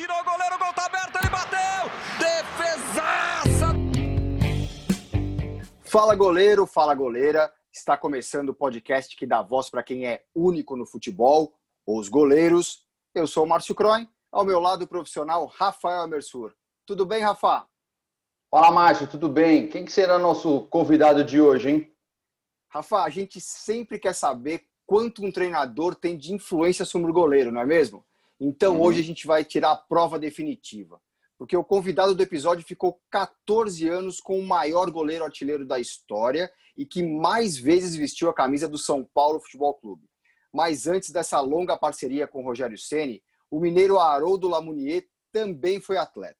tirou 0.00 0.16
o 0.18 0.24
goleiro, 0.24 0.54
o 0.54 0.58
gol 0.58 0.72
tá 0.72 0.86
aberto, 0.86 1.16
ele 1.16 1.28
bateu! 1.28 1.90
Defesaça! 2.18 3.66
Fala 5.84 6.14
goleiro, 6.14 6.66
fala 6.66 6.94
goleira. 6.94 7.52
Está 7.70 7.98
começando 7.98 8.48
o 8.48 8.54
podcast 8.54 9.14
que 9.14 9.26
dá 9.26 9.42
voz 9.42 9.68
para 9.68 9.82
quem 9.82 10.06
é 10.06 10.24
único 10.34 10.74
no 10.74 10.86
futebol, 10.86 11.52
os 11.86 12.08
goleiros. 12.08 12.86
Eu 13.14 13.26
sou 13.26 13.44
o 13.44 13.46
Márcio 13.46 13.74
Croin, 13.74 14.08
ao 14.32 14.42
meu 14.42 14.58
lado 14.58 14.82
o 14.82 14.88
profissional 14.88 15.44
Rafael 15.44 16.04
Emersur. 16.04 16.54
Tudo 16.86 17.04
bem, 17.04 17.20
Rafa? 17.20 17.66
Fala, 18.50 18.72
Márcio, 18.72 19.06
tudo 19.06 19.28
bem? 19.28 19.68
Quem 19.68 19.84
que 19.84 19.92
será 19.92 20.18
nosso 20.18 20.62
convidado 20.68 21.22
de 21.22 21.38
hoje, 21.42 21.70
hein? 21.70 21.94
Rafa, 22.70 23.02
a 23.02 23.10
gente 23.10 23.38
sempre 23.38 23.98
quer 23.98 24.14
saber 24.14 24.66
quanto 24.86 25.22
um 25.22 25.30
treinador 25.30 25.94
tem 25.94 26.16
de 26.16 26.32
influência 26.32 26.86
sobre 26.86 27.10
o 27.10 27.14
goleiro, 27.14 27.52
não 27.52 27.60
é 27.60 27.66
mesmo? 27.66 28.02
Então 28.40 28.76
uhum. 28.76 28.82
hoje 28.82 29.00
a 29.00 29.04
gente 29.04 29.26
vai 29.26 29.44
tirar 29.44 29.72
a 29.72 29.76
prova 29.76 30.18
definitiva. 30.18 31.00
Porque 31.36 31.56
o 31.56 31.64
convidado 31.64 32.14
do 32.14 32.22
episódio 32.22 32.66
ficou 32.66 33.00
14 33.10 33.88
anos 33.88 34.20
com 34.20 34.38
o 34.38 34.46
maior 34.46 34.90
goleiro 34.90 35.24
artilheiro 35.24 35.66
da 35.66 35.78
história 35.78 36.50
e 36.76 36.84
que 36.84 37.02
mais 37.02 37.56
vezes 37.56 37.94
vestiu 37.94 38.28
a 38.28 38.34
camisa 38.34 38.68
do 38.68 38.78
São 38.78 39.04
Paulo 39.14 39.40
Futebol 39.40 39.74
Clube. 39.74 40.08
Mas 40.52 40.86
antes 40.86 41.10
dessa 41.10 41.40
longa 41.40 41.76
parceria 41.76 42.26
com 42.26 42.40
o 42.40 42.44
Rogério 42.44 42.76
Ceni, 42.76 43.22
o 43.50 43.60
mineiro 43.60 43.98
Haroldo 43.98 44.48
Lamounier 44.48 45.06
também 45.32 45.80
foi 45.80 45.96
atleta. 45.96 46.38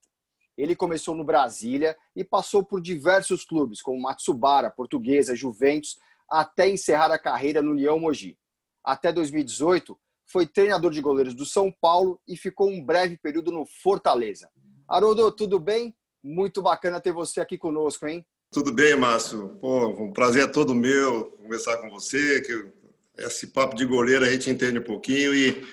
Ele 0.57 0.75
começou 0.75 1.15
no 1.15 1.23
Brasília 1.23 1.97
e 2.15 2.23
passou 2.23 2.63
por 2.63 2.81
diversos 2.81 3.43
clubes, 3.45 3.81
como 3.81 4.01
Matsubara, 4.01 4.69
Portuguesa, 4.69 5.35
Juventus, 5.35 5.97
até 6.29 6.69
encerrar 6.69 7.11
a 7.11 7.19
carreira 7.19 7.61
no 7.61 7.71
União 7.71 7.99
Mogi. 7.99 8.37
Até 8.83 9.11
2018, 9.11 9.97
foi 10.31 10.47
treinador 10.47 10.91
de 10.91 11.01
goleiros 11.01 11.33
do 11.33 11.45
São 11.45 11.71
Paulo 11.71 12.19
e 12.27 12.37
ficou 12.37 12.69
um 12.69 12.83
breve 12.83 13.17
período 13.17 13.51
no 13.51 13.65
Fortaleza. 13.65 14.49
Haroldo, 14.87 15.31
tudo 15.31 15.59
bem? 15.59 15.95
Muito 16.23 16.61
bacana 16.61 17.01
ter 17.01 17.11
você 17.11 17.41
aqui 17.41 17.57
conosco, 17.57 18.07
hein? 18.07 18.25
Tudo 18.49 18.73
bem, 18.73 18.95
Márcio. 18.95 19.57
Pô, 19.59 19.87
um 19.87 20.11
prazer 20.11 20.43
é 20.43 20.47
todo 20.47 20.75
meu 20.75 21.31
conversar 21.31 21.77
com 21.77 21.89
você, 21.89 22.41
que 22.41 22.71
esse 23.17 23.47
papo 23.47 23.75
de 23.75 23.85
goleiro 23.85 24.25
a 24.25 24.29
gente 24.29 24.49
entende 24.49 24.79
um 24.79 24.83
pouquinho 24.83 25.33
e 25.33 25.65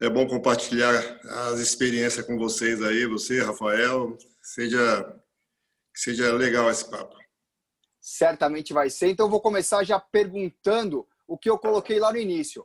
é 0.00 0.08
bom 0.08 0.26
compartilhar 0.26 0.92
as 1.48 1.58
experiências 1.58 2.24
com 2.24 2.36
vocês 2.38 2.82
aí, 2.82 3.06
você, 3.06 3.42
Rafael. 3.42 4.16
Seja, 4.42 5.16
seja 5.94 6.32
legal 6.32 6.70
esse 6.70 6.88
papo. 6.88 7.16
Certamente 8.00 8.72
vai 8.72 8.88
ser. 8.88 9.08
Então, 9.08 9.26
eu 9.26 9.30
vou 9.30 9.40
começar 9.40 9.82
já 9.82 9.98
perguntando 9.98 11.06
o 11.26 11.36
que 11.36 11.50
eu 11.50 11.58
coloquei 11.58 11.98
lá 11.98 12.12
no 12.12 12.18
início. 12.18 12.64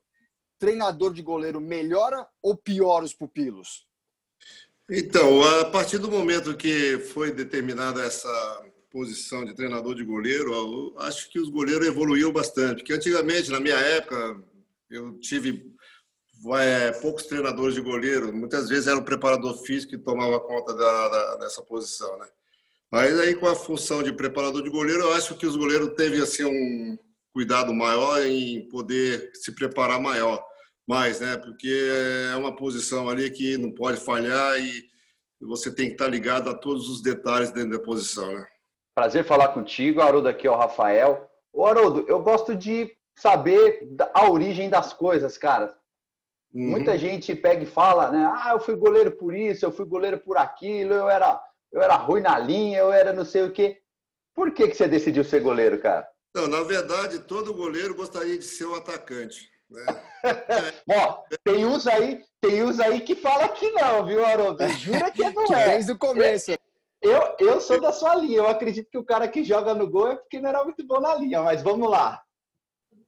Treinador 0.62 1.12
de 1.12 1.24
goleiro 1.24 1.60
melhora 1.60 2.28
ou 2.40 2.56
piora 2.56 3.04
os 3.04 3.16
pupilos? 3.16 3.88
Então, 4.88 5.42
a 5.42 5.66
partir 5.66 5.98
do 5.98 6.12
momento 6.12 6.56
que 6.56 7.00
foi 7.00 7.32
determinada 7.32 8.04
essa 8.04 8.64
posição 8.92 9.44
de 9.44 9.56
treinador 9.56 9.96
de 9.96 10.04
goleiro, 10.04 10.94
acho 11.00 11.32
que 11.32 11.40
os 11.40 11.50
goleiros 11.50 11.88
evoluíram 11.88 12.32
bastante. 12.32 12.76
Porque 12.76 12.94
antigamente, 12.94 13.50
na 13.50 13.60
minha 13.60 13.76
época, 13.76 14.40
eu 14.88 15.18
tive 15.20 15.66
é, 16.60 16.92
poucos 16.92 17.26
treinadores 17.26 17.74
de 17.74 17.82
goleiro. 17.82 18.32
Muitas 18.32 18.70
vezes 18.70 18.86
era 18.86 19.00
o 19.00 19.04
preparador 19.04 19.58
físico 19.64 19.94
que 19.94 19.98
tomava 19.98 20.40
conta 20.40 20.76
da, 20.76 21.10
da, 21.10 21.36
dessa 21.38 21.64
posição, 21.64 22.20
né? 22.20 22.28
Mas 22.92 23.18
aí 23.20 23.34
com 23.34 23.48
a 23.48 23.56
função 23.56 24.04
de 24.04 24.14
preparador 24.14 24.62
de 24.62 24.70
goleiro, 24.70 25.06
eu 25.06 25.14
acho 25.14 25.36
que 25.38 25.48
os 25.48 25.56
goleiros 25.56 25.96
teve 25.96 26.22
assim 26.22 26.46
um 26.46 27.00
cuidado 27.34 27.74
maior 27.74 28.22
em 28.24 28.68
poder 28.68 29.32
se 29.34 29.54
preparar 29.54 30.00
maior, 30.00 30.46
mais, 30.92 31.22
né? 31.22 31.38
Porque 31.38 31.90
é 32.34 32.36
uma 32.36 32.54
posição 32.54 33.08
ali 33.08 33.32
que 33.32 33.58
não 33.58 33.72
pode 33.72 33.98
falhar 33.98 34.60
e 34.60 34.84
você 35.40 35.74
tem 35.74 35.88
que 35.88 35.94
estar 35.94 36.08
ligado 36.08 36.50
a 36.50 36.54
todos 36.54 36.90
os 36.90 37.02
detalhes 37.02 37.50
dentro 37.50 37.78
da 37.78 37.80
posição, 37.80 38.30
né? 38.34 38.46
Prazer 38.94 39.24
falar 39.24 39.48
contigo, 39.50 40.02
Haroldo 40.02 40.28
aqui 40.28 40.46
é 40.46 40.52
o 40.52 40.58
Rafael. 40.58 41.30
Ô 41.54 41.66
Haroldo, 41.66 42.04
eu 42.10 42.22
gosto 42.22 42.54
de 42.54 42.92
saber 43.18 43.88
a 44.14 44.30
origem 44.30 44.70
das 44.70 44.92
coisas, 44.92 45.38
cara. 45.38 45.74
Uhum. 46.54 46.72
Muita 46.72 46.98
gente 46.98 47.34
pega 47.34 47.64
e 47.64 47.66
fala, 47.66 48.12
né? 48.12 48.30
Ah, 48.36 48.52
eu 48.52 48.60
fui 48.60 48.76
goleiro 48.76 49.12
por 49.14 49.34
isso, 49.34 49.66
eu 49.66 49.72
fui 49.72 49.86
goleiro 49.86 50.20
por 50.20 50.36
aquilo, 50.36 50.94
eu 50.94 51.10
era, 51.10 51.42
eu 51.72 51.82
era 51.82 51.96
ruim 51.96 52.22
na 52.22 52.38
linha, 52.38 52.80
eu 52.80 52.92
era 52.92 53.14
não 53.14 53.24
sei 53.24 53.44
o 53.44 53.52
quê. 53.54 53.80
Por 54.36 54.52
que, 54.52 54.68
que 54.68 54.76
você 54.76 54.90
decidiu 54.90 55.24
ser 55.24 55.40
goleiro, 55.40 55.80
cara? 55.80 56.06
Não, 56.36 56.48
na 56.48 56.64
verdade, 56.64 57.20
todo 57.20 57.54
goleiro 57.54 57.96
gostaria 57.96 58.38
de 58.38 58.44
ser 58.44 58.66
um 58.66 58.76
atacante. 58.76 59.51
Né? 59.72 59.86
Ó, 60.90 61.24
tem 61.44 61.66
uns 61.66 61.88
aí, 61.88 62.24
tem 62.42 62.64
uns 62.64 62.80
aí 62.80 63.02
que 63.02 63.16
fala 63.16 63.48
que 63.50 63.72
não, 63.72 64.06
viu, 64.06 64.24
Haroldo? 64.26 64.68
Jura 64.70 65.10
que 65.10 65.30
não 65.30 65.46
é. 65.56 65.70
Desde 65.70 65.94
o 65.94 65.98
começo. 65.98 66.52
Eu, 67.02 67.36
eu 67.40 67.60
sou 67.60 67.80
da 67.82 67.92
sua 67.92 68.16
linha. 68.16 68.40
Eu 68.40 68.48
acredito 68.48 68.90
que 68.90 68.98
o 68.98 69.04
cara 69.04 69.28
que 69.28 69.44
joga 69.44 69.74
no 69.74 69.90
gol 69.90 70.12
é 70.12 70.16
porque 70.16 70.40
não 70.40 70.50
era 70.50 70.64
muito 70.64 70.86
bom 70.86 71.00
na 71.00 71.16
linha, 71.16 71.42
mas 71.42 71.64
vamos 71.64 71.90
lá. 71.90 72.22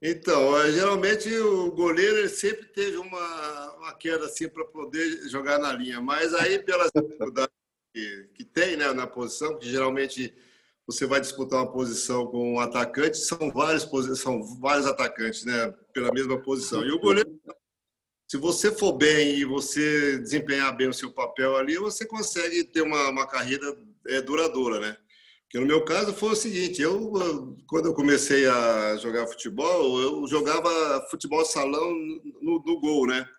Então, 0.01 0.59
é, 0.59 0.71
geralmente 0.71 1.33
o 1.33 1.71
goleiro 1.71 2.27
sempre 2.27 2.65
teve 2.65 2.97
uma, 2.97 3.75
uma 3.77 3.93
queda 3.93 4.25
assim 4.25 4.49
para 4.49 4.65
poder 4.65 5.29
jogar 5.29 5.59
na 5.59 5.71
linha, 5.71 6.01
mas 6.01 6.33
aí 6.33 6.59
pelas 6.59 6.91
dificuldades 6.93 7.53
que, 7.93 8.29
que 8.33 8.43
tem 8.43 8.75
né, 8.75 8.91
na 8.91 9.07
posição, 9.07 9.57
que 9.57 9.69
geralmente 9.69 10.35
você 10.85 11.05
vai 11.05 11.21
disputar 11.21 11.59
uma 11.59 11.71
posição 11.71 12.27
com 12.27 12.55
um 12.55 12.59
atacante, 12.59 13.17
são 13.17 13.51
vários, 13.51 13.87
são 14.19 14.43
vários 14.59 14.85
atacantes, 14.85 15.45
né? 15.45 15.73
Pela 15.93 16.11
mesma 16.11 16.41
posição. 16.41 16.83
E 16.83 16.91
o 16.91 16.99
goleiro, 16.99 17.29
se 18.29 18.37
você 18.37 18.71
for 18.71 18.93
bem 18.93 19.35
e 19.35 19.45
você 19.45 20.19
desempenhar 20.19 20.75
bem 20.75 20.89
o 20.89 20.93
seu 20.93 21.11
papel 21.11 21.55
ali, 21.55 21.77
você 21.77 22.05
consegue 22.05 22.63
ter 22.63 22.81
uma, 22.81 23.09
uma 23.09 23.27
carreira 23.27 23.65
é, 24.07 24.21
duradoura, 24.21 24.79
né? 24.79 24.97
Porque 25.43 25.59
no 25.59 25.67
meu 25.67 25.85
caso 25.85 26.13
foi 26.13 26.29
o 26.31 26.35
seguinte, 26.35 26.81
eu 26.81 27.55
quando 27.67 27.85
eu 27.85 27.93
comecei 27.93 28.47
a 28.47 28.97
jogar 28.97 29.27
futebol, 29.27 30.01
eu 30.01 30.27
jogava 30.27 31.05
futebol 31.11 31.45
salão 31.45 31.93
no, 32.41 32.61
no 32.65 32.79
gol, 32.79 33.05
né? 33.05 33.29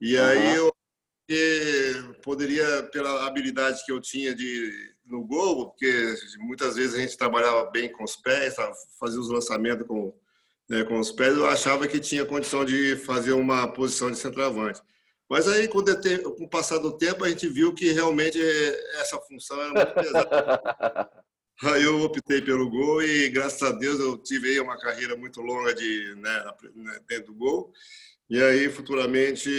E 0.00 0.18
aí 0.18 0.56
eu 0.56 0.74
poderia, 2.24 2.82
pela 2.84 3.26
habilidade 3.26 3.84
que 3.84 3.92
eu 3.92 4.00
tinha 4.00 4.34
de 4.34 4.94
no 5.04 5.22
gol, 5.22 5.68
porque 5.68 6.14
muitas 6.38 6.74
vezes 6.74 6.94
a 6.94 6.98
gente 6.98 7.18
trabalhava 7.18 7.70
bem 7.70 7.92
com 7.92 8.02
os 8.02 8.16
pés, 8.16 8.56
fazia 8.98 9.20
os 9.20 9.28
lançamentos 9.28 9.86
com, 9.86 10.18
né, 10.66 10.82
com 10.84 10.98
os 10.98 11.12
pés, 11.12 11.36
eu 11.36 11.46
achava 11.46 11.86
que 11.86 12.00
tinha 12.00 12.24
condição 12.24 12.64
de 12.64 12.96
fazer 12.96 13.32
uma 13.32 13.68
posição 13.68 14.10
de 14.10 14.16
centroavante. 14.16 14.80
Mas 15.28 15.46
aí, 15.46 15.68
com, 15.68 15.78
o 15.78 16.48
passar 16.48 16.78
do 16.78 16.96
tempo, 16.96 17.24
a 17.24 17.28
gente 17.28 17.46
viu 17.48 17.74
que 17.74 17.92
realmente 17.92 18.40
essa 19.00 19.18
função 19.18 19.60
era 19.60 19.72
muito 19.72 19.94
pesada. 19.94 21.10
aí 21.64 21.82
eu 21.82 22.00
optei 22.00 22.40
pelo 22.40 22.70
gol 22.70 23.02
e, 23.02 23.28
graças 23.28 23.62
a 23.62 23.72
Deus, 23.72 24.00
eu 24.00 24.16
tive 24.16 24.48
aí 24.48 24.60
uma 24.60 24.78
carreira 24.78 25.16
muito 25.16 25.42
longa 25.42 25.74
de, 25.74 26.14
né, 26.16 26.44
né 26.74 27.00
dentro 27.06 27.32
do 27.32 27.34
gol. 27.34 27.72
E 28.28 28.42
aí, 28.42 28.70
futuramente, 28.70 29.50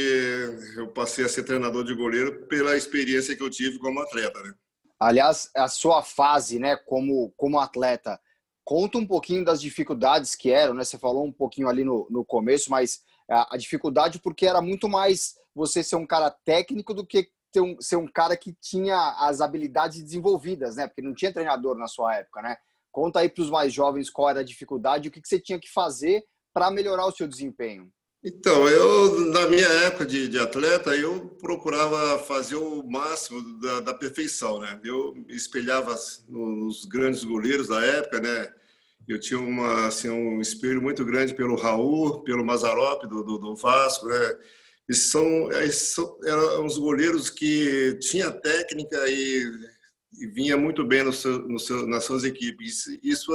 eu 0.75 0.87
passei 0.87 1.23
a 1.23 1.29
ser 1.29 1.43
treinador 1.43 1.83
de 1.83 1.93
goleiro 1.93 2.47
pela 2.47 2.75
experiência 2.75 3.35
que 3.35 3.43
eu 3.43 3.49
tive 3.49 3.77
como 3.77 3.99
atleta, 3.99 4.41
né? 4.41 4.53
Aliás, 4.99 5.51
a 5.55 5.67
sua 5.67 6.01
fase, 6.01 6.57
né, 6.57 6.75
como, 6.75 7.31
como 7.37 7.59
atleta, 7.59 8.19
conta 8.63 8.97
um 8.97 9.05
pouquinho 9.05 9.45
das 9.45 9.61
dificuldades 9.61 10.35
que 10.35 10.49
eram, 10.49 10.73
né? 10.73 10.83
Você 10.83 10.97
falou 10.97 11.25
um 11.25 11.31
pouquinho 11.31 11.69
ali 11.69 11.83
no, 11.83 12.07
no 12.09 12.25
começo, 12.25 12.71
mas 12.71 13.01
a, 13.29 13.55
a 13.55 13.57
dificuldade 13.57 14.19
porque 14.19 14.47
era 14.47 14.61
muito 14.61 14.89
mais 14.89 15.35
você 15.53 15.83
ser 15.83 15.95
um 15.97 16.07
cara 16.07 16.31
técnico 16.31 16.93
do 16.93 17.05
que 17.05 17.29
ter 17.51 17.61
um, 17.61 17.79
ser 17.79 17.97
um 17.97 18.07
cara 18.07 18.35
que 18.35 18.53
tinha 18.59 19.15
as 19.19 19.41
habilidades 19.41 20.01
desenvolvidas, 20.01 20.75
né? 20.75 20.87
Porque 20.87 21.01
não 21.01 21.13
tinha 21.13 21.31
treinador 21.31 21.77
na 21.77 21.87
sua 21.87 22.15
época, 22.15 22.41
né? 22.41 22.57
Conta 22.91 23.19
aí 23.19 23.29
para 23.29 23.43
os 23.43 23.49
mais 23.49 23.71
jovens 23.71 24.09
qual 24.09 24.29
era 24.29 24.39
a 24.39 24.43
dificuldade 24.43 25.07
o 25.07 25.11
que, 25.11 25.21
que 25.21 25.27
você 25.27 25.39
tinha 25.39 25.59
que 25.59 25.71
fazer 25.71 26.25
para 26.53 26.71
melhorar 26.71 27.05
o 27.05 27.11
seu 27.11 27.27
desempenho. 27.27 27.91
Então, 28.27 28.67
eu, 28.67 29.19
na 29.29 29.47
minha 29.47 29.67
época 29.67 30.03
de, 30.03 30.27
de, 30.27 30.39
atleta, 30.39 30.95
eu 30.95 31.27
procurava 31.39 32.17
fazer 32.17 32.55
o 32.55 32.81
máximo 32.81 33.59
da, 33.59 33.81
da, 33.81 33.93
perfeição, 33.93 34.59
né? 34.59 34.79
Eu 34.83 35.13
espelhava 35.29 35.95
nos 36.27 36.85
grandes 36.85 37.23
goleiros 37.23 37.67
da 37.67 37.85
época, 37.85 38.19
né? 38.19 38.51
Eu 39.07 39.19
tinha 39.19 39.39
uma, 39.39 39.85
assim, 39.85 40.09
um 40.09 40.41
espelho 40.41 40.81
muito 40.81 41.05
grande 41.05 41.35
pelo 41.35 41.55
Raul, 41.55 42.23
pelo 42.23 42.43
Mazarop, 42.43 43.03
do, 43.03 43.23
do, 43.23 43.37
do 43.37 43.55
Vasco, 43.55 44.07
né? 44.07 44.37
E 44.89 44.95
são, 44.95 45.47
são, 45.71 46.17
eram 46.25 46.65
os 46.65 46.79
goleiros 46.79 47.29
que 47.29 47.95
tinha 48.01 48.31
técnica 48.31 49.07
e, 49.07 49.45
e 50.19 50.25
vinha 50.25 50.57
muito 50.57 50.83
bem 50.83 51.03
no 51.03 51.13
seu, 51.13 51.47
no 51.47 51.59
seu, 51.59 51.85
nas 51.85 52.05
suas 52.05 52.23
equipes. 52.23 52.87
Isso 53.03 53.31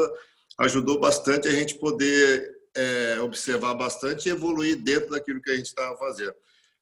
ajudou 0.59 0.99
bastante 0.99 1.47
a 1.47 1.53
gente 1.53 1.79
poder 1.79 2.60
é, 2.77 3.21
observar 3.21 3.75
bastante 3.75 4.29
e 4.29 4.33
evoluir 4.33 4.77
dentro 4.77 5.11
daquilo 5.11 5.41
que 5.41 5.51
a 5.51 5.57
gente 5.57 5.67
estava 5.67 5.97
fazendo. 5.97 6.35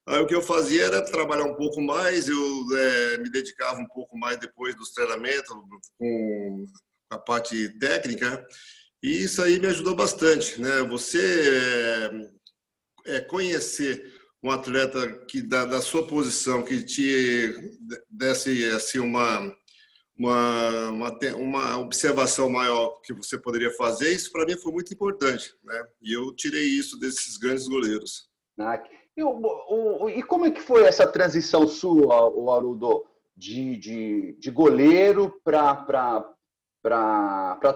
Aí 0.06 0.20
o 0.20 0.26
que 0.26 0.34
eu 0.34 0.42
fazia 0.42 0.84
era 0.84 1.02
trabalhar 1.02 1.44
um 1.44 1.54
pouco 1.54 1.82
mais, 1.82 2.28
eu 2.28 2.66
é, 2.76 3.18
me 3.18 3.30
dedicava 3.30 3.78
um 3.78 3.86
pouco 3.86 4.16
mais 4.16 4.38
depois 4.38 4.74
dos 4.74 4.92
treinamentos 4.92 5.54
com 5.98 6.66
a 7.10 7.18
parte 7.18 7.68
técnica, 7.78 8.46
e 9.02 9.22
isso 9.24 9.42
aí 9.42 9.60
me 9.60 9.66
ajudou 9.66 9.94
bastante, 9.94 10.60
né? 10.60 10.82
Você 10.88 12.30
é, 13.06 13.16
é 13.16 13.20
conhecer 13.20 14.14
um 14.42 14.50
atleta 14.50 15.08
que 15.26 15.42
da, 15.42 15.64
da 15.64 15.80
sua 15.80 16.06
posição 16.06 16.64
que 16.64 16.82
te 16.82 17.54
desse 18.08 18.64
assim 18.70 18.98
uma 18.98 19.54
uma, 20.18 20.90
uma, 20.90 21.18
uma 21.36 21.78
observação 21.78 22.50
maior 22.50 23.00
que 23.02 23.12
você 23.12 23.38
poderia 23.38 23.70
fazer, 23.70 24.10
isso 24.12 24.32
para 24.32 24.44
mim 24.44 24.56
foi 24.56 24.72
muito 24.72 24.92
importante, 24.92 25.54
né? 25.62 25.86
E 26.02 26.12
eu 26.12 26.34
tirei 26.34 26.64
isso 26.64 26.98
desses 26.98 27.36
grandes 27.36 27.68
goleiros. 27.68 28.28
Ah, 28.58 28.82
e, 29.16 29.22
o, 29.22 30.08
e 30.08 30.22
como 30.24 30.46
é 30.46 30.50
que 30.50 30.60
foi 30.60 30.82
essa 30.84 31.06
transição 31.06 31.68
sua, 31.68 32.28
o 32.28 32.50
Arudo, 32.50 33.04
de, 33.36 33.76
de, 33.76 34.36
de 34.40 34.50
goleiro 34.50 35.40
para 35.44 36.34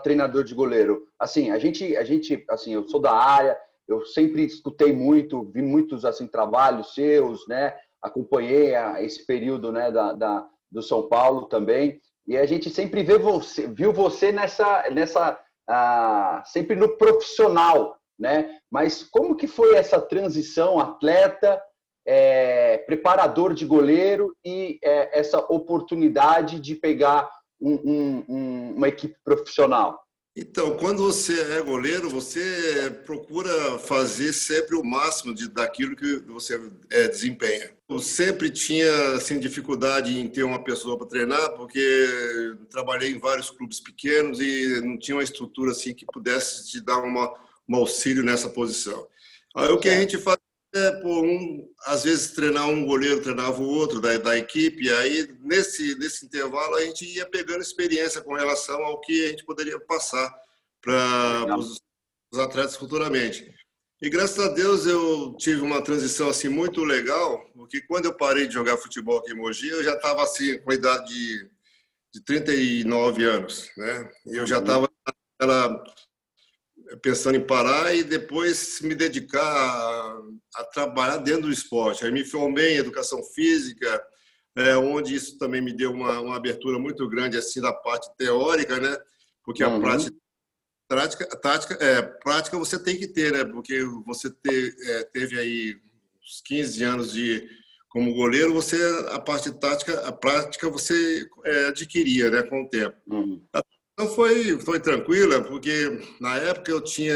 treinador 0.02 0.42
de 0.42 0.54
goleiro? 0.54 1.06
Assim, 1.18 1.52
a 1.52 1.58
gente, 1.60 1.96
a 1.96 2.02
gente, 2.02 2.44
assim, 2.50 2.74
eu 2.74 2.88
sou 2.88 3.00
da 3.00 3.12
área, 3.12 3.56
eu 3.86 4.04
sempre 4.04 4.44
escutei 4.44 4.92
muito, 4.92 5.44
vi 5.44 5.62
muitos 5.62 6.04
assim 6.04 6.26
trabalhos 6.26 6.94
seus, 6.94 7.46
né? 7.46 7.76
Acompanhei 8.00 8.74
esse 8.98 9.24
período, 9.24 9.70
né, 9.70 9.92
da, 9.92 10.12
da 10.12 10.48
do 10.72 10.82
São 10.82 11.06
Paulo 11.08 11.46
também. 11.46 12.00
E 12.26 12.36
a 12.36 12.46
gente 12.46 12.70
sempre 12.70 13.02
vê 13.02 13.19
você, 13.19 13.66
viu 13.66 13.92
você 13.92 14.30
nessa, 14.30 14.88
nessa 14.90 15.38
ah, 15.69 16.42
sempre 16.46 16.76
no 16.76 16.96
profissional, 16.96 17.96
né? 18.19 18.58
Mas 18.70 19.02
como 19.02 19.36
que 19.36 19.46
foi 19.46 19.74
essa 19.74 20.00
transição 20.00 20.78
atleta, 20.78 21.60
é, 22.06 22.78
preparador 22.78 23.54
de 23.54 23.64
goleiro 23.64 24.34
e 24.44 24.78
é, 24.82 25.19
essa 25.19 25.38
oportunidade 25.38 26.58
de 26.60 26.74
pegar 26.74 27.30
um, 27.60 27.74
um, 27.74 28.25
um, 28.28 28.75
uma 28.76 28.88
equipe 28.88 29.16
profissional? 29.25 30.01
Então, 30.34 30.79
quando 30.79 31.02
você 31.02 31.38
é 31.52 31.61
goleiro, 31.61 32.08
você 32.08 32.90
procura 33.05 33.79
fazer 33.79 34.32
sempre 34.32 34.75
o 34.76 34.82
máximo 34.82 35.34
de, 35.34 35.46
daquilo 35.46 35.94
que 35.94 36.20
você 36.20 36.58
é, 36.90 37.06
desempenha. 37.06 37.70
Eu 37.87 37.99
sempre 37.99 38.50
tinha 38.50 39.12
assim, 39.12 39.38
dificuldade 39.38 40.19
em 40.19 40.26
ter 40.26 40.43
uma 40.43 40.64
pessoa 40.64 40.96
para 40.96 41.06
treinar, 41.06 41.50
porque 41.50 42.56
trabalhei 42.70 43.11
em 43.11 43.19
vários 43.19 43.50
clubes 43.50 43.79
pequenos 43.79 44.40
e 44.40 44.81
não 44.81 44.99
tinha 44.99 45.17
uma 45.17 45.23
estrutura 45.23 45.73
assim 45.73 45.93
que 45.93 46.06
pudesse 46.06 46.70
te 46.70 46.81
dar 46.81 46.99
uma, 46.99 47.35
um 47.69 47.76
auxílio 47.76 48.25
nessa 48.25 48.49
posição. 48.49 49.06
Aí 49.55 49.69
o 49.69 49.78
que 49.78 49.90
a 49.90 50.00
gente 50.00 50.17
faz 50.17 50.38
é, 50.74 50.92
por 50.92 51.24
um, 51.24 51.69
às 51.84 52.04
vezes 52.04 52.32
treinar 52.32 52.69
um 52.69 52.86
goleiro 52.86 53.22
treinava 53.22 53.60
o 53.60 53.69
outro 53.69 54.00
da, 54.00 54.16
da 54.16 54.38
equipe, 54.38 54.84
e 54.84 54.92
aí 54.92 55.36
nesse, 55.40 55.94
nesse 55.98 56.24
intervalo 56.24 56.76
a 56.76 56.84
gente 56.84 57.04
ia 57.04 57.26
pegando 57.26 57.60
experiência 57.60 58.22
com 58.22 58.34
relação 58.34 58.82
ao 58.82 59.00
que 59.00 59.26
a 59.26 59.28
gente 59.28 59.44
poderia 59.44 59.78
passar 59.80 60.32
para 60.80 61.56
os, 61.58 61.80
os 62.32 62.38
atletas 62.38 62.76
futuramente. 62.76 63.54
E 64.00 64.10
graças 64.10 64.38
a 64.38 64.48
Deus 64.48 64.86
eu 64.86 65.34
tive 65.38 65.60
uma 65.60 65.82
transição 65.82 66.28
assim 66.28 66.48
muito 66.48 66.82
legal, 66.84 67.44
porque 67.54 67.80
quando 67.82 68.06
eu 68.06 68.16
parei 68.16 68.48
de 68.48 68.54
jogar 68.54 68.76
futebol 68.76 69.18
aqui 69.18 69.32
em 69.32 69.36
Mogi, 69.36 69.68
eu 69.68 69.84
já 69.84 69.94
estava 69.94 70.22
assim 70.22 70.58
com 70.58 70.72
a 70.72 70.75
idade 70.75 71.06
de, 71.06 71.50
de 72.14 72.25
39 72.25 73.25
anos, 73.25 73.70
né? 73.76 74.10
E 74.26 74.36
eu 74.36 74.46
já 74.46 74.58
estava 74.58 74.90
uhum 75.40 75.82
pensando 77.00 77.36
em 77.36 77.46
parar 77.46 77.94
e 77.94 78.02
depois 78.02 78.80
me 78.82 78.94
dedicar 78.94 79.42
a, 79.42 80.22
a, 80.56 80.64
trabalhar 80.64 81.18
dentro 81.18 81.42
do 81.42 81.52
esporte. 81.52 82.04
Aí 82.04 82.10
me 82.10 82.24
formei 82.24 82.74
em 82.74 82.78
educação 82.78 83.22
física, 83.22 84.02
é, 84.56 84.76
onde 84.76 85.14
isso 85.14 85.38
também 85.38 85.62
me 85.62 85.72
deu 85.72 85.92
uma, 85.92 86.20
uma, 86.20 86.36
abertura 86.36 86.78
muito 86.78 87.08
grande 87.08 87.36
assim 87.36 87.60
da 87.60 87.72
parte 87.72 88.08
teórica, 88.16 88.78
né? 88.78 88.96
Porque 89.44 89.64
uhum. 89.64 89.76
a 89.76 89.80
prática, 89.80 90.16
prática, 90.88 91.26
tática, 91.40 91.74
é, 91.84 92.02
prática 92.02 92.58
você 92.58 92.78
tem 92.78 92.98
que 92.98 93.06
ter, 93.06 93.32
né? 93.32 93.44
Porque 93.44 93.82
você 94.04 94.30
ter, 94.30 94.74
é, 94.84 95.04
teve 95.04 95.38
aí 95.38 95.76
uns 96.22 96.42
15 96.44 96.84
anos 96.84 97.12
de 97.12 97.48
como 97.88 98.14
goleiro, 98.14 98.54
você 98.54 98.76
a 99.10 99.20
parte 99.20 99.50
tática, 99.52 100.00
a 100.06 100.12
prática 100.12 100.70
você 100.70 101.28
é, 101.44 101.66
adquiria, 101.66 102.30
né, 102.30 102.42
com 102.42 102.62
o 102.62 102.68
tempo. 102.68 102.96
Uhum. 103.06 103.44
Então 103.92 104.08
foi, 104.14 104.58
foi 104.60 104.80
tranquila, 104.80 105.42
porque 105.42 106.00
na 106.20 106.36
época 106.36 106.70
eu 106.70 106.80
tinha 106.80 107.14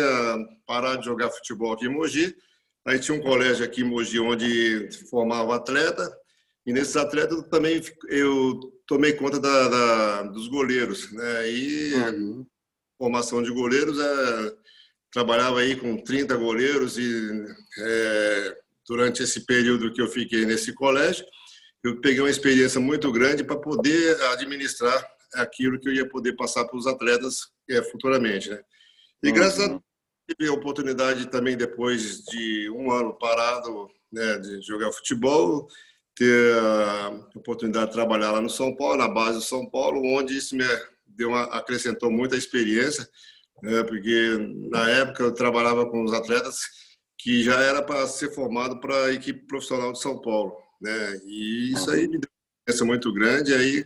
parado 0.66 1.00
de 1.00 1.06
jogar 1.06 1.30
futebol 1.30 1.72
aqui 1.72 1.86
em 1.86 1.88
Mogi, 1.88 2.34
aí 2.86 2.98
tinha 2.98 3.16
um 3.16 3.22
colégio 3.22 3.64
aqui 3.64 3.80
em 3.80 3.84
Mogi 3.84 4.20
onde 4.20 4.90
formava 5.08 5.56
atleta, 5.56 6.06
e 6.66 6.72
nesses 6.72 6.96
atletas 6.96 7.42
também 7.50 7.80
eu 8.08 8.60
tomei 8.86 9.14
conta 9.14 9.40
da, 9.40 9.68
da 9.68 10.22
dos 10.24 10.48
goleiros, 10.48 11.10
né? 11.12 11.50
E 11.50 11.94
uhum. 11.94 12.46
formação 12.98 13.42
de 13.42 13.50
goleiros, 13.50 13.98
é, 13.98 14.52
trabalhava 15.12 15.60
aí 15.60 15.76
com 15.76 15.96
30 15.96 16.36
goleiros 16.36 16.98
e 16.98 17.44
é, 17.78 18.56
durante 18.86 19.22
esse 19.22 19.46
período 19.46 19.92
que 19.92 20.02
eu 20.02 20.08
fiquei 20.08 20.44
nesse 20.44 20.74
colégio, 20.74 21.24
eu 21.82 22.00
peguei 22.00 22.20
uma 22.20 22.30
experiência 22.30 22.80
muito 22.80 23.10
grande 23.10 23.42
para 23.42 23.56
poder 23.56 24.20
administrar 24.32 25.15
aquilo 25.34 25.78
que 25.78 25.88
eu 25.88 25.94
ia 25.94 26.08
poder 26.08 26.34
passar 26.34 26.64
para 26.64 26.76
os 26.76 26.86
atletas 26.86 27.48
é, 27.68 27.82
futuramente. 27.82 28.50
Né? 28.50 28.60
E 29.22 29.32
graças 29.32 29.60
a 29.60 29.68
Deus, 29.68 29.80
tive 30.28 30.50
a 30.50 30.54
oportunidade 30.54 31.26
também, 31.26 31.56
depois 31.56 32.24
de 32.24 32.70
um 32.70 32.90
ano 32.90 33.14
parado 33.14 33.88
né, 34.12 34.38
de 34.38 34.60
jogar 34.62 34.92
futebol, 34.92 35.68
ter 36.14 36.54
a 36.58 37.28
oportunidade 37.34 37.86
de 37.86 37.92
trabalhar 37.92 38.32
lá 38.32 38.40
no 38.40 38.50
São 38.50 38.74
Paulo, 38.74 38.96
na 38.96 39.08
base 39.08 39.38
do 39.38 39.44
São 39.44 39.68
Paulo, 39.68 40.02
onde 40.02 40.36
isso 40.36 40.56
me 40.56 40.64
deu 41.06 41.28
uma, 41.28 41.44
acrescentou 41.44 42.10
muita 42.10 42.36
experiência, 42.36 43.08
né, 43.62 43.82
porque 43.84 44.36
na 44.70 44.88
época 44.90 45.22
eu 45.22 45.32
trabalhava 45.32 45.88
com 45.88 46.02
os 46.04 46.12
atletas 46.12 46.60
que 47.18 47.42
já 47.42 47.60
era 47.60 47.82
para 47.82 48.06
ser 48.06 48.32
formado 48.32 48.80
para 48.80 49.06
a 49.06 49.12
equipe 49.12 49.46
profissional 49.46 49.92
de 49.92 50.00
São 50.00 50.20
Paulo, 50.20 50.56
né? 50.80 51.20
E 51.24 51.72
isso 51.72 51.90
aí 51.90 52.02
me 52.06 52.18
deu 52.18 52.28
uma 52.30 52.60
experiência 52.60 52.86
muito 52.86 53.12
grande. 53.12 53.54
Aí 53.54 53.84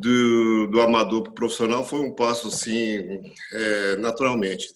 do, 0.00 0.66
do 0.68 0.80
amador 0.80 1.22
para 1.22 1.30
o 1.30 1.34
profissional 1.34 1.84
foi 1.84 2.00
um 2.00 2.14
passo 2.14 2.48
assim, 2.48 3.22
é, 3.52 3.96
naturalmente. 3.96 4.68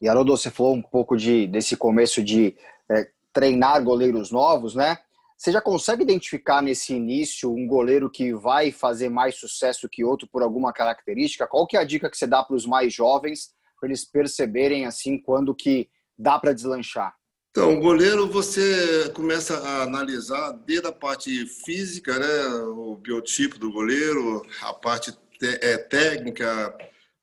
E 0.00 0.08
Haroldo, 0.08 0.36
você 0.36 0.50
falou 0.50 0.74
um 0.74 0.82
pouco 0.82 1.16
de, 1.16 1.46
desse 1.46 1.76
começo 1.76 2.22
de 2.22 2.56
é, 2.90 3.10
treinar 3.32 3.82
goleiros 3.82 4.30
novos, 4.30 4.74
né? 4.74 4.98
Você 5.36 5.52
já 5.52 5.60
consegue 5.60 6.02
identificar 6.02 6.60
nesse 6.60 6.92
início 6.92 7.50
um 7.50 7.66
goleiro 7.66 8.10
que 8.10 8.34
vai 8.34 8.70
fazer 8.70 9.08
mais 9.08 9.36
sucesso 9.36 9.88
que 9.88 10.04
outro 10.04 10.28
por 10.30 10.42
alguma 10.42 10.72
característica? 10.72 11.46
Qual 11.46 11.66
que 11.66 11.76
é 11.76 11.80
a 11.80 11.84
dica 11.84 12.10
que 12.10 12.16
você 12.16 12.26
dá 12.26 12.42
para 12.42 12.56
os 12.56 12.66
mais 12.66 12.92
jovens 12.92 13.50
para 13.78 13.88
eles 13.88 14.04
perceberem 14.04 14.84
assim 14.84 15.18
quando 15.18 15.54
que 15.54 15.88
dá 16.18 16.38
para 16.38 16.52
deslanchar? 16.52 17.14
Então, 17.50 17.74
o 17.74 17.80
goleiro 17.80 18.28
você 18.28 19.10
começa 19.12 19.58
a 19.58 19.82
analisar 19.82 20.52
desde 20.64 20.86
a 20.86 20.92
parte 20.92 21.46
física, 21.64 22.16
né, 22.16 22.44
o 22.66 22.96
biotipo 22.96 23.58
do 23.58 23.72
goleiro, 23.72 24.46
a 24.62 24.72
parte 24.72 25.12
é, 25.42 25.76
técnica, 25.76 26.72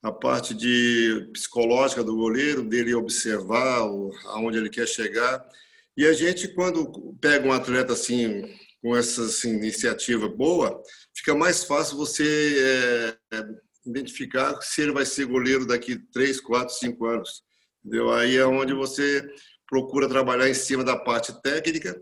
a 0.03 0.12
parte 0.12 0.53
de 0.53 1.29
psicológica 1.31 2.03
do 2.03 2.15
goleiro, 2.17 2.62
dele 2.62 2.93
observar 2.93 3.86
o, 3.86 4.12
aonde 4.25 4.57
ele 4.57 4.69
quer 4.69 4.86
chegar. 4.86 5.48
E 5.96 6.05
a 6.05 6.12
gente, 6.12 6.50
quando 6.50 7.15
pega 7.22 7.48
um 7.48 7.53
atleta 7.53 7.93
assim, 7.93 8.53
com 8.81 8.98
essa 8.98 9.24
assim, 9.24 9.51
iniciativa 9.55 10.27
boa, 10.27 10.81
fica 11.15 11.34
mais 11.34 11.63
fácil 11.63 11.96
você 11.96 13.15
é, 13.31 13.46
identificar 13.86 14.62
se 14.62 14.81
ele 14.81 14.91
vai 14.91 15.05
ser 15.05 15.25
goleiro 15.25 15.65
daqui 15.65 15.98
3, 16.12 16.41
4, 16.41 16.75
5 16.75 17.05
anos. 17.05 17.43
Entendeu? 17.84 18.12
Aí 18.12 18.36
é 18.36 18.46
onde 18.46 18.74
você 18.74 19.25
procura 19.67 20.07
trabalhar 20.07 20.50
em 20.50 20.53
cima 20.53 20.83
da 20.83 20.95
parte 20.95 21.33
técnica. 21.41 22.00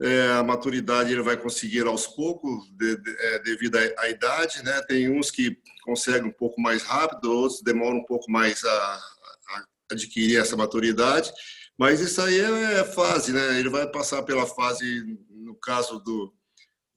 É, 0.00 0.32
a 0.32 0.42
maturidade 0.42 1.12
ele 1.12 1.22
vai 1.22 1.36
conseguir 1.36 1.86
aos 1.86 2.06
poucos, 2.06 2.68
de, 2.72 2.96
de, 2.96 3.10
é, 3.10 3.38
devido 3.40 3.76
à, 3.76 4.08
idade. 4.08 4.62
Né? 4.64 4.82
Tem 4.88 5.08
uns 5.08 5.30
que 5.30 5.56
conseguem 5.84 6.28
um 6.28 6.32
pouco 6.32 6.60
mais 6.60 6.82
rápido, 6.82 7.30
outros 7.30 7.62
demoram 7.62 7.98
um 7.98 8.04
pouco 8.04 8.30
mais 8.30 8.64
a, 8.64 8.70
a 8.70 9.64
adquirir 9.92 10.40
essa 10.40 10.56
maturidade. 10.56 11.32
Mas 11.78 12.00
isso 12.00 12.20
aí 12.20 12.40
é, 12.40 12.80
é 12.80 12.84
fase, 12.84 13.32
né? 13.32 13.58
Ele 13.58 13.68
vai 13.68 13.90
passar 13.90 14.22
pela 14.22 14.46
fase, 14.46 14.84
no 15.30 15.54
caso 15.54 15.98
do, 16.00 16.32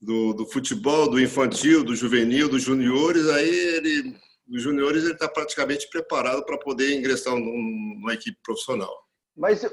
do, 0.00 0.32
do 0.34 0.46
futebol, 0.46 1.08
do 1.08 1.20
infantil, 1.20 1.84
do 1.84 1.96
juvenil, 1.96 2.48
dos 2.48 2.62
juniores. 2.62 3.28
Aí 3.28 3.48
ele, 3.48 4.16
os 4.48 4.62
juniores 4.62 5.04
ele 5.04 5.14
está 5.14 5.28
praticamente 5.28 5.88
preparado 5.90 6.44
para 6.44 6.58
poder 6.58 6.94
ingressar 6.94 7.34
numa 7.34 8.14
equipe 8.14 8.38
profissional. 8.42 9.05
Mas, 9.36 9.64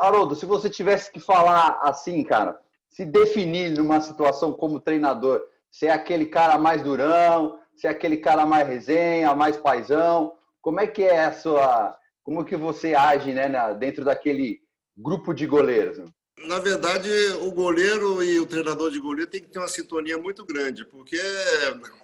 Haroldo, 0.00 0.34
se 0.34 0.44
você 0.44 0.68
tivesse 0.68 1.10
que 1.12 1.20
falar 1.20 1.78
assim, 1.82 2.24
cara, 2.24 2.58
se 2.88 3.04
definir 3.04 3.70
numa 3.70 4.00
situação 4.00 4.52
como 4.52 4.80
treinador, 4.80 5.40
se 5.70 5.86
é 5.86 5.92
aquele 5.92 6.26
cara 6.26 6.58
mais 6.58 6.82
durão, 6.82 7.58
se 7.76 7.86
é 7.86 7.90
aquele 7.90 8.16
cara 8.16 8.44
mais 8.44 8.66
resenha, 8.66 9.34
mais 9.34 9.56
paisão, 9.56 10.34
como 10.60 10.80
é 10.80 10.86
que 10.86 11.02
é 11.02 11.24
a 11.24 11.32
sua. 11.32 11.96
Como 12.22 12.44
que 12.44 12.56
você 12.56 12.94
age 12.94 13.32
né, 13.32 13.50
dentro 13.74 14.04
daquele 14.04 14.60
grupo 14.96 15.34
de 15.34 15.44
goleiros? 15.44 15.98
Na 16.46 16.60
verdade, 16.60 17.10
o 17.40 17.50
goleiro 17.50 18.22
e 18.22 18.38
o 18.38 18.46
treinador 18.46 18.92
de 18.92 19.00
goleiro 19.00 19.28
tem 19.28 19.40
que 19.40 19.48
ter 19.48 19.58
uma 19.58 19.66
sintonia 19.66 20.16
muito 20.18 20.44
grande, 20.44 20.84
porque 20.84 21.20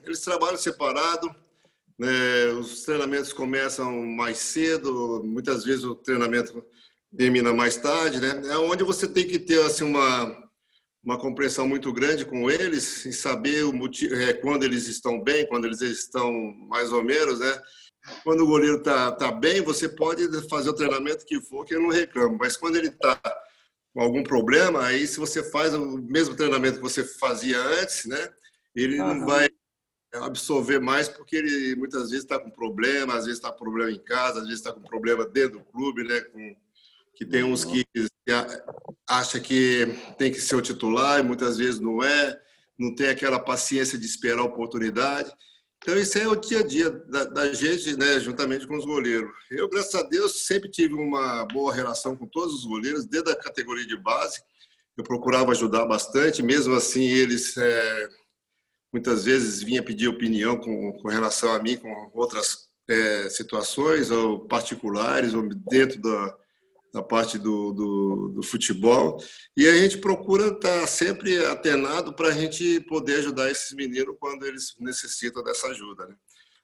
eles 0.04 0.20
trabalham 0.20 0.56
separado, 0.56 1.32
né, 1.96 2.46
os 2.58 2.82
treinamentos 2.82 3.32
começam 3.32 3.92
mais 4.04 4.38
cedo, 4.38 5.22
muitas 5.24 5.64
vezes 5.64 5.84
o 5.84 5.94
treinamento 5.94 6.64
termina 7.16 7.52
mais 7.52 7.76
tarde, 7.76 8.20
né? 8.20 8.42
É 8.46 8.58
onde 8.58 8.84
você 8.84 9.08
tem 9.08 9.26
que 9.26 9.38
ter 9.38 9.60
assim 9.62 9.84
uma 9.84 10.48
uma 11.02 11.18
compreensão 11.18 11.66
muito 11.66 11.92
grande 11.92 12.24
com 12.26 12.50
eles, 12.50 13.06
em 13.06 13.12
saber 13.12 13.64
o 13.64 13.72
motivo, 13.72 14.14
é, 14.14 14.34
quando 14.34 14.64
eles 14.64 14.86
estão 14.88 15.22
bem, 15.22 15.46
quando 15.46 15.64
eles 15.64 15.80
estão 15.80 16.30
mais 16.68 16.92
ou 16.92 17.02
menos, 17.02 17.38
né? 17.38 17.62
Quando 18.22 18.42
o 18.42 18.46
goleiro 18.46 18.78
está 18.78 19.12
tá 19.12 19.32
bem, 19.32 19.62
você 19.62 19.88
pode 19.88 20.28
fazer 20.48 20.70
o 20.70 20.74
treinamento 20.74 21.24
que 21.24 21.40
for, 21.40 21.64
que 21.64 21.74
eu 21.74 21.80
não 21.80 21.88
reclamo. 21.88 22.36
Mas 22.38 22.56
quando 22.56 22.76
ele 22.76 22.88
está 22.88 23.18
com 23.94 24.00
algum 24.00 24.22
problema, 24.22 24.84
aí 24.84 25.06
se 25.06 25.18
você 25.18 25.42
faz 25.50 25.72
o 25.74 25.98
mesmo 25.98 26.34
treinamento 26.36 26.76
que 26.76 26.82
você 26.82 27.04
fazia 27.04 27.58
antes, 27.58 28.04
né? 28.04 28.28
Ele 28.74 28.96
não 28.96 29.24
vai 29.24 29.48
absorver 30.14 30.78
mais 30.78 31.08
porque 31.08 31.36
ele 31.36 31.76
muitas 31.76 32.10
vezes 32.10 32.24
está 32.24 32.38
com 32.38 32.50
problema, 32.50 33.14
às 33.14 33.24
vezes 33.24 33.38
está 33.38 33.52
com 33.52 33.58
problema 33.58 33.90
em 33.90 34.02
casa, 34.02 34.40
às 34.40 34.44
vezes 34.44 34.60
está 34.60 34.72
com 34.72 34.82
problema 34.82 35.26
dentro 35.26 35.58
do 35.58 35.64
clube, 35.64 36.04
né? 36.04 36.20
Com, 36.20 36.56
que 37.18 37.26
tem 37.26 37.42
uns 37.42 37.64
que 37.64 37.84
acha 39.08 39.40
que 39.40 39.88
tem 40.16 40.30
que 40.30 40.40
ser 40.40 40.54
o 40.54 40.62
titular 40.62 41.18
e 41.18 41.22
muitas 41.24 41.58
vezes 41.58 41.80
não 41.80 42.00
é, 42.00 42.40
não 42.78 42.94
tem 42.94 43.08
aquela 43.08 43.40
paciência 43.40 43.98
de 43.98 44.06
esperar 44.06 44.38
a 44.38 44.44
oportunidade. 44.44 45.28
Então, 45.78 45.96
isso 45.96 46.16
é 46.16 46.28
o 46.28 46.36
dia 46.36 46.60
a 46.60 46.62
dia 46.62 46.90
da, 46.90 47.24
da, 47.24 47.52
gente, 47.52 47.96
né, 47.96 48.20
juntamente 48.20 48.68
com 48.68 48.76
os 48.76 48.84
goleiros. 48.84 49.28
Eu, 49.50 49.68
graças 49.68 49.94
a 49.96 50.02
Deus, 50.04 50.46
sempre 50.46 50.70
tive 50.70 50.94
uma 50.94 51.44
boa 51.46 51.74
relação 51.74 52.16
com 52.16 52.26
todos 52.26 52.54
os 52.54 52.64
goleiros, 52.64 53.04
desde 53.04 53.32
a 53.32 53.36
categoria 53.36 53.86
de 53.86 53.96
base. 53.96 54.40
Eu 54.96 55.02
procurava 55.02 55.50
ajudar 55.50 55.86
bastante, 55.86 56.40
mesmo 56.40 56.74
assim, 56.74 57.02
eles 57.02 57.56
é, 57.56 58.08
muitas 58.92 59.24
vezes 59.24 59.60
vinham 59.60 59.84
pedir 59.84 60.06
opinião 60.06 60.56
com, 60.56 60.92
com 60.92 61.08
relação 61.08 61.52
a 61.52 61.60
mim, 61.60 61.76
com 61.76 62.10
outras 62.14 62.68
é, 62.88 63.28
situações, 63.28 64.10
ou 64.12 64.46
particulares, 64.46 65.34
ou 65.34 65.48
dentro 65.48 66.00
da, 66.00 66.36
da 66.92 67.02
parte 67.02 67.38
do, 67.38 67.72
do, 67.72 68.28
do, 68.36 68.42
futebol. 68.42 69.22
E 69.56 69.66
a 69.66 69.76
gente 69.76 69.98
procura 69.98 70.48
estar 70.48 70.86
sempre 70.86 71.44
atenado 71.46 72.12
para 72.14 72.28
a 72.28 72.32
gente 72.32 72.80
poder 72.80 73.16
ajudar 73.16 73.50
esses 73.50 73.74
meninos 73.74 74.16
quando 74.18 74.46
eles 74.46 74.74
necessitam 74.78 75.42
dessa 75.42 75.68
ajuda. 75.68 76.06
Né? 76.06 76.14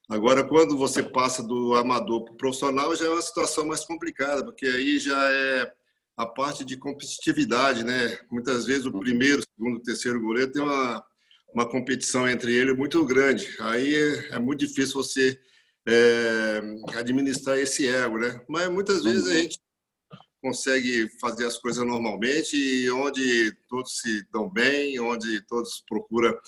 Agora, 0.08 0.44
quando 0.44 0.76
você 0.76 1.02
passa 1.02 1.42
do 1.42 1.74
amador 1.74 2.24
para 2.24 2.34
o 2.34 2.36
profissional, 2.36 2.94
já 2.96 3.06
é 3.06 3.08
uma 3.08 3.22
situação 3.22 3.66
mais 3.66 3.84
complicada, 3.84 4.44
porque 4.44 4.66
aí 4.66 4.98
já 4.98 5.30
é 5.30 5.72
a 6.16 6.26
parte 6.26 6.64
de 6.64 6.76
competitividade, 6.76 7.82
né? 7.82 8.18
Muitas 8.30 8.66
vezes 8.66 8.86
o 8.86 8.92
primeiro, 8.92 9.42
segundo, 9.42 9.82
terceiro 9.82 10.20
goleiro 10.20 10.52
tem 10.52 10.62
uma, 10.62 11.04
uma 11.52 11.68
competição 11.68 12.28
entre 12.28 12.54
eles 12.54 12.76
muito 12.76 13.04
grande. 13.04 13.48
Aí 13.60 13.94
é, 13.94 14.34
é 14.34 14.38
muito 14.38 14.60
difícil 14.60 14.94
você 14.94 15.38
é, 15.86 16.60
administrar 16.94 17.58
esse 17.58 17.88
ego, 17.88 18.18
né? 18.18 18.40
Mas 18.48 18.68
muitas 18.68 19.02
vezes 19.02 19.26
a 19.26 19.30
uhum. 19.30 19.36
gente 19.36 19.58
consegue 20.44 21.08
fazer 21.18 21.46
as 21.46 21.56
coisas 21.56 21.82
normalmente 21.86 22.54
e 22.54 22.90
onde 22.90 23.50
todos 23.66 23.98
se 23.98 24.22
dão 24.30 24.46
bem, 24.46 25.00
onde 25.00 25.40
todos 25.46 25.82
procuram 25.88 26.38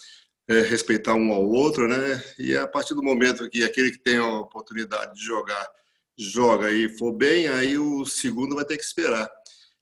é, 0.46 0.60
respeitar 0.60 1.14
um 1.14 1.32
ao 1.32 1.48
outro, 1.48 1.88
né? 1.88 2.22
E 2.38 2.54
a 2.54 2.68
partir 2.68 2.94
do 2.94 3.02
momento 3.02 3.48
que 3.48 3.64
aquele 3.64 3.90
que 3.90 3.98
tem 3.98 4.18
a 4.18 4.40
oportunidade 4.40 5.14
de 5.14 5.24
jogar 5.24 5.66
joga 6.18 6.70
e 6.70 6.90
for 6.98 7.10
bem, 7.10 7.48
aí 7.48 7.78
o 7.78 8.04
segundo 8.04 8.54
vai 8.54 8.66
ter 8.66 8.76
que 8.76 8.84
esperar. 8.84 9.30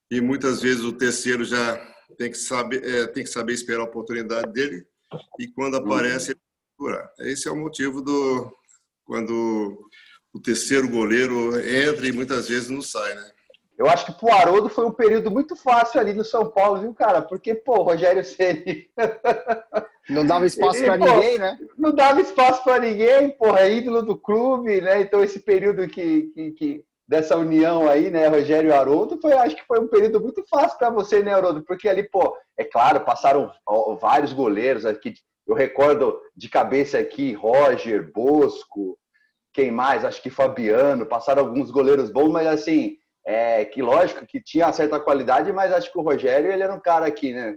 E 0.08 0.20
muitas 0.20 0.62
vezes 0.62 0.84
o 0.84 0.92
terceiro 0.92 1.44
já 1.44 1.76
tem 2.16 2.30
que 2.30 2.38
saber, 2.38 2.84
é, 2.84 3.08
tem 3.08 3.24
que 3.24 3.30
saber 3.30 3.52
esperar 3.52 3.80
a 3.80 3.84
oportunidade 3.84 4.52
dele 4.52 4.86
e 5.40 5.48
quando 5.48 5.76
aparece 5.76 6.30
ele 6.30 6.40
procurar. 6.76 7.10
Esse 7.18 7.48
é 7.48 7.50
o 7.50 7.56
motivo 7.56 8.00
do 8.00 8.56
quando 9.04 9.90
o 10.32 10.40
terceiro 10.40 10.88
goleiro 10.88 11.58
entra 11.58 12.06
e 12.06 12.12
muitas 12.12 12.48
vezes 12.48 12.70
não 12.70 12.80
sai, 12.80 13.12
né? 13.12 13.34
Eu 13.76 13.88
acho 13.88 14.06
que 14.06 14.12
pro 14.12 14.32
Haroldo 14.32 14.68
foi 14.68 14.86
um 14.86 14.92
período 14.92 15.30
muito 15.30 15.56
fácil 15.56 16.00
ali 16.00 16.12
no 16.12 16.24
São 16.24 16.48
Paulo, 16.48 16.80
viu, 16.80 16.94
cara? 16.94 17.20
Porque, 17.20 17.54
pô, 17.54 17.82
Rogério 17.82 18.24
Ceni 18.24 18.88
não 20.08 20.24
dava 20.24 20.46
espaço 20.46 20.84
para 20.84 20.96
ninguém, 20.96 21.38
né? 21.38 21.58
Não 21.76 21.92
dava 21.92 22.20
espaço 22.20 22.62
para 22.62 22.78
ninguém, 22.78 23.30
porra, 23.30 23.60
é 23.60 23.72
ídolo 23.72 24.02
do 24.02 24.16
clube, 24.16 24.80
né? 24.80 25.00
Então 25.00 25.24
esse 25.24 25.40
período 25.40 25.88
que, 25.88 26.30
que, 26.34 26.50
que, 26.52 26.84
dessa 27.06 27.36
união 27.36 27.88
aí, 27.88 28.10
né, 28.10 28.28
Rogério 28.28 28.70
e 28.70 28.72
Haroldo, 28.72 29.18
foi, 29.20 29.32
acho 29.32 29.56
que 29.56 29.66
foi 29.66 29.80
um 29.80 29.88
período 29.88 30.20
muito 30.20 30.44
fácil 30.48 30.78
para 30.78 30.90
você, 30.90 31.20
né, 31.22 31.34
Haroldo? 31.34 31.62
Porque 31.62 31.88
ali, 31.88 32.08
pô, 32.08 32.36
é 32.56 32.62
claro, 32.62 33.00
passaram 33.00 33.50
vários 34.00 34.32
goleiros 34.32 34.86
aqui. 34.86 35.14
Eu 35.46 35.54
recordo 35.54 36.18
de 36.34 36.48
cabeça 36.48 36.98
aqui 36.98 37.32
Roger, 37.32 38.10
Bosco, 38.12 38.96
quem 39.52 39.70
mais? 39.70 40.04
Acho 40.04 40.22
que 40.22 40.30
Fabiano, 40.30 41.06
passaram 41.06 41.44
alguns 41.44 41.70
goleiros 41.70 42.10
bons, 42.10 42.30
mas 42.30 42.46
assim, 42.46 42.96
é, 43.26 43.64
que 43.64 43.80
lógico 43.80 44.26
que 44.26 44.40
tinha 44.40 44.72
certa 44.72 45.00
qualidade, 45.00 45.52
mas 45.52 45.72
acho 45.72 45.90
que 45.90 45.98
o 45.98 46.02
Rogério 46.02 46.50
ele 46.50 46.62
era 46.62 46.74
um 46.74 46.80
cara 46.80 47.06
aqui, 47.06 47.32
né? 47.32 47.54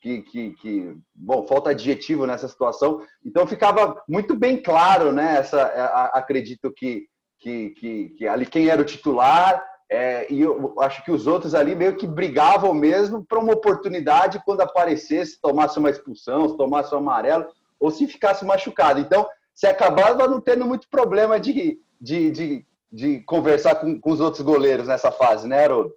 Que, 0.00 0.22
que, 0.22 0.50
que, 0.54 0.96
bom, 1.14 1.46
falta 1.46 1.70
adjetivo 1.70 2.26
nessa 2.26 2.48
situação. 2.48 3.02
Então 3.24 3.46
ficava 3.46 4.02
muito 4.08 4.34
bem 4.34 4.56
claro, 4.62 5.12
né? 5.12 5.36
Essa, 5.38 5.62
a, 5.62 6.18
acredito 6.18 6.72
que, 6.74 7.04
que, 7.38 7.70
que, 7.70 8.08
que, 8.16 8.26
ali 8.26 8.46
quem 8.46 8.68
era 8.68 8.80
o 8.80 8.84
titular 8.84 9.62
é, 9.90 10.32
e 10.32 10.40
eu 10.40 10.74
acho 10.80 11.04
que 11.04 11.10
os 11.10 11.26
outros 11.26 11.52
ali 11.52 11.74
meio 11.74 11.96
que 11.96 12.06
brigavam 12.06 12.72
mesmo 12.72 13.24
para 13.24 13.40
uma 13.40 13.52
oportunidade 13.52 14.40
quando 14.44 14.60
aparecesse, 14.60 15.40
tomasse 15.40 15.80
uma 15.80 15.90
expulsão, 15.90 16.48
se 16.48 16.56
tomasse 16.56 16.94
um 16.94 16.98
amarelo 16.98 17.46
ou 17.78 17.90
se 17.90 18.06
ficasse 18.06 18.44
machucado. 18.44 19.00
Então, 19.00 19.28
se 19.52 19.66
acabava 19.66 20.28
não 20.28 20.40
tendo 20.40 20.64
muito 20.64 20.88
problema 20.88 21.40
de, 21.40 21.80
de, 22.00 22.30
de 22.30 22.66
de 22.92 23.20
conversar 23.20 23.76
com, 23.76 23.98
com 24.00 24.10
os 24.10 24.20
outros 24.20 24.42
goleiros 24.42 24.88
nessa 24.88 25.12
fase, 25.12 25.46
né, 25.46 25.64
Haroldo? 25.64 25.94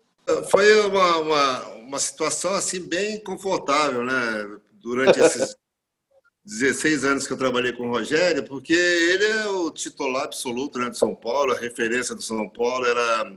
Foi 0.49 0.85
uma, 0.85 1.17
uma, 1.17 1.67
uma 1.75 1.99
situação 1.99 2.53
assim 2.53 2.81
bem 2.81 3.21
confortável, 3.23 4.03
né? 4.03 4.59
Durante 4.81 5.19
esses 5.19 5.55
16 6.45 7.05
anos 7.05 7.25
que 7.25 7.31
eu 7.31 7.37
trabalhei 7.37 7.71
com 7.71 7.87
o 7.87 7.91
Rogério, 7.91 8.43
porque 8.43 8.73
ele 8.73 9.23
é 9.23 9.47
o 9.47 9.71
titular 9.71 10.23
absoluto 10.23 10.77
né, 10.77 10.89
de 10.89 10.97
São 10.97 11.15
Paulo, 11.15 11.53
a 11.53 11.57
referência 11.57 12.13
do 12.13 12.21
São 12.21 12.49
Paulo, 12.49 12.85
era, 12.85 13.33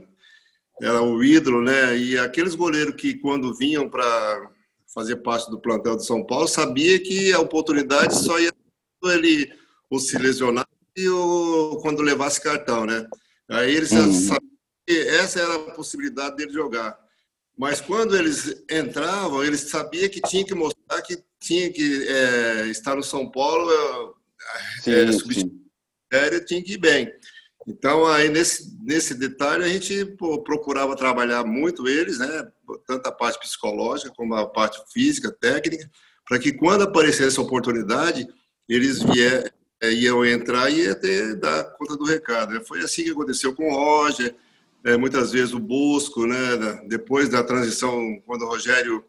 era 0.82 1.02
o 1.02 1.22
ídolo, 1.22 1.62
né? 1.62 1.96
E 1.96 2.18
aqueles 2.18 2.56
goleiros 2.56 2.96
que, 2.96 3.14
quando 3.14 3.54
vinham 3.54 3.88
para 3.88 4.50
fazer 4.92 5.16
parte 5.16 5.48
do 5.50 5.60
plantel 5.60 5.96
de 5.96 6.04
São 6.04 6.24
Paulo, 6.24 6.48
sabia 6.48 6.98
que 6.98 7.32
a 7.32 7.38
oportunidade 7.38 8.14
só 8.16 8.40
ia 8.40 8.52
ele 9.04 9.52
ou 9.88 10.00
se 10.00 10.18
lesionar 10.18 10.66
ou 11.12 11.80
quando 11.82 12.02
levasse 12.02 12.40
cartão, 12.40 12.86
né? 12.86 13.06
Aí 13.48 13.74
eles 13.74 13.92
uhum. 13.92 14.12
sabiam 14.12 14.50
que 14.86 14.98
essa 15.08 15.40
era 15.40 15.54
a 15.54 15.70
possibilidade 15.70 16.36
dele 16.36 16.52
jogar. 16.52 16.98
Mas 17.56 17.80
quando 17.80 18.16
eles 18.16 18.62
entravam, 18.70 19.42
eles 19.42 19.70
sabiam 19.70 20.08
que 20.08 20.20
tinha 20.20 20.44
que 20.44 20.54
mostrar 20.54 21.00
que 21.02 21.18
tinha 21.40 21.72
que 21.72 22.06
é, 22.06 22.66
estar 22.66 22.94
no 22.94 23.02
São 23.02 23.30
Paulo, 23.30 23.70
é, 23.70 24.94
é, 26.12 26.40
tinha 26.40 26.62
que 26.62 26.74
ir 26.74 26.78
bem. 26.78 27.10
Então, 27.66 28.06
aí 28.06 28.28
nesse, 28.28 28.76
nesse 28.80 29.14
detalhe, 29.14 29.64
a 29.64 29.68
gente 29.68 30.04
pô, 30.16 30.42
procurava 30.42 30.94
trabalhar 30.94 31.44
muito 31.44 31.88
eles, 31.88 32.18
né? 32.18 32.48
tanto 32.86 33.06
a 33.08 33.12
parte 33.12 33.40
psicológica 33.40 34.12
como 34.14 34.34
a 34.34 34.46
parte 34.48 34.78
física, 34.92 35.32
técnica, 35.32 35.90
para 36.28 36.38
que 36.38 36.52
quando 36.52 36.82
aparecesse 36.82 37.38
a 37.38 37.42
oportunidade, 37.42 38.26
eles 38.68 39.02
vier, 39.02 39.52
é, 39.80 39.92
iam 39.92 40.24
entrar 40.24 40.70
e 40.70 40.94
ter, 40.94 41.36
dar 41.36 41.64
conta 41.76 41.96
do 41.96 42.04
recado. 42.04 42.64
Foi 42.64 42.80
assim 42.80 43.04
que 43.04 43.10
aconteceu 43.10 43.54
com 43.54 43.68
o 43.70 43.74
Roger, 43.74 44.34
é, 44.84 44.96
muitas 44.96 45.32
vezes 45.32 45.52
o 45.52 45.58
Bosco, 45.58 46.26
né? 46.26 46.36
depois 46.86 47.28
da 47.28 47.42
transição, 47.42 48.20
quando 48.24 48.42
o 48.42 48.48
Rogério 48.48 49.04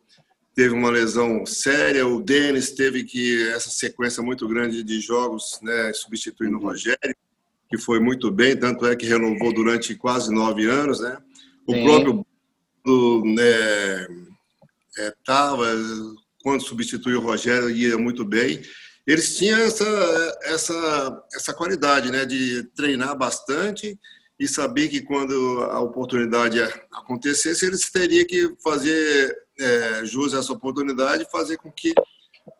teve 0.57 0.73
uma 0.73 0.89
lesão 0.89 1.45
séria, 1.45 2.07
o 2.07 2.19
Denis 2.19 2.71
teve 2.71 3.03
que 3.03 3.47
essa 3.49 3.69
sequência 3.69 4.23
muito 4.23 4.47
grande 4.47 4.81
de 4.81 4.99
jogos, 4.99 5.59
né, 5.61 5.93
substituindo 5.93 6.57
o 6.57 6.59
Rogério, 6.59 7.15
que 7.69 7.77
foi 7.77 7.99
muito 7.99 8.31
bem, 8.31 8.57
tanto 8.57 8.87
é 8.87 8.95
que 8.95 9.05
renovou 9.05 9.53
durante 9.53 9.93
quase 9.93 10.33
nove 10.33 10.65
anos, 10.65 10.99
né? 10.99 11.15
O 11.67 11.73
Sim. 11.73 11.83
próprio 11.83 12.25
né, 13.35 14.07
é, 14.97 15.13
tava 15.23 15.67
quando 16.41 16.63
substituiu 16.63 17.19
o 17.19 17.23
Rogério 17.23 17.69
ia 17.69 17.95
muito 17.95 18.25
bem 18.25 18.59
eles 19.07 19.37
tinham 19.37 19.59
essa, 19.61 20.39
essa, 20.43 21.23
essa 21.33 21.53
qualidade 21.53 22.11
né, 22.11 22.25
de 22.25 22.63
treinar 22.75 23.17
bastante 23.17 23.97
e 24.37 24.47
saber 24.47 24.89
que 24.89 25.01
quando 25.01 25.63
a 25.71 25.79
oportunidade 25.79 26.61
acontecesse, 26.91 27.65
eles 27.65 27.89
teriam 27.89 28.27
que 28.27 28.53
fazer 28.61 29.33
é, 29.57 30.05
jus 30.05 30.35
a 30.35 30.39
essa 30.39 30.51
oportunidade 30.51 31.23
e 31.23 31.31
fazer 31.31 31.57
com 31.57 31.71
que 31.71 31.93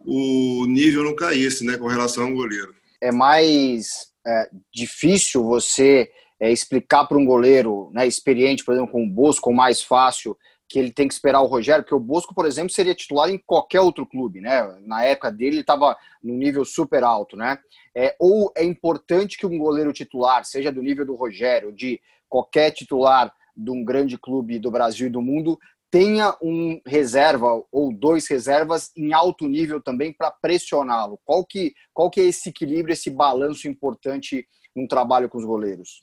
o 0.06 0.66
nível 0.68 1.04
não 1.04 1.16
caísse 1.16 1.66
né, 1.66 1.78
com 1.78 1.88
relação 1.88 2.26
ao 2.26 2.34
goleiro. 2.34 2.74
É 3.02 3.12
mais 3.12 4.08
é, 4.26 4.50
difícil 4.74 5.44
você 5.44 6.10
é, 6.40 6.52
explicar 6.52 7.06
para 7.06 7.18
um 7.18 7.26
goleiro 7.26 7.92
né, 7.94 8.08
experiente, 8.08 8.64
por 8.64 8.74
exemplo, 8.74 8.92
com 8.92 9.04
o 9.04 9.10
Bosco, 9.10 9.54
mais 9.54 9.82
fácil, 9.82 10.38
que 10.68 10.78
ele 10.78 10.92
tem 10.92 11.08
que 11.08 11.14
esperar 11.14 11.42
o 11.42 11.48
Rogério, 11.48 11.84
porque 11.84 11.96
o 11.96 12.00
Bosco, 12.00 12.36
por 12.36 12.46
exemplo, 12.46 12.70
seria 12.70 12.94
titular 12.94 13.30
em 13.30 13.38
qualquer 13.38 13.80
outro 13.80 14.06
clube, 14.06 14.42
né? 14.42 14.78
Na 14.82 15.04
época 15.04 15.32
dele, 15.32 15.56
ele 15.56 15.62
estava 15.62 15.96
no 16.22 16.34
nível 16.34 16.66
super 16.66 17.04
alto, 17.04 17.38
né? 17.38 17.58
É, 17.96 18.16
ou 18.20 18.52
é 18.56 18.64
importante 18.64 19.38
que 19.38 19.46
um 19.46 19.58
goleiro 19.58 19.94
titular, 19.94 20.44
seja 20.44 20.72
do 20.72 20.82
nível 20.82 21.06
do 21.06 21.16
Rogério, 21.16 21.72
de 21.72 22.02
qualquer 22.28 22.72
titular 22.72 23.34
de 23.56 23.72
um 23.72 23.84
grande 23.84 24.18
clube 24.18 24.60
do 24.60 24.70
Brasil 24.70 25.08
e 25.08 25.12
do 25.12 25.22
mundo, 25.22 25.58
tenha 25.90 26.36
um 26.42 26.82
reserva 26.86 27.64
ou 27.72 27.94
dois 27.94 28.28
reservas 28.28 28.92
em 28.96 29.14
alto 29.14 29.48
nível 29.48 29.82
também 29.82 30.12
para 30.12 30.32
pressioná-lo? 30.32 31.20
Qual 31.24 31.46
que, 31.46 31.74
qual 31.94 32.10
que 32.10 32.20
é 32.20 32.26
esse 32.26 32.50
equilíbrio, 32.50 32.94
esse 32.94 33.10
balanço 33.10 33.68
importante 33.68 34.46
num 34.76 34.88
trabalho 34.88 35.30
com 35.30 35.38
os 35.38 35.46
goleiros? 35.46 36.02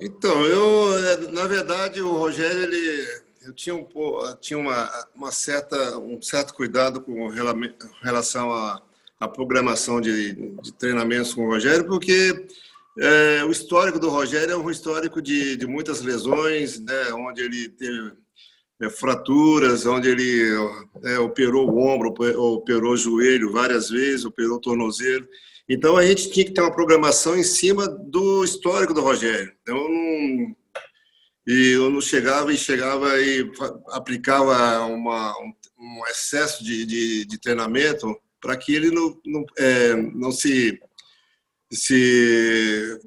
Então, 0.00 0.44
eu, 0.44 1.32
na 1.32 1.46
verdade, 1.46 2.02
o 2.02 2.12
Rogério, 2.12 2.64
ele, 2.64 3.25
eu 3.46 3.52
tinha, 3.52 3.74
um, 3.74 3.86
tinha 4.40 4.58
uma, 4.58 4.90
uma 5.14 5.30
certa, 5.30 5.98
um 5.98 6.20
certo 6.20 6.52
cuidado 6.52 7.00
com 7.00 7.28
relação 8.02 8.52
à, 8.52 8.82
à 9.20 9.28
programação 9.28 10.00
de, 10.00 10.32
de 10.60 10.72
treinamentos 10.72 11.32
com 11.32 11.42
o 11.44 11.50
Rogério, 11.50 11.86
porque 11.86 12.46
é, 12.98 13.44
o 13.44 13.50
histórico 13.50 14.00
do 14.00 14.08
Rogério 14.08 14.52
é 14.52 14.56
um 14.56 14.70
histórico 14.70 15.22
de, 15.22 15.56
de 15.56 15.66
muitas 15.66 16.00
lesões, 16.02 16.80
né, 16.80 17.12
onde 17.12 17.42
ele 17.42 17.68
teve 17.68 18.12
é, 18.82 18.90
fraturas, 18.90 19.86
onde 19.86 20.08
ele 20.08 20.50
é, 21.04 21.18
operou 21.20 21.70
o 21.70 21.78
ombro, 21.78 22.14
operou 22.36 22.94
o 22.94 22.96
joelho 22.96 23.52
várias 23.52 23.88
vezes, 23.88 24.24
operou 24.24 24.56
o 24.56 24.60
tornozelo. 24.60 25.26
Então 25.68 25.96
a 25.96 26.04
gente 26.04 26.30
tinha 26.30 26.44
que 26.44 26.52
ter 26.52 26.60
uma 26.60 26.74
programação 26.74 27.36
em 27.36 27.42
cima 27.42 27.88
do 27.88 28.44
histórico 28.44 28.94
do 28.94 29.00
Rogério. 29.00 29.52
Então, 29.62 29.76
não, 29.76 30.56
e 31.46 31.72
eu 31.72 31.90
não 31.90 32.00
chegava 32.00 32.52
e 32.52 32.56
chegava 32.56 33.20
e 33.20 33.48
aplicava 33.90 34.84
uma, 34.86 35.32
um, 35.78 36.06
excesso 36.08 36.64
de, 36.64 36.84
de, 36.84 37.24
de 37.24 37.38
treinamento 37.38 38.16
para 38.40 38.56
que 38.56 38.74
ele 38.74 38.90
não, 38.90 39.20
não, 39.24 39.44
é, 39.56 39.94
não 39.94 40.32
se, 40.32 40.80
se 41.72 42.98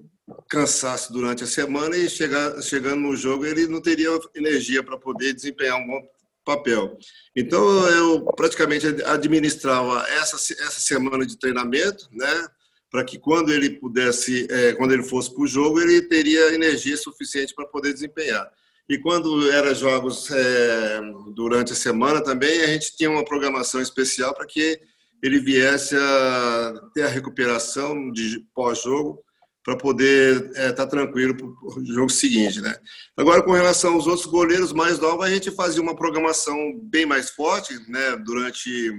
cansasse 0.49 1.11
durante 1.11 1.43
a 1.43 1.47
semana 1.47 1.97
e 1.97 2.09
chegar, 2.09 2.61
chegando 2.61 3.01
no 3.01 3.15
jogo 3.15 3.45
ele 3.45 3.67
não 3.67 3.81
teria 3.81 4.09
energia 4.33 4.81
para 4.81 4.97
poder 4.97 5.33
desempenhar 5.33 5.77
um 5.77 5.87
bom 5.87 6.01
papel. 6.45 6.97
Então 7.35 7.87
eu 7.89 8.25
praticamente 8.35 8.87
administrava 9.05 10.07
essa, 10.09 10.35
essa 10.35 10.79
semana 10.79 11.25
de 11.25 11.37
treinamento, 11.37 12.07
né, 12.11 12.47
para 12.91 13.03
que 13.03 13.19
quando 13.19 13.51
ele 13.51 13.69
pudesse, 13.71 14.47
é, 14.49 14.73
quando 14.73 14.93
ele 14.93 15.03
fosse 15.03 15.33
para 15.33 15.43
o 15.43 15.47
jogo, 15.47 15.79
ele 15.79 16.01
teria 16.01 16.53
energia 16.53 16.97
suficiente 16.97 17.53
para 17.53 17.65
poder 17.67 17.93
desempenhar. 17.93 18.49
E 18.89 18.97
quando 18.97 19.51
eram 19.51 19.75
jogos 19.75 20.31
é, 20.31 20.99
durante 21.35 21.73
a 21.73 21.75
semana 21.75 22.23
também, 22.23 22.61
a 22.61 22.67
gente 22.67 22.97
tinha 22.97 23.09
uma 23.09 23.23
programação 23.23 23.79
especial 23.79 24.33
para 24.33 24.47
que 24.47 24.79
ele 25.21 25.39
viesse 25.39 25.95
a 25.95 26.73
ter 26.93 27.03
a 27.03 27.07
recuperação 27.07 28.11
de 28.11 28.43
pós-jogo 28.55 29.23
para 29.63 29.75
poder 29.75 30.45
estar 30.47 30.61
é, 30.61 30.71
tá 30.71 30.87
tranquilo 30.87 31.35
para 31.35 31.45
o 31.45 31.85
jogo 31.85 32.09
seguinte, 32.09 32.61
né? 32.61 32.75
Agora, 33.15 33.43
com 33.43 33.51
relação 33.51 33.93
aos 33.93 34.07
outros 34.07 34.25
goleiros 34.25 34.73
mais 34.73 34.97
novos, 34.97 35.23
a 35.25 35.29
gente 35.29 35.51
fazia 35.51 35.81
uma 35.81 35.95
programação 35.95 36.79
bem 36.81 37.05
mais 37.05 37.29
forte, 37.29 37.77
né? 37.87 38.15
Durante 38.25 38.91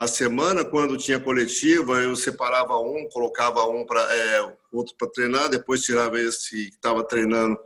a 0.00 0.06
semana, 0.06 0.64
quando 0.64 0.96
tinha 0.96 1.20
coletiva, 1.20 2.00
eu 2.00 2.16
separava 2.16 2.78
um, 2.78 3.06
colocava 3.12 3.66
um 3.66 3.84
para 3.84 4.00
é, 4.00 4.56
outro 4.72 4.94
para 4.96 5.10
treinar, 5.10 5.50
depois 5.50 5.82
tirava 5.82 6.18
esse 6.18 6.48
que 6.48 6.74
estava 6.74 7.04
treinando 7.04 7.58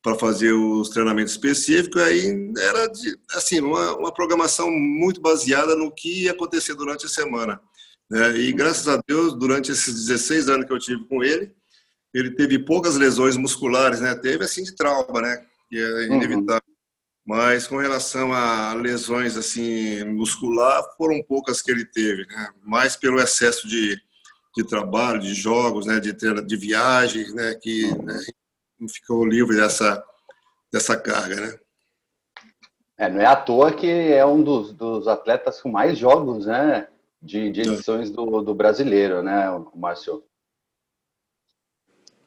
para 0.00 0.14
fazer 0.14 0.52
os 0.52 0.88
treinamentos 0.90 1.32
específicos. 1.32 2.00
Aí 2.00 2.52
era 2.56 2.86
de, 2.86 3.18
assim 3.32 3.60
uma, 3.60 3.96
uma 3.96 4.14
programação 4.14 4.70
muito 4.70 5.20
baseada 5.20 5.74
no 5.74 5.92
que 5.92 6.22
ia 6.22 6.30
acontecer 6.30 6.74
durante 6.74 7.06
a 7.06 7.08
semana. 7.08 7.60
Né? 8.08 8.36
E 8.38 8.52
graças 8.52 8.86
a 8.86 9.02
Deus, 9.04 9.36
durante 9.36 9.72
esses 9.72 10.06
16 10.06 10.48
anos 10.48 10.66
que 10.66 10.72
eu 10.72 10.78
tive 10.78 11.04
com 11.08 11.24
ele, 11.24 11.52
ele 12.14 12.30
teve 12.30 12.60
poucas 12.60 12.96
lesões 12.96 13.36
musculares, 13.36 14.00
né? 14.00 14.14
Teve 14.14 14.44
assim 14.44 14.62
de 14.62 14.76
trauma, 14.76 15.20
né? 15.20 15.44
Que 15.68 15.78
é 15.78 16.08
uhum. 16.08 16.22
inevitável. 16.22 16.69
Mas 17.30 17.68
com 17.68 17.76
relação 17.76 18.32
a 18.32 18.74
lesões 18.74 19.36
assim 19.36 20.02
muscular, 20.02 20.82
foram 20.96 21.22
poucas 21.22 21.62
que 21.62 21.70
ele 21.70 21.84
teve, 21.84 22.26
né? 22.26 22.48
Mais 22.60 22.96
pelo 22.96 23.20
excesso 23.20 23.68
de, 23.68 23.96
de 24.56 24.64
trabalho, 24.64 25.20
de 25.20 25.32
jogos, 25.32 25.86
né? 25.86 26.00
De, 26.00 26.12
de 26.12 26.56
viagens, 26.56 27.32
né? 27.32 27.54
Que 27.54 27.86
né? 28.02 28.18
não 28.80 28.88
ficou 28.88 29.24
livre 29.24 29.56
dessa 29.56 30.04
dessa 30.72 30.96
carga, 30.96 31.36
né? 31.36 31.58
É, 32.98 33.08
não 33.08 33.20
é 33.20 33.26
à 33.26 33.36
toa 33.36 33.70
que 33.70 33.86
é 33.86 34.26
um 34.26 34.42
dos, 34.42 34.72
dos 34.72 35.06
atletas 35.06 35.60
com 35.60 35.70
mais 35.70 35.96
jogos, 35.96 36.46
né? 36.46 36.88
De, 37.22 37.48
de 37.52 37.60
edições 37.60 38.10
do, 38.10 38.42
do 38.42 38.56
brasileiro, 38.56 39.22
né, 39.22 39.46
Márcio? 39.76 40.24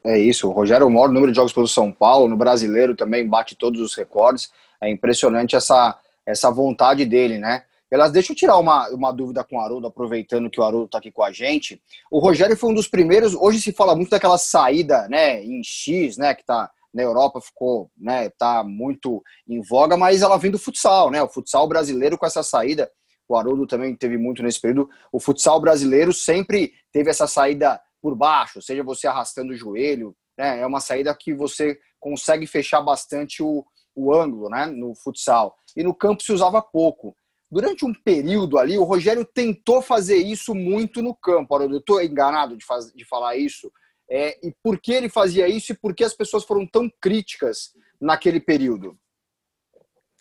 É 0.05 0.17
isso, 0.17 0.47
o 0.47 0.51
Rogério 0.51 0.87
o 0.87 0.89
maior 0.89 1.09
número 1.09 1.33
de 1.33 1.35
jogos 1.35 1.51
pelo 1.51 1.67
São 1.67 1.91
Paulo, 1.91 2.29
no 2.29 2.37
brasileiro 2.37 2.95
também 2.95 3.27
bate 3.27 3.53
todos 3.53 3.81
os 3.81 3.95
recordes. 3.95 4.49
É 4.83 4.89
impressionante 4.89 5.55
essa, 5.55 5.97
essa 6.25 6.51
vontade 6.51 7.05
dele, 7.05 7.37
né? 7.37 7.63
Elas, 7.89 8.11
deixa 8.11 8.31
eu 8.31 8.35
tirar 8.35 8.57
uma, 8.57 8.89
uma 8.89 9.11
dúvida 9.11 9.43
com 9.43 9.57
o 9.57 9.59
Haroldo, 9.59 9.85
aproveitando 9.85 10.49
que 10.49 10.59
o 10.59 10.63
Haroldo 10.63 10.85
está 10.85 10.97
aqui 10.97 11.11
com 11.11 11.23
a 11.23 11.31
gente. 11.31 11.79
O 12.09 12.17
Rogério 12.17 12.57
foi 12.57 12.71
um 12.71 12.73
dos 12.73 12.87
primeiros, 12.87 13.35
hoje 13.35 13.61
se 13.61 13.71
fala 13.71 13.95
muito 13.95 14.09
daquela 14.09 14.37
saída, 14.39 15.07
né, 15.07 15.43
em 15.43 15.61
X, 15.63 16.17
né, 16.17 16.33
que 16.33 16.43
tá 16.43 16.71
na 16.91 17.03
Europa 17.03 17.39
ficou, 17.39 17.91
né, 17.95 18.29
tá 18.29 18.63
muito 18.63 19.21
em 19.47 19.61
voga, 19.61 19.95
mas 19.95 20.23
ela 20.23 20.37
vem 20.37 20.49
do 20.51 20.59
futsal, 20.59 21.09
né? 21.09 21.21
O 21.23 21.27
futsal 21.27 21.67
brasileiro 21.67 22.17
com 22.17 22.25
essa 22.25 22.43
saída, 22.43 22.91
o 23.27 23.35
Haroldo 23.35 23.65
também 23.65 23.95
teve 23.95 24.17
muito 24.17 24.43
nesse 24.43 24.61
período. 24.61 24.89
O 25.11 25.19
futsal 25.19 25.59
brasileiro 25.59 26.13
sempre 26.13 26.73
teve 26.91 27.09
essa 27.09 27.25
saída 27.25 27.81
por 28.01 28.15
baixo, 28.15 28.61
seja 28.61 28.83
você 28.83 29.07
arrastando 29.07 29.53
o 29.53 29.55
joelho, 29.55 30.15
né? 30.37 30.59
É 30.59 30.65
uma 30.65 30.79
saída 30.79 31.15
que 31.15 31.33
você 31.33 31.79
consegue 31.99 32.45
fechar 32.45 32.81
bastante 32.81 33.41
o, 33.41 33.65
o 33.95 34.13
ângulo, 34.13 34.49
né? 34.49 34.65
No 34.65 34.95
futsal. 34.95 35.55
E 35.75 35.83
no 35.83 35.93
campo 35.93 36.23
se 36.23 36.31
usava 36.31 36.61
pouco. 36.61 37.15
Durante 37.51 37.85
um 37.85 37.93
período 37.93 38.57
ali, 38.57 38.77
o 38.77 38.83
Rogério 38.83 39.23
tentou 39.23 39.81
fazer 39.81 40.17
isso 40.17 40.55
muito 40.55 41.01
no 41.01 41.15
campo. 41.15 41.55
eu 41.61 41.77
estou 41.77 42.01
enganado 42.01 42.57
de, 42.57 42.65
faz, 42.65 42.91
de 42.91 43.05
falar 43.05 43.35
isso. 43.35 43.71
É, 44.09 44.37
e 44.45 44.53
por 44.63 44.79
que 44.79 44.91
ele 44.91 45.09
fazia 45.09 45.47
isso 45.47 45.71
e 45.71 45.77
por 45.77 45.93
que 45.93 46.03
as 46.03 46.13
pessoas 46.13 46.43
foram 46.43 46.65
tão 46.67 46.91
críticas 46.99 47.73
naquele 48.01 48.39
período? 48.39 48.97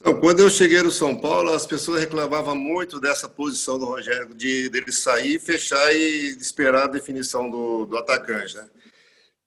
Então, 0.01 0.19
quando 0.19 0.41
eu 0.41 0.51
cheguei 0.51 0.83
no 0.83 0.91
São 0.91 1.17
Paulo, 1.17 1.53
as 1.53 1.65
pessoas 1.65 2.01
reclamavam 2.01 2.57
muito 2.57 2.99
dessa 2.99 3.29
posição 3.29 3.79
do 3.79 3.85
Rogério, 3.85 4.35
de 4.35 4.69
dele 4.69 4.91
sair, 4.91 5.39
fechar 5.39 5.95
e 5.95 6.37
esperar 6.41 6.85
a 6.85 6.89
definição 6.89 7.49
do, 7.49 7.87
do 7.87 7.97
atacante. 7.97 8.57
Né? 8.57 8.69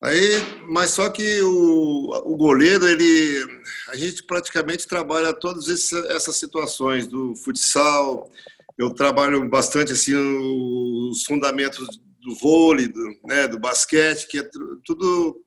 Aí, 0.02 0.30
mas 0.68 0.92
só 0.92 1.10
que 1.10 1.42
o, 1.42 2.12
o 2.26 2.38
goleiro, 2.38 2.88
ele, 2.88 3.44
a 3.90 3.96
gente 3.96 4.24
praticamente 4.24 4.88
trabalha 4.88 5.34
todas 5.34 5.68
essas 5.70 6.36
situações 6.36 7.08
do 7.08 7.36
futsal. 7.36 8.30
Eu 8.78 8.94
trabalho 8.94 9.48
bastante 9.50 9.94
assim 9.94 10.14
os 10.16 11.24
fundamentos 11.24 11.88
do 12.22 12.36
vôlei, 12.36 12.88
do, 12.88 13.04
né, 13.24 13.48
do 13.48 13.60
basquete, 13.60 14.28
que 14.28 14.40
é 14.40 14.50
tudo 14.84 15.42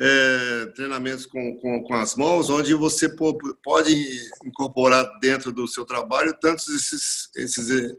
é, 0.00 0.66
treinamentos 0.74 1.26
com, 1.26 1.56
com, 1.58 1.82
com, 1.82 1.94
as 1.94 2.16
mãos, 2.16 2.48
onde 2.48 2.72
você 2.72 3.08
pode 3.62 4.30
incorporar 4.46 5.06
dentro 5.20 5.52
do 5.52 5.68
seu 5.68 5.84
trabalho 5.84 6.34
tantos 6.40 6.68
esses, 6.68 7.28
esses, 7.36 7.94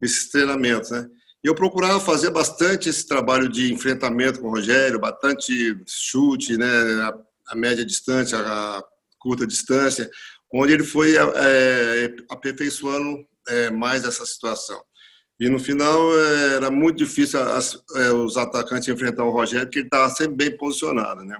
esses 0.00 0.30
treinamentos. 0.30 0.90
Né? 0.90 1.06
Eu 1.44 1.54
procurava 1.54 2.00
fazer 2.00 2.30
bastante 2.30 2.88
esse 2.88 3.06
trabalho 3.06 3.50
de 3.50 3.70
enfrentamento 3.70 4.40
com 4.40 4.48
o 4.48 4.50
Rogério, 4.50 4.98
bastante 4.98 5.78
chute, 5.86 6.56
né, 6.56 6.66
a, 6.66 7.14
a 7.48 7.54
média 7.54 7.84
distância, 7.84 8.38
a 8.38 8.82
curta 9.18 9.46
distância, 9.46 10.10
onde 10.50 10.72
ele 10.72 10.84
foi 10.84 11.14
é, 11.16 12.16
aperfeiçoando 12.30 13.26
é, 13.46 13.70
mais 13.70 14.04
essa 14.04 14.24
situação. 14.24 14.82
E 15.38 15.50
no 15.50 15.58
final 15.58 16.18
é, 16.18 16.54
era 16.54 16.70
muito 16.70 16.96
difícil 16.96 17.38
as, 17.40 17.78
é, 17.96 18.10
os 18.10 18.38
atacantes 18.38 18.88
enfrentar 18.88 19.24
o 19.24 19.30
Rogério, 19.30 19.66
porque 19.66 19.80
ele 19.80 19.86
estava 19.88 20.08
sempre 20.14 20.36
bem 20.36 20.56
posicionado, 20.56 21.24
né? 21.24 21.36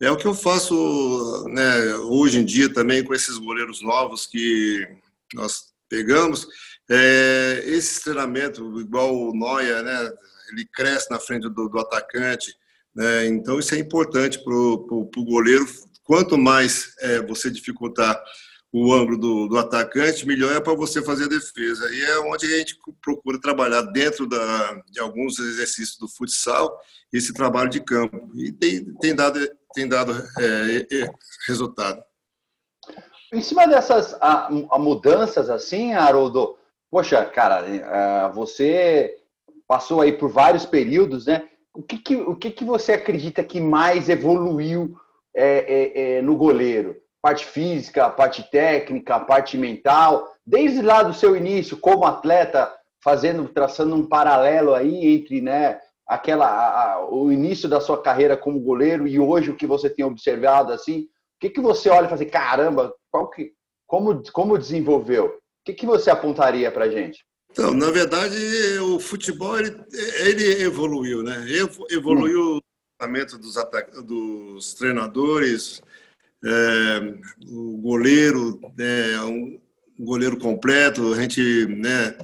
É 0.00 0.10
o 0.10 0.16
que 0.16 0.26
eu 0.26 0.34
faço 0.34 1.44
né, 1.48 1.94
hoje 2.10 2.38
em 2.38 2.44
dia 2.44 2.70
também 2.70 3.02
com 3.02 3.14
esses 3.14 3.38
goleiros 3.38 3.80
novos 3.80 4.26
que 4.26 4.86
nós 5.32 5.66
pegamos. 5.88 6.46
É, 6.88 7.62
esse 7.66 8.02
treinamento, 8.02 8.80
igual 8.80 9.14
o 9.14 9.34
Noia, 9.34 9.82
né, 9.82 10.12
ele 10.50 10.66
cresce 10.72 11.10
na 11.10 11.18
frente 11.18 11.48
do, 11.48 11.68
do 11.68 11.78
atacante. 11.78 12.54
Né, 12.94 13.26
então, 13.26 13.58
isso 13.58 13.74
é 13.74 13.78
importante 13.78 14.42
para 14.42 14.54
o 14.54 15.24
goleiro. 15.24 15.66
Quanto 16.04 16.38
mais 16.38 16.94
é, 17.00 17.20
você 17.22 17.50
dificultar 17.50 18.22
o 18.72 18.92
ângulo 18.92 19.16
do, 19.16 19.48
do 19.48 19.58
atacante, 19.58 20.26
melhor 20.26 20.54
é 20.54 20.60
para 20.60 20.74
você 20.74 21.02
fazer 21.02 21.24
a 21.24 21.28
defesa. 21.28 21.90
E 21.90 22.04
é 22.04 22.18
onde 22.20 22.46
a 22.46 22.58
gente 22.58 22.78
procura 23.02 23.40
trabalhar 23.40 23.80
dentro 23.82 24.26
da, 24.26 24.82
de 24.90 25.00
alguns 25.00 25.38
exercícios 25.38 25.96
do 25.96 26.06
futsal, 26.06 26.78
esse 27.12 27.32
trabalho 27.32 27.70
de 27.70 27.80
campo. 27.80 28.30
E 28.34 28.52
tem, 28.52 28.84
tem 28.96 29.14
dado, 29.14 29.40
tem 29.74 29.88
dado 29.88 30.12
é, 30.38 30.86
é, 30.92 31.10
resultado. 31.48 32.02
Em 33.32 33.40
cima 33.40 33.66
dessas 33.66 34.14
a, 34.20 34.48
a 34.48 34.78
mudanças 34.78 35.48
assim, 35.48 35.94
Haroldo, 35.94 36.56
poxa, 36.90 37.24
cara, 37.24 37.64
é, 37.66 38.32
você 38.32 39.16
passou 39.66 40.00
aí 40.00 40.12
por 40.12 40.30
vários 40.30 40.64
períodos, 40.64 41.26
né? 41.26 41.48
O 41.74 41.82
que, 41.82 41.98
que, 41.98 42.16
o 42.16 42.34
que, 42.34 42.50
que 42.50 42.64
você 42.64 42.92
acredita 42.92 43.44
que 43.44 43.60
mais 43.60 44.08
evoluiu 44.08 44.96
é, 45.34 45.58
é, 45.58 46.16
é 46.18 46.22
no 46.22 46.36
goleiro? 46.36 46.96
parte 47.26 47.44
física, 47.44 48.08
parte 48.08 48.48
técnica, 48.52 49.18
parte 49.18 49.58
mental, 49.58 50.32
desde 50.46 50.80
lá 50.80 51.02
do 51.02 51.12
seu 51.12 51.34
início 51.34 51.76
como 51.76 52.04
atleta, 52.04 52.72
fazendo, 53.02 53.48
traçando 53.48 53.96
um 53.96 54.06
paralelo 54.06 54.72
aí 54.72 55.12
entre, 55.12 55.40
né, 55.40 55.80
aquela 56.06 56.46
a, 56.46 57.04
o 57.10 57.32
início 57.32 57.68
da 57.68 57.80
sua 57.80 58.00
carreira 58.00 58.36
como 58.36 58.60
goleiro 58.60 59.08
e 59.08 59.18
hoje 59.18 59.50
o 59.50 59.56
que 59.56 59.66
você 59.66 59.90
tem 59.90 60.04
observado 60.04 60.72
assim, 60.72 61.00
o 61.00 61.40
que 61.40 61.50
que 61.50 61.60
você 61.60 61.90
olha 61.90 62.04
e 62.06 62.08
fala 62.08 62.14
assim, 62.14 62.30
caramba, 62.30 62.94
qual 63.10 63.28
que, 63.28 63.50
como 63.88 64.22
como 64.30 64.56
desenvolveu? 64.56 65.36
O 65.66 65.72
que 65.72 65.74
que 65.74 65.86
você 65.86 66.10
apontaria 66.10 66.70
para 66.70 66.88
gente? 66.88 67.24
Então, 67.50 67.74
na 67.74 67.90
verdade, 67.90 68.36
o 68.78 69.00
futebol 69.00 69.58
ele, 69.58 69.74
ele 70.20 70.62
evoluiu, 70.62 71.24
né? 71.24 71.44
Evoluiu 71.90 72.40
hum. 72.40 72.56
o 72.58 72.62
tratamento 72.96 73.36
dos, 73.36 73.56
dos 74.04 74.74
treinadores, 74.74 75.82
é, 76.44 77.48
o 77.48 77.78
goleiro, 77.78 78.60
é, 78.78 79.20
um 79.22 79.60
goleiro 79.98 80.38
completo. 80.38 81.12
A 81.12 81.20
gente, 81.20 81.66
né? 81.66 82.16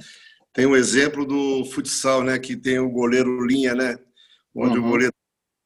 Tem 0.53 0.65
um 0.65 0.75
exemplo 0.75 1.25
do 1.25 1.65
futsal, 1.65 2.23
né? 2.23 2.39
Que 2.39 2.55
tem 2.55 2.79
o 2.79 2.89
goleiro 2.89 3.45
linha, 3.45 3.75
né? 3.75 3.97
Onde 4.55 4.79
uhum. 4.79 4.85
o 4.85 4.89
goleiro 4.89 5.13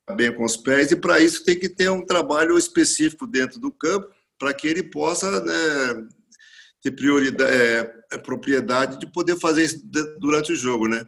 está 0.01 0.15
bem 0.15 0.33
com 0.33 0.45
os 0.45 0.57
pés 0.57 0.91
e 0.91 0.95
para 0.95 1.19
isso 1.19 1.45
tem 1.45 1.59
que 1.59 1.69
ter 1.69 1.91
um 1.91 2.03
trabalho 2.03 2.57
específico 2.57 3.27
dentro 3.27 3.59
do 3.59 3.71
campo 3.71 4.07
para 4.39 4.51
que 4.53 4.67
ele 4.67 4.81
possa 4.81 5.43
né, 5.43 6.07
ter 6.87 6.91
prioridade, 6.91 7.51
é, 7.51 7.93
é, 8.11 8.17
propriedade 8.17 8.99
de 8.99 9.11
poder 9.11 9.37
fazer 9.39 9.63
isso 9.63 9.81
durante 10.19 10.53
o 10.53 10.55
jogo, 10.55 10.87
né? 10.87 11.05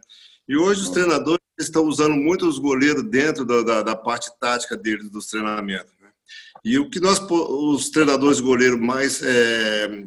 E 0.48 0.56
hoje 0.56 0.82
os 0.82 0.90
treinadores 0.90 1.40
estão 1.58 1.84
usando 1.84 2.14
muito 2.14 2.46
os 2.46 2.58
goleiros 2.58 3.02
dentro 3.04 3.44
da, 3.44 3.62
da, 3.62 3.82
da 3.82 3.96
parte 3.96 4.30
tática 4.38 4.76
deles, 4.76 5.10
dos 5.10 5.26
treinamentos. 5.26 5.92
Né? 6.00 6.08
E 6.64 6.78
o 6.78 6.90
que 6.90 6.98
nós, 6.98 7.20
os 7.30 7.90
treinadores 7.90 8.40
goleiros 8.40 8.80
mais 8.80 9.22
é, 9.22 10.06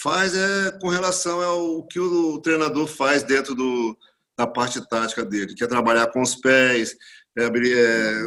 faz 0.00 0.34
é 0.34 0.70
com 0.80 0.88
relação 0.88 1.40
ao 1.40 1.86
que 1.86 1.98
o 1.98 2.38
treinador 2.40 2.86
faz 2.86 3.22
dentro 3.22 3.54
do, 3.54 3.96
da 4.36 4.46
parte 4.46 4.86
tática 4.88 5.24
dele, 5.24 5.54
que 5.54 5.64
é 5.64 5.66
trabalhar 5.66 6.06
com 6.08 6.22
os 6.22 6.36
pés, 6.36 6.94
é, 7.36 7.44
é, 7.46 8.26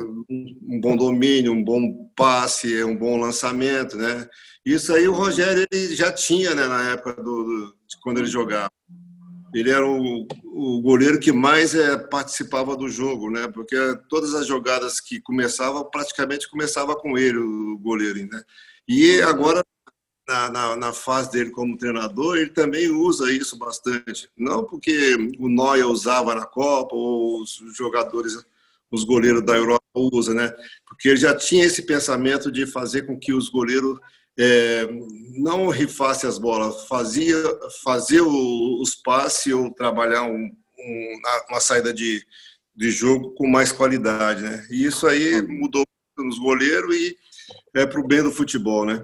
um 0.67 0.79
bom 0.81 0.95
domínio, 0.95 1.53
um 1.53 1.63
bom 1.63 2.10
passe, 2.21 2.77
é 2.77 2.85
um 2.85 2.95
bom 2.95 3.19
lançamento, 3.19 3.97
né? 3.97 4.29
Isso 4.63 4.93
aí 4.93 5.07
o 5.07 5.13
Rogério 5.13 5.65
ele 5.71 5.95
já 5.95 6.11
tinha, 6.11 6.53
né, 6.53 6.67
na 6.67 6.91
época 6.91 7.13
do, 7.15 7.43
do 7.43 7.75
quando 8.03 8.19
ele 8.19 8.27
jogava. 8.27 8.69
Ele 9.51 9.71
era 9.71 9.85
o, 9.85 10.27
o 10.45 10.81
goleiro 10.81 11.19
que 11.19 11.31
mais 11.31 11.73
é, 11.73 11.97
participava 11.97 12.77
do 12.77 12.87
jogo, 12.87 13.31
né? 13.31 13.47
Porque 13.47 13.75
todas 14.07 14.35
as 14.35 14.45
jogadas 14.45 14.99
que 14.99 15.19
começavam, 15.19 15.83
praticamente 15.89 16.49
começava 16.49 16.95
com 16.95 17.17
ele, 17.17 17.39
o 17.39 17.77
goleiro, 17.79 18.19
né? 18.31 18.43
E 18.87 19.19
agora 19.23 19.63
na, 20.27 20.49
na, 20.49 20.75
na, 20.75 20.93
fase 20.93 21.31
dele 21.31 21.49
como 21.49 21.77
treinador, 21.77 22.37
ele 22.37 22.51
também 22.51 22.89
usa 22.91 23.31
isso 23.31 23.57
bastante. 23.57 24.29
Não 24.37 24.63
porque 24.63 25.15
o 25.39 25.49
Noia 25.49 25.87
usava 25.87 26.35
na 26.35 26.45
Copa 26.45 26.95
ou 26.95 27.41
os 27.41 27.59
jogadores, 27.75 28.33
os 28.91 29.03
goleiros 29.03 29.43
da 29.43 29.55
Europa 29.55 29.80
usam, 29.95 30.33
né? 30.33 30.53
Porque 30.85 31.09
ele 31.09 31.17
já 31.17 31.35
tinha 31.35 31.65
esse 31.65 31.83
pensamento 31.83 32.51
de 32.51 32.65
fazer 32.65 33.03
com 33.03 33.19
que 33.19 33.33
os 33.33 33.49
goleiros 33.49 33.99
é, 34.39 34.87
não 35.37 35.67
rifasse 35.69 36.25
as 36.25 36.37
bolas, 36.37 36.85
fazia 36.87 37.35
fazer 37.83 38.21
os 38.21 38.95
passes 38.95 39.53
ou 39.53 39.71
trabalhar 39.71 40.23
um, 40.23 40.49
um, 40.79 41.21
uma 41.49 41.59
saída 41.59 41.93
de, 41.93 42.25
de 42.75 42.91
jogo 42.91 43.31
com 43.31 43.47
mais 43.47 43.71
qualidade, 43.71 44.41
né? 44.41 44.65
E 44.69 44.85
isso 44.85 45.07
aí 45.07 45.41
mudou 45.41 45.83
nos 46.17 46.39
goleiros 46.39 46.95
e 46.95 47.17
é 47.75 47.85
para 47.85 47.99
o 47.99 48.07
bem 48.07 48.23
do 48.23 48.31
futebol, 48.31 48.85
né? 48.85 49.03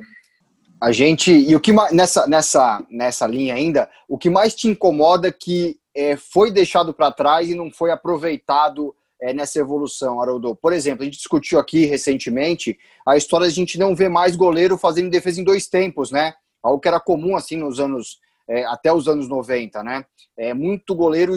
A 0.80 0.92
gente 0.92 1.32
e 1.32 1.56
o 1.56 1.60
que 1.60 1.74
nessa 1.92 2.28
nessa 2.28 2.86
nessa 2.90 3.26
linha 3.26 3.56
ainda, 3.56 3.90
o 4.08 4.18
que 4.18 4.30
mais 4.30 4.54
te 4.54 4.68
incomoda 4.68 5.32
que 5.32 5.80
é, 5.96 6.16
foi 6.16 6.52
deixado 6.52 6.94
para 6.94 7.12
trás 7.12 7.50
e 7.50 7.56
não 7.56 7.72
foi 7.72 7.90
aproveitado 7.90 8.96
é, 9.22 9.34
nessa 9.34 9.60
evolução, 9.60 10.22
Haroldo? 10.22 10.56
Por 10.56 10.74
exemplo, 10.74 11.02
a 11.02 11.06
gente 11.06 11.18
discutiu 11.18 11.60
aqui 11.60 11.86
recentemente 11.86 12.78
a 13.06 13.18
história 13.18 13.48
de 13.48 13.54
a 13.54 13.56
gente 13.56 13.80
não 13.80 13.96
ver 13.96 14.10
mais 14.10 14.36
goleiro 14.36 14.78
fazendo 14.78 15.10
defesa 15.10 15.42
em 15.42 15.44
dois 15.44 15.68
tempos, 15.68 16.12
né? 16.12 16.34
Algo 16.62 16.80
que 16.80 16.88
era 16.88 17.00
comum 17.00 17.36
assim 17.36 17.58
nos 17.58 17.80
anos 17.80 18.20
é, 18.50 18.64
até 18.66 18.94
os 18.94 19.08
anos 19.08 19.28
90, 19.28 19.84
né? 19.84 20.06
É, 20.38 20.54
muito 20.54 20.96
goleiro 20.96 21.36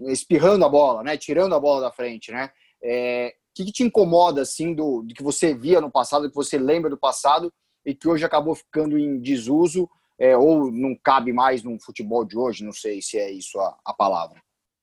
espirrando 0.00 0.64
a 0.64 0.68
bola, 0.68 1.02
né? 1.02 1.16
Tirando 1.16 1.54
a 1.54 1.60
bola 1.60 1.80
da 1.80 1.92
frente, 1.92 2.30
né? 2.30 2.50
É, 2.82 3.34
o 3.50 3.54
que, 3.54 3.64
que, 3.66 3.72
te 3.72 3.82
incomoda 3.82 4.42
assim 4.42 4.74
do, 4.74 5.02
do 5.02 5.14
que 5.14 5.22
você 5.22 5.54
via 5.54 5.80
no 5.80 5.90
passado, 5.90 6.28
que 6.28 6.34
você 6.34 6.58
lembra 6.58 6.90
do 6.90 6.98
passado 6.98 7.52
e 7.84 7.94
que 7.94 8.08
hoje 8.08 8.24
acabou 8.24 8.54
ficando 8.54 8.98
em 8.98 9.20
desuso 9.20 9.88
é, 10.18 10.36
ou 10.36 10.70
não 10.70 10.96
cabe 11.02 11.32
mais 11.32 11.62
no 11.62 11.78
futebol 11.80 12.24
de 12.24 12.36
hoje? 12.36 12.64
Não 12.64 12.72
sei 12.72 13.00
se 13.00 13.18
é 13.18 13.30
isso 13.30 13.58
a, 13.60 13.78
a 13.84 13.94
palavra. 13.94 14.41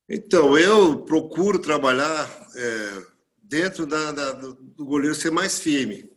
Então, 0.09 0.57
eu 0.57 1.03
procuro 1.03 1.59
trabalhar 1.59 2.27
é, 2.55 3.03
dentro 3.43 3.85
da, 3.85 4.11
da, 4.11 4.31
do 4.31 4.83
goleiro 4.83 5.13
ser 5.13 5.31
mais 5.31 5.59
firme. 5.59 6.09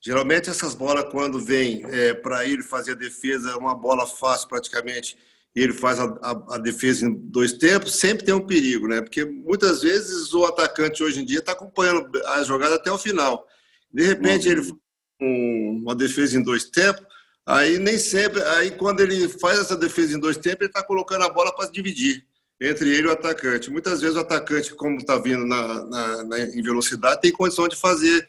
Geralmente, 0.00 0.50
essas 0.50 0.74
bolas, 0.74 1.08
quando 1.12 1.38
vêm 1.38 1.84
é, 1.84 2.14
para 2.14 2.44
ele 2.44 2.64
fazer 2.64 2.92
a 2.92 2.96
defesa, 2.96 3.50
é 3.50 3.54
uma 3.56 3.76
bola 3.76 4.06
fácil 4.06 4.48
praticamente, 4.48 5.16
e 5.54 5.60
ele 5.60 5.72
faz 5.72 6.00
a, 6.00 6.04
a, 6.20 6.54
a, 6.56 6.58
defesa 6.58 7.06
em 7.06 7.14
dois 7.14 7.52
tempos, 7.52 7.94
sempre 7.94 8.24
tem 8.24 8.34
um 8.34 8.44
perigo, 8.44 8.88
né? 8.88 9.00
Porque 9.00 9.24
muitas 9.24 9.82
vezes 9.82 10.32
o 10.34 10.44
atacante 10.44 11.02
hoje 11.02 11.20
em 11.20 11.24
dia 11.24 11.38
está 11.38 11.52
acompanhando 11.52 12.10
a 12.26 12.42
jogada 12.42 12.74
até 12.74 12.90
o 12.90 12.98
final. 12.98 13.46
De 13.92 14.04
repente, 14.04 14.48
uhum. 14.48 14.52
ele 14.52 14.78
um, 15.20 15.80
uma 15.82 15.94
defesa 15.94 16.36
em 16.36 16.42
dois 16.42 16.64
tempos, 16.64 17.04
aí 17.46 17.78
nem 17.78 17.98
sempre, 17.98 18.42
aí 18.42 18.72
quando 18.72 19.00
ele 19.00 19.28
faz 19.28 19.58
essa 19.60 19.76
defesa 19.76 20.16
em 20.16 20.20
dois 20.20 20.36
tempos, 20.36 20.60
ele 20.60 20.70
está 20.70 20.82
colocando 20.82 21.22
a 21.22 21.28
bola 21.28 21.54
para 21.54 21.70
dividir 21.70 22.24
entre 22.60 22.88
ele 22.88 23.06
e 23.06 23.06
o 23.06 23.12
atacante. 23.12 23.70
Muitas 23.70 24.00
vezes 24.00 24.16
o 24.16 24.20
atacante, 24.20 24.74
como 24.74 24.96
está 24.96 25.16
vindo 25.16 25.46
na, 25.46 25.84
na, 25.84 26.24
na, 26.24 26.40
em 26.40 26.62
velocidade, 26.62 27.20
tem 27.20 27.32
condição 27.32 27.68
de 27.68 27.76
fazer 27.76 28.28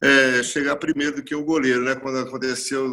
é, 0.00 0.42
chegar 0.42 0.76
primeiro 0.76 1.16
do 1.16 1.22
que 1.22 1.34
o 1.34 1.44
goleiro, 1.44 1.82
né? 1.82 1.94
Quando 1.94 2.18
aconteceu 2.18 2.86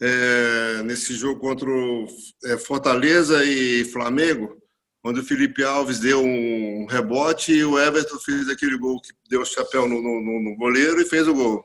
é, 0.00 0.82
nesse 0.84 1.14
jogo 1.14 1.40
contra 1.40 1.68
o 1.68 2.06
é, 2.44 2.56
Fortaleza 2.56 3.44
e 3.44 3.84
Flamengo, 3.86 4.56
onde 5.04 5.20
o 5.20 5.24
Felipe 5.24 5.62
Alves 5.62 5.98
deu 5.98 6.22
um 6.22 6.86
rebote 6.86 7.52
e 7.52 7.64
o 7.64 7.78
Everton 7.78 8.18
fez 8.18 8.48
aquele 8.48 8.76
gol 8.78 9.00
que 9.00 9.12
deu 9.28 9.42
o 9.42 9.46
chapéu 9.46 9.88
no, 9.88 10.00
no, 10.00 10.40
no 10.40 10.56
goleiro 10.56 11.00
e 11.00 11.06
fez 11.06 11.26
o 11.26 11.34
gol. 11.34 11.64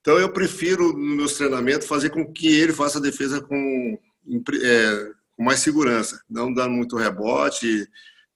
Então 0.00 0.18
eu 0.18 0.32
prefiro 0.32 0.92
nos 0.92 1.16
meus 1.16 1.34
treinamentos 1.34 1.86
fazer 1.86 2.10
com 2.10 2.32
que 2.32 2.48
ele 2.48 2.72
faça 2.72 2.98
a 2.98 3.02
defesa 3.02 3.40
com 3.40 3.98
é, 4.62 5.12
com 5.40 5.44
mais 5.44 5.60
segurança, 5.60 6.22
não 6.28 6.52
dando 6.52 6.72
muito 6.72 6.98
rebote, 6.98 7.88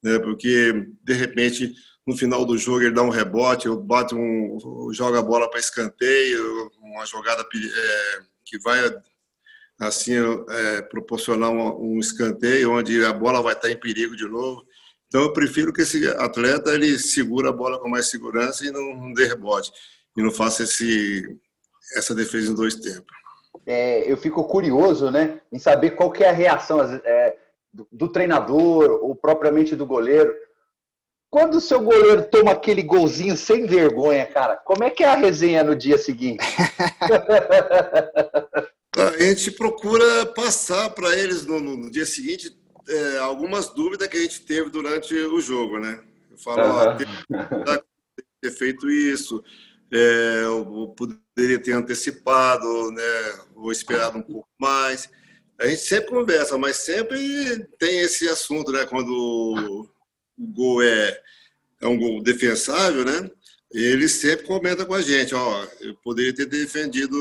né, 0.02 0.18
porque 0.20 0.86
de 1.02 1.12
repente 1.12 1.74
no 2.06 2.16
final 2.16 2.46
do 2.46 2.56
jogo 2.56 2.80
ele 2.80 2.94
dá 2.94 3.02
um 3.02 3.10
rebote, 3.10 3.66
eu 3.66 3.76
bato 3.76 4.16
um, 4.16 4.90
joga 4.90 5.18
a 5.18 5.22
bola 5.22 5.50
para 5.50 5.60
escanteio, 5.60 6.70
uma 6.80 7.04
jogada 7.04 7.42
é, 7.42 8.22
que 8.42 8.58
vai 8.58 8.80
assim 9.78 10.14
é, 10.48 10.80
proporcionar 10.80 11.50
um, 11.50 11.96
um, 11.96 11.98
escanteio 11.98 12.72
onde 12.72 13.04
a 13.04 13.12
bola 13.12 13.42
vai 13.42 13.52
estar 13.52 13.70
em 13.70 13.78
perigo 13.78 14.16
de 14.16 14.26
novo. 14.26 14.64
Então 15.06 15.24
eu 15.24 15.32
prefiro 15.34 15.74
que 15.74 15.82
esse 15.82 16.08
atleta 16.08 16.72
ele 16.72 16.98
segura 16.98 17.50
a 17.50 17.52
bola 17.52 17.78
com 17.78 17.88
mais 17.90 18.08
segurança 18.08 18.64
e 18.66 18.70
não, 18.70 18.96
não 18.96 19.12
dê 19.12 19.26
rebote 19.26 19.70
e 20.16 20.22
não 20.22 20.30
faça 20.30 20.62
esse 20.62 21.22
essa 21.96 22.14
defesa 22.14 22.50
em 22.50 22.54
dois 22.54 22.76
tempos 22.76 23.23
é, 23.66 24.10
eu 24.10 24.16
fico 24.16 24.44
curioso 24.44 25.10
né, 25.10 25.40
em 25.52 25.58
saber 25.58 25.90
qual 25.90 26.10
que 26.10 26.24
é 26.24 26.28
a 26.28 26.32
reação 26.32 26.80
é, 26.82 27.36
do, 27.72 27.86
do, 27.90 28.08
treinador 28.08 29.00
ou 29.02 29.14
propriamente 29.14 29.76
do 29.76 29.86
goleiro. 29.86 30.34
Quando 31.30 31.56
o 31.56 31.60
seu 31.60 31.80
goleiro 31.80 32.22
toma 32.24 32.52
aquele 32.52 32.82
golzinho 32.82 33.36
sem 33.36 33.66
vergonha, 33.66 34.26
cara, 34.26 34.56
como 34.56 34.84
é 34.84 34.90
que 34.90 35.02
é 35.02 35.08
a 35.08 35.16
resenha 35.16 35.64
no 35.64 35.74
dia 35.74 35.98
seguinte? 35.98 36.44
a 38.96 39.22
gente 39.22 39.50
procura 39.50 40.26
passar 40.26 40.90
para 40.90 41.16
eles 41.18 41.44
no, 41.44 41.58
no, 41.58 41.90
dia 41.90 42.06
seguinte 42.06 42.56
é, 42.88 43.18
algumas 43.18 43.68
dúvidas 43.68 44.06
que 44.06 44.16
a 44.16 44.20
gente 44.20 44.42
teve 44.42 44.70
durante 44.70 45.14
o 45.14 45.40
jogo, 45.40 45.78
né? 45.78 46.00
Eu 46.30 46.38
falo, 46.38 46.62
uhum. 46.62 47.64
ó, 47.66 47.78
ter 48.40 48.50
feito 48.50 48.90
isso, 48.90 49.42
é, 49.94 50.44
eu 50.44 50.94
poderia 50.96 51.58
ter 51.58 51.72
antecipado, 51.72 52.90
né, 52.90 53.38
ou 53.54 53.70
esperado 53.70 54.18
um 54.18 54.22
pouco 54.22 54.48
mais. 54.58 55.08
A 55.58 55.66
gente 55.66 55.82
sempre 55.82 56.10
conversa, 56.10 56.58
mas 56.58 56.76
sempre 56.78 57.64
tem 57.78 58.00
esse 58.00 58.28
assunto, 58.28 58.72
né, 58.72 58.84
quando 58.86 59.88
o 60.36 60.46
gol 60.48 60.82
é, 60.82 61.20
é 61.80 61.86
um 61.86 61.96
gol 61.98 62.22
defensável, 62.22 63.04
né? 63.04 63.30
Ele 63.72 64.08
sempre 64.08 64.46
comenta 64.46 64.86
com 64.86 64.94
a 64.94 65.02
gente, 65.02 65.34
ó, 65.34 65.66
eu 65.80 65.94
poderia 65.96 66.32
ter 66.34 66.46
defendido 66.46 67.16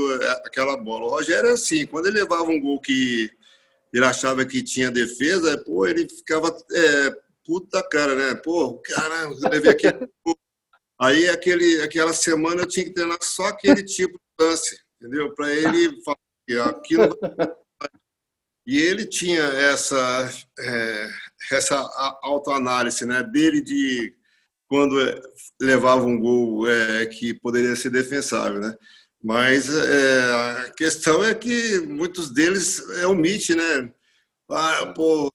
aquela 0.46 0.78
bola. 0.78 1.06
O 1.06 1.10
Rogério 1.10 1.50
é 1.50 1.54
assim, 1.54 1.86
quando 1.86 2.08
ele 2.08 2.20
levava 2.20 2.44
um 2.44 2.62
gol 2.62 2.80
que 2.80 3.32
ele 3.92 4.06
achava 4.06 4.46
que 4.46 4.62
tinha 4.62 4.92
defesa, 4.92 5.58
pô, 5.64 5.86
ele 5.88 6.08
ficava 6.08 6.56
é, 6.72 7.16
puta 7.46 7.82
cara, 7.84 8.16
né? 8.16 8.36
Pô, 8.36 8.80
caramba, 8.80 9.50
levei 9.50 9.72
aquele 9.72 10.08
Aí, 11.00 11.30
aquele, 11.30 11.82
aquela 11.82 12.14
semana, 12.14 12.62
eu 12.62 12.68
tinha 12.68 12.86
que 12.86 12.94
treinar 12.94 13.18
só 13.22 13.46
aquele 13.48 13.84
tipo 13.86 14.18
de 14.18 14.46
lance. 14.46 14.78
entendeu? 15.02 15.34
Para 15.34 15.54
ele 15.54 16.02
falar 16.04 16.18
que 16.48 16.60
aquilo. 16.60 17.18
E 18.66 18.78
ele 18.78 19.06
tinha 19.06 19.42
essa, 19.42 20.32
é, 20.58 21.10
essa 21.52 21.76
autoanálise 22.24 23.06
né, 23.06 23.22
dele 23.22 23.62
de 23.62 24.16
quando 24.68 24.96
levava 25.62 26.06
um 26.06 26.18
gol 26.18 26.68
é, 26.70 27.06
que 27.06 27.34
poderia 27.34 27.76
ser 27.76 27.90
defensável. 27.90 28.62
Né? 28.62 28.74
Mas 29.22 29.70
é, 29.70 30.22
a 30.66 30.72
questão 30.72 31.24
é 31.24 31.36
que 31.36 31.80
muitos 31.82 32.32
deles 32.32 32.80
é 33.00 33.08
omite, 33.08 33.54
né? 33.54 33.92
Ah, 34.50 34.94
pô, 34.96 35.30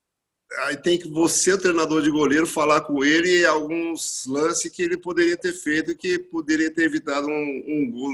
aí 0.66 0.76
tem 0.76 0.98
que 0.98 1.08
você, 1.08 1.52
o 1.52 1.58
treinador 1.58 2.02
de 2.02 2.10
goleiro, 2.10 2.46
falar 2.46 2.80
com 2.82 3.04
ele 3.04 3.44
alguns 3.44 4.24
lances 4.26 4.70
que 4.70 4.82
ele 4.82 4.96
poderia 4.96 5.36
ter 5.36 5.52
feito 5.52 5.96
que 5.96 6.18
poderia 6.18 6.72
ter 6.72 6.84
evitado 6.84 7.28
um, 7.28 7.64
um 7.66 7.90
gol 7.90 8.12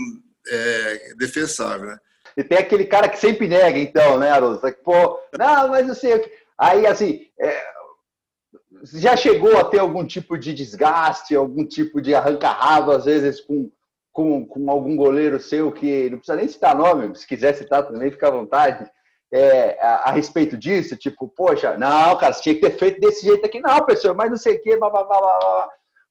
é, 0.49 1.15
defensável, 1.17 1.87
né? 1.87 1.99
E 2.37 2.43
tem 2.43 2.59
aquele 2.59 2.85
cara 2.85 3.09
que 3.09 3.19
sempre 3.19 3.47
nega, 3.47 3.79
então, 3.79 4.19
né, 4.19 4.31
Haroldo? 4.31 4.61
Pô, 4.83 5.21
não, 5.39 5.69
mas 5.69 5.87
não 5.87 5.95
sei. 5.95 6.29
Aí, 6.59 6.85
assim, 6.85 7.29
é, 7.39 7.65
já 8.93 9.17
chegou 9.17 9.57
a 9.57 9.65
ter 9.65 9.79
algum 9.79 10.05
tipo 10.05 10.37
de 10.37 10.53
desgaste, 10.53 11.37
algum 11.37 11.65
tipo 11.65 12.03
de 12.03 12.13
arranca-rabo, 12.13 12.91
às 12.91 13.05
vezes, 13.05 13.41
com, 13.41 13.71
com, 14.13 14.45
com 14.45 14.69
algum 14.69 14.97
goleiro 14.97 15.39
seu 15.39 15.71
que 15.71 16.11
não 16.11 16.19
precisa 16.19 16.37
nem 16.37 16.49
citar 16.49 16.77
nome, 16.77 17.15
se 17.15 17.27
quiser 17.27 17.55
citar 17.55 17.87
também, 17.87 18.11
fica 18.11 18.27
à 18.27 18.33
vontade 18.33 18.91
é, 19.33 19.79
a, 19.81 20.09
a, 20.09 20.13
respeito 20.13 20.57
disso? 20.57 20.97
Tipo, 20.97 21.29
poxa, 21.29 21.77
não, 21.77 22.17
cara, 22.17 22.33
você 22.33 22.43
tinha 22.43 22.55
que 22.55 22.61
ter 22.61 22.79
feito 22.79 23.01
desse 23.01 23.27
jeito 23.27 23.45
aqui. 23.45 23.61
Não, 23.61 23.85
pessoal, 23.85 24.15
mas 24.15 24.31
não 24.31 24.37
sei 24.37 24.57
o 24.57 24.63
quê, 24.63 24.77
blá, 24.77 24.91
blá, 24.91 25.05
blá, 25.05 25.19
blá. 25.19 25.69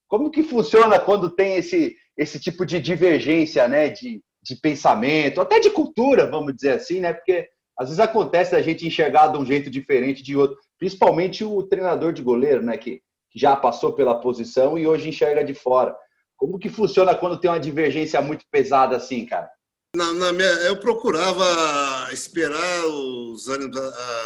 Como 0.07 0.29
que 0.29 0.43
funciona 0.43 0.99
quando 0.99 1.29
tem 1.29 1.55
esse, 1.55 1.95
esse 2.17 2.39
tipo 2.39 2.65
de 2.65 2.79
divergência, 2.79 3.67
né, 3.67 3.89
de, 3.89 4.21
de 4.41 4.55
pensamento, 4.55 5.41
até 5.41 5.59
de 5.59 5.69
cultura, 5.69 6.29
vamos 6.29 6.55
dizer 6.55 6.73
assim, 6.73 6.99
né, 6.99 7.13
porque 7.13 7.47
às 7.77 7.87
vezes 7.87 7.99
acontece 7.99 8.55
a 8.55 8.61
gente 8.61 8.85
enxergar 8.85 9.27
de 9.27 9.37
um 9.37 9.45
jeito 9.45 9.69
diferente 9.69 10.21
de 10.21 10.37
outro, 10.37 10.57
principalmente 10.77 11.43
o 11.43 11.63
treinador 11.63 12.13
de 12.13 12.21
goleiro, 12.21 12.61
né, 12.61 12.77
que 12.77 13.01
já 13.35 13.55
passou 13.55 13.93
pela 13.93 14.19
posição 14.19 14.77
e 14.77 14.85
hoje 14.85 15.09
enxerga 15.09 15.43
de 15.43 15.53
fora. 15.53 15.95
Como 16.37 16.59
que 16.59 16.69
funciona 16.69 17.15
quando 17.15 17.39
tem 17.39 17.49
uma 17.49 17.59
divergência 17.59 18.21
muito 18.21 18.45
pesada 18.51 18.95
assim, 18.95 19.25
cara? 19.25 19.49
Na, 19.95 20.11
na 20.11 20.33
minha, 20.33 20.49
eu 20.65 20.79
procurava 20.79 22.11
esperar 22.11 22.85
os 22.87 23.47
ânimos 23.47 23.77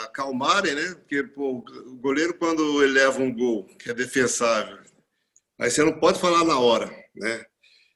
acalmarem, 0.06 0.74
né? 0.74 0.96
Porque 0.96 1.22
pô, 1.24 1.58
o 1.58 1.96
goleiro, 1.96 2.34
quando 2.36 2.82
ele 2.82 2.94
leva 2.94 3.22
um 3.22 3.34
gol 3.34 3.66
que 3.78 3.92
é 3.92 3.94
defensável, 3.94 4.78
aí 5.60 5.70
você 5.70 5.84
não 5.84 6.00
pode 6.00 6.22
falar 6.22 6.46
na 6.46 6.58
hora, 6.58 6.90
né? 7.14 7.46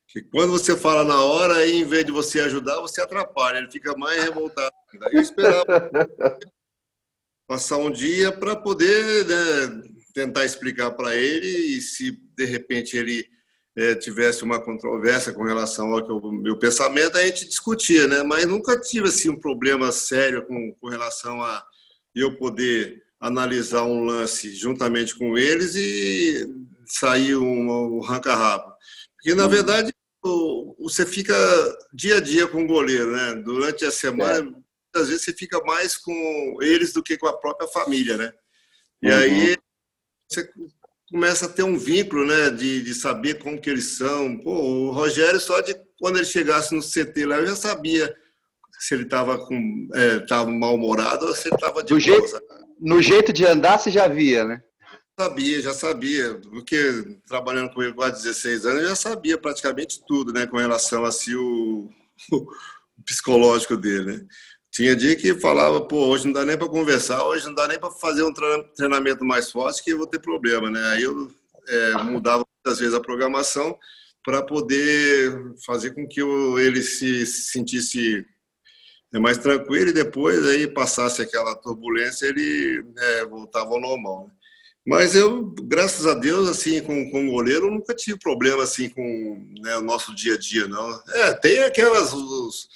Que 0.06 0.22
quando 0.22 0.52
você 0.52 0.76
fala 0.76 1.06
na 1.06 1.24
hora, 1.24 1.56
aí, 1.56 1.80
em 1.80 1.86
vez 1.86 2.04
de 2.04 2.12
você 2.12 2.42
ajudar, 2.42 2.82
você 2.82 3.00
atrapalha, 3.00 3.60
ele 3.60 3.72
fica 3.72 3.96
mais 3.96 4.22
revoltado. 4.22 4.76
Daí 5.00 5.14
eu 5.14 5.22
esperava 5.22 5.66
passar 7.48 7.78
um 7.78 7.90
dia 7.90 8.34
para 8.34 8.54
poder 8.54 9.26
né, 9.26 9.82
tentar 10.14 10.44
explicar 10.44 10.92
para 10.92 11.16
ele 11.16 11.48
e 11.48 11.82
se 11.82 12.12
de 12.36 12.44
repente 12.44 12.98
ele 12.98 13.26
é, 13.76 13.96
tivesse 13.96 14.44
uma 14.44 14.60
controvérsia 14.60 15.34
com 15.34 15.44
relação 15.44 15.94
ao 15.94 16.06
o 16.18 16.32
meu 16.32 16.58
pensamento, 16.58 17.18
a 17.18 17.26
gente 17.26 17.48
discutia, 17.48 18.08
né? 18.08 18.24
Mas 18.24 18.46
nunca 18.46 18.80
tive 18.80 19.08
assim 19.08 19.30
um 19.30 19.40
problema 19.40 19.92
sério 19.92 20.46
com, 20.46 20.74
com 20.74 20.90
relação 20.90 21.42
a 21.42 21.66
eu 22.14 22.36
poder 22.38 23.02
analisar 23.20 23.84
um 23.84 24.04
lance 24.04 24.54
juntamente 24.54 25.18
com 25.18 25.38
eles 25.38 25.76
e 25.76 26.48
sair 26.86 27.36
um, 27.36 27.98
um 27.98 28.00
ranca-rabo. 28.02 28.74
Porque, 29.16 29.34
na 29.36 29.44
uhum. 29.44 29.50
verdade, 29.50 29.94
você 30.80 31.06
fica 31.06 31.34
dia 31.94 32.18
a 32.18 32.20
dia 32.20 32.48
com 32.48 32.64
o 32.64 32.68
goleiro, 32.68 33.12
né? 33.12 33.36
Durante 33.36 33.86
a 33.86 33.92
semana, 33.92 34.40
é. 34.40 34.42
muitas 34.42 35.08
vezes 35.08 35.24
você 35.24 35.34
fica 35.34 35.64
mais 35.64 35.96
com 35.96 36.58
eles 36.62 36.92
do 36.92 37.02
que 37.02 37.18
com 37.18 37.28
a 37.28 37.38
própria 37.38 37.68
família, 37.70 38.18
né? 38.18 38.34
E 39.02 39.08
uhum. 39.08 39.18
aí 39.18 39.58
você 40.30 40.50
começa 41.12 41.46
a 41.46 41.50
ter 41.50 41.64
um 41.64 41.78
vínculo, 41.78 42.26
né, 42.26 42.50
de, 42.50 42.82
de 42.82 42.94
saber 42.96 43.36
como 43.40 43.60
que 43.60 43.70
eles 43.70 43.98
são. 43.98 44.38
Pô, 44.38 44.52
o 44.52 44.92
Rogério, 44.92 45.40
só 45.40 45.60
de 45.60 45.76
quando 46.00 46.18
ele 46.18 46.26
chegasse 46.26 46.74
no 46.74 46.82
CT 46.82 47.26
lá, 47.26 47.36
eu 47.38 47.48
já 47.48 47.56
sabia 47.56 48.16
se 48.80 48.96
ele 48.96 49.04
estava 49.04 49.38
com 49.38 49.90
é, 49.94 50.20
tava 50.20 50.50
mal-humorado 50.50 51.28
ou 51.28 51.36
se 51.36 51.50
ele 51.50 51.56
estava 51.56 51.84
de 51.84 51.94
Do 51.94 52.00
jeito, 52.00 52.42
No 52.80 53.02
jeito 53.02 53.32
de 53.32 53.46
andar, 53.46 53.78
você 53.78 53.92
já 53.92 54.08
via, 54.08 54.46
né? 54.46 54.64
Sabia, 55.20 55.62
já 55.62 55.74
sabia, 55.74 56.42
porque 56.50 57.20
trabalhando 57.28 57.72
com 57.72 57.84
ele 57.84 57.94
quase 57.94 58.24
16 58.24 58.66
anos, 58.66 58.82
eu 58.82 58.90
já 58.90 58.96
sabia 58.96 59.38
praticamente 59.38 60.02
tudo, 60.08 60.34
né, 60.34 60.48
com 60.48 60.58
relação 60.58 61.06
assim, 61.06 61.36
o, 61.36 61.90
o 62.32 63.04
psicológico 63.06 63.78
dele, 63.78 64.06
né? 64.06 64.26
Tinha 64.72 64.96
dia 64.96 65.18
que 65.18 65.34
falava, 65.34 65.82
pô, 65.82 66.08
hoje 66.08 66.26
não 66.26 66.34
dá 66.34 66.46
nem 66.46 66.58
para 66.58 66.70
conversar, 66.70 67.26
hoje 67.26 67.46
não 67.46 67.54
dá 67.54 67.68
nem 67.68 67.78
para 67.78 67.92
fazer 67.92 68.24
um 68.24 68.34
treinamento 68.76 69.26
mais 69.26 69.52
forte 69.52 69.84
que 69.84 69.92
eu 69.92 69.98
vou 69.98 70.08
ter 70.08 70.20
problema, 70.20 70.72
né? 70.72 70.82
Aí 70.92 71.04
eu 71.04 71.30
é, 71.68 72.04
mudava 72.04 72.46
muitas 72.64 72.80
vezes 72.80 72.94
a 72.96 73.02
programação 73.02 73.78
para 74.24 74.42
poder 74.42 75.54
fazer 75.66 75.92
com 75.92 76.08
que 76.08 76.22
eu, 76.22 76.58
ele 76.58 76.82
se 76.82 77.26
sentisse 77.26 78.26
é, 79.14 79.20
mais 79.20 79.38
tranquilo 79.38 79.90
e 79.90 79.94
depois 79.94 80.46
aí 80.46 80.68
passasse 80.68 81.22
aquela 81.22 81.54
turbulência 81.56 82.28
ele 82.28 82.86
é, 82.98 83.26
voltava 83.26 83.72
ao 83.72 83.82
normal. 83.82 84.28
Né? 84.28 84.34
Mas 84.88 85.16
eu, 85.16 85.54
graças 85.64 86.08
a 86.08 86.14
Deus, 86.14 86.50
assim, 86.50 86.82
com, 86.82 87.12
com 87.12 87.28
o 87.28 87.32
goleiro, 87.32 87.70
nunca 87.70 87.94
tive 87.94 88.18
problema 88.18 88.64
assim 88.64 88.90
com 88.90 89.46
né, 89.62 89.78
o 89.78 89.82
nosso 89.82 90.16
dia 90.16 90.36
a 90.36 90.38
dia, 90.38 90.68
não. 90.68 91.02
É, 91.10 91.34
tem 91.34 91.60
aquelas 91.60 92.14
os, 92.14 92.68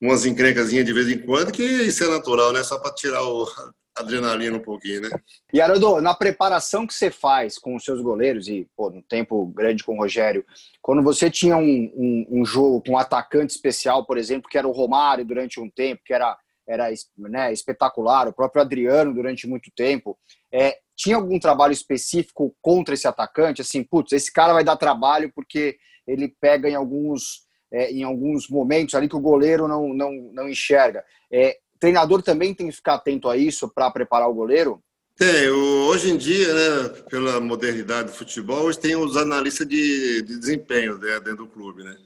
umas 0.00 0.24
encrencazinhas 0.24 0.86
de 0.86 0.92
vez 0.92 1.08
em 1.08 1.18
quando, 1.18 1.52
que 1.52 1.62
isso 1.62 2.02
é 2.04 2.08
natural, 2.08 2.52
né? 2.52 2.62
Só 2.62 2.78
para 2.78 2.94
tirar 2.94 3.22
o 3.22 3.46
adrenalina 3.94 4.56
um 4.56 4.62
pouquinho, 4.62 5.02
né? 5.02 5.10
E 5.52 5.60
Haroldo, 5.60 6.00
na 6.00 6.14
preparação 6.14 6.86
que 6.86 6.94
você 6.94 7.10
faz 7.10 7.58
com 7.58 7.74
os 7.76 7.84
seus 7.84 8.00
goleiros, 8.00 8.48
e 8.48 8.66
pô, 8.76 8.90
no 8.90 9.02
tempo 9.02 9.46
grande 9.46 9.84
com 9.84 9.94
o 9.94 9.98
Rogério, 9.98 10.44
quando 10.80 11.02
você 11.02 11.30
tinha 11.30 11.56
um, 11.56 11.92
um, 11.94 12.26
um, 12.40 12.44
jogo 12.44 12.82
com 12.82 12.92
um 12.92 12.98
atacante 12.98 13.52
especial, 13.52 14.06
por 14.06 14.16
exemplo, 14.16 14.48
que 14.48 14.56
era 14.56 14.66
o 14.66 14.72
Romário 14.72 15.24
durante 15.24 15.60
um 15.60 15.68
tempo, 15.68 16.02
que 16.04 16.14
era, 16.14 16.36
era 16.66 16.88
né, 17.18 17.52
espetacular, 17.52 18.28
o 18.28 18.32
próprio 18.32 18.62
Adriano 18.62 19.12
durante 19.12 19.46
muito 19.46 19.70
tempo, 19.74 20.18
é, 20.52 20.78
tinha 20.96 21.16
algum 21.16 21.38
trabalho 21.38 21.72
específico 21.72 22.54
contra 22.60 22.94
esse 22.94 23.08
atacante? 23.08 23.62
Assim, 23.62 23.82
putz, 23.82 24.12
esse 24.12 24.32
cara 24.32 24.52
vai 24.52 24.64
dar 24.64 24.76
trabalho 24.76 25.32
porque 25.34 25.76
ele 26.06 26.34
pega 26.40 26.68
em 26.68 26.74
alguns 26.74 27.48
é, 27.72 27.90
em 27.92 28.02
alguns 28.02 28.48
momentos 28.48 28.94
ali 28.94 29.08
que 29.08 29.16
o 29.16 29.20
goleiro 29.20 29.68
não, 29.68 29.92
não, 29.94 30.12
não 30.32 30.48
enxerga. 30.48 31.04
É, 31.30 31.58
treinador 31.78 32.22
também 32.22 32.54
tem 32.54 32.68
que 32.68 32.76
ficar 32.76 32.94
atento 32.94 33.28
a 33.28 33.36
isso 33.36 33.68
para 33.68 33.90
preparar 33.90 34.28
o 34.28 34.34
goleiro? 34.34 34.82
Tem. 35.16 35.50
Hoje 35.50 36.10
em 36.10 36.16
dia, 36.16 36.52
né, 36.52 36.88
pela 37.10 37.40
modernidade 37.40 38.08
do 38.08 38.16
futebol, 38.16 38.64
hoje 38.64 38.78
tem 38.78 38.96
os 38.96 39.16
analistas 39.16 39.66
de, 39.66 40.22
de 40.22 40.38
desempenho 40.38 40.98
né, 40.98 41.20
dentro 41.20 41.44
do 41.44 41.46
clube, 41.46 41.82
né? 41.82 41.96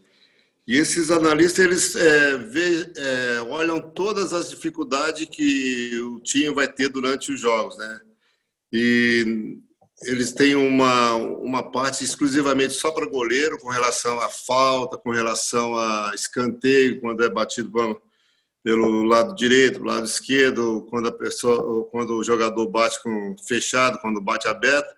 E 0.66 0.78
esses 0.78 1.10
analistas, 1.10 1.64
eles 1.64 1.94
é, 1.94 2.38
vê, 2.38 2.90
é, 2.96 3.40
olham 3.42 3.80
todas 3.80 4.32
as 4.32 4.48
dificuldades 4.48 5.26
que 5.26 6.00
o 6.00 6.20
time 6.20 6.54
vai 6.54 6.66
ter 6.66 6.88
durante 6.88 7.30
os 7.30 7.38
jogos, 7.38 7.76
né? 7.76 8.00
E 8.72 9.58
eles 10.06 10.32
têm 10.32 10.54
uma, 10.54 11.14
uma 11.14 11.62
parte 11.70 12.04
exclusivamente 12.04 12.74
só 12.74 12.90
para 12.90 13.08
goleiro, 13.08 13.58
com 13.58 13.68
relação 13.68 14.20
à 14.20 14.28
falta, 14.28 14.96
com 14.96 15.10
relação 15.10 15.76
a 15.76 16.12
escanteio, 16.14 17.00
quando 17.00 17.24
é 17.24 17.28
batido 17.28 17.70
pelo 18.62 19.04
lado 19.04 19.34
direito, 19.34 19.80
pelo 19.80 19.92
lado 19.92 20.06
esquerdo, 20.06 20.86
quando 20.88 21.08
a 21.08 21.12
pessoa, 21.12 21.84
quando 21.90 22.16
o 22.16 22.24
jogador 22.24 22.66
bate 22.68 23.02
com 23.02 23.36
fechado, 23.46 23.98
quando 23.98 24.20
bate 24.20 24.48
aberto. 24.48 24.88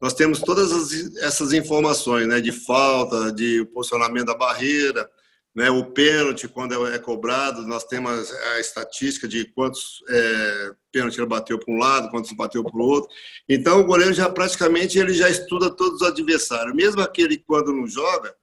Nós 0.00 0.14
temos 0.14 0.40
todas 0.40 0.70
as, 0.72 1.16
essas 1.16 1.52
informações, 1.52 2.28
né, 2.28 2.40
de 2.40 2.52
falta, 2.52 3.32
de 3.32 3.64
posicionamento 3.72 4.26
da 4.26 4.34
barreira, 4.34 5.10
né, 5.56 5.70
o 5.70 5.86
pênalti, 5.86 6.46
quando 6.46 6.86
é, 6.86 6.96
é 6.96 6.98
cobrado, 6.98 7.66
nós 7.66 7.82
temos 7.84 8.30
a 8.30 8.60
estatística 8.60 9.26
de 9.26 9.46
quantos 9.46 10.04
é, 10.06 10.70
pênaltis 10.92 11.16
ele 11.16 11.26
bateu 11.26 11.58
para 11.58 11.72
um 11.72 11.78
lado, 11.78 12.10
quantos 12.10 12.30
bateu 12.32 12.62
para 12.62 12.76
o 12.76 12.84
outro. 12.84 13.08
Então, 13.48 13.80
o 13.80 13.84
goleiro 13.86 14.12
já 14.12 14.28
praticamente 14.28 14.98
ele 14.98 15.14
já 15.14 15.30
estuda 15.30 15.70
todos 15.74 16.02
os 16.02 16.06
adversários. 16.06 16.76
Mesmo 16.76 17.00
aquele 17.00 17.38
que 17.38 17.44
quando 17.44 17.72
não 17.72 17.86
joga, 17.86 18.34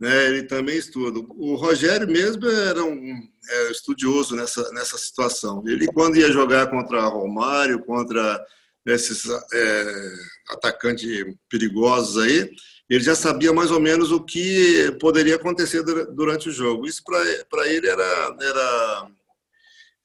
né, 0.00 0.26
ele 0.26 0.44
também 0.44 0.78
estuda. 0.78 1.20
O 1.36 1.54
Rogério 1.54 2.08
mesmo 2.08 2.48
era 2.48 2.82
um 2.82 3.12
é, 3.46 3.70
estudioso 3.70 4.34
nessa, 4.34 4.72
nessa 4.72 4.96
situação. 4.96 5.62
Ele, 5.66 5.86
quando 5.88 6.16
ia 6.16 6.32
jogar 6.32 6.70
contra 6.70 7.04
Romário, 7.04 7.84
contra 7.84 8.42
esses 8.86 9.22
é, 9.52 10.12
atacantes 10.48 11.26
perigosos 11.50 12.22
aí, 12.22 12.50
ele 12.88 13.02
já 13.02 13.14
sabia 13.14 13.52
mais 13.52 13.70
ou 13.70 13.80
menos 13.80 14.12
o 14.12 14.22
que 14.22 14.94
poderia 15.00 15.36
acontecer 15.36 15.82
durante 15.82 16.48
o 16.48 16.52
jogo. 16.52 16.86
Isso 16.86 17.02
para 17.48 17.68
ele 17.68 17.88
era, 17.88 18.36
era, 18.40 19.10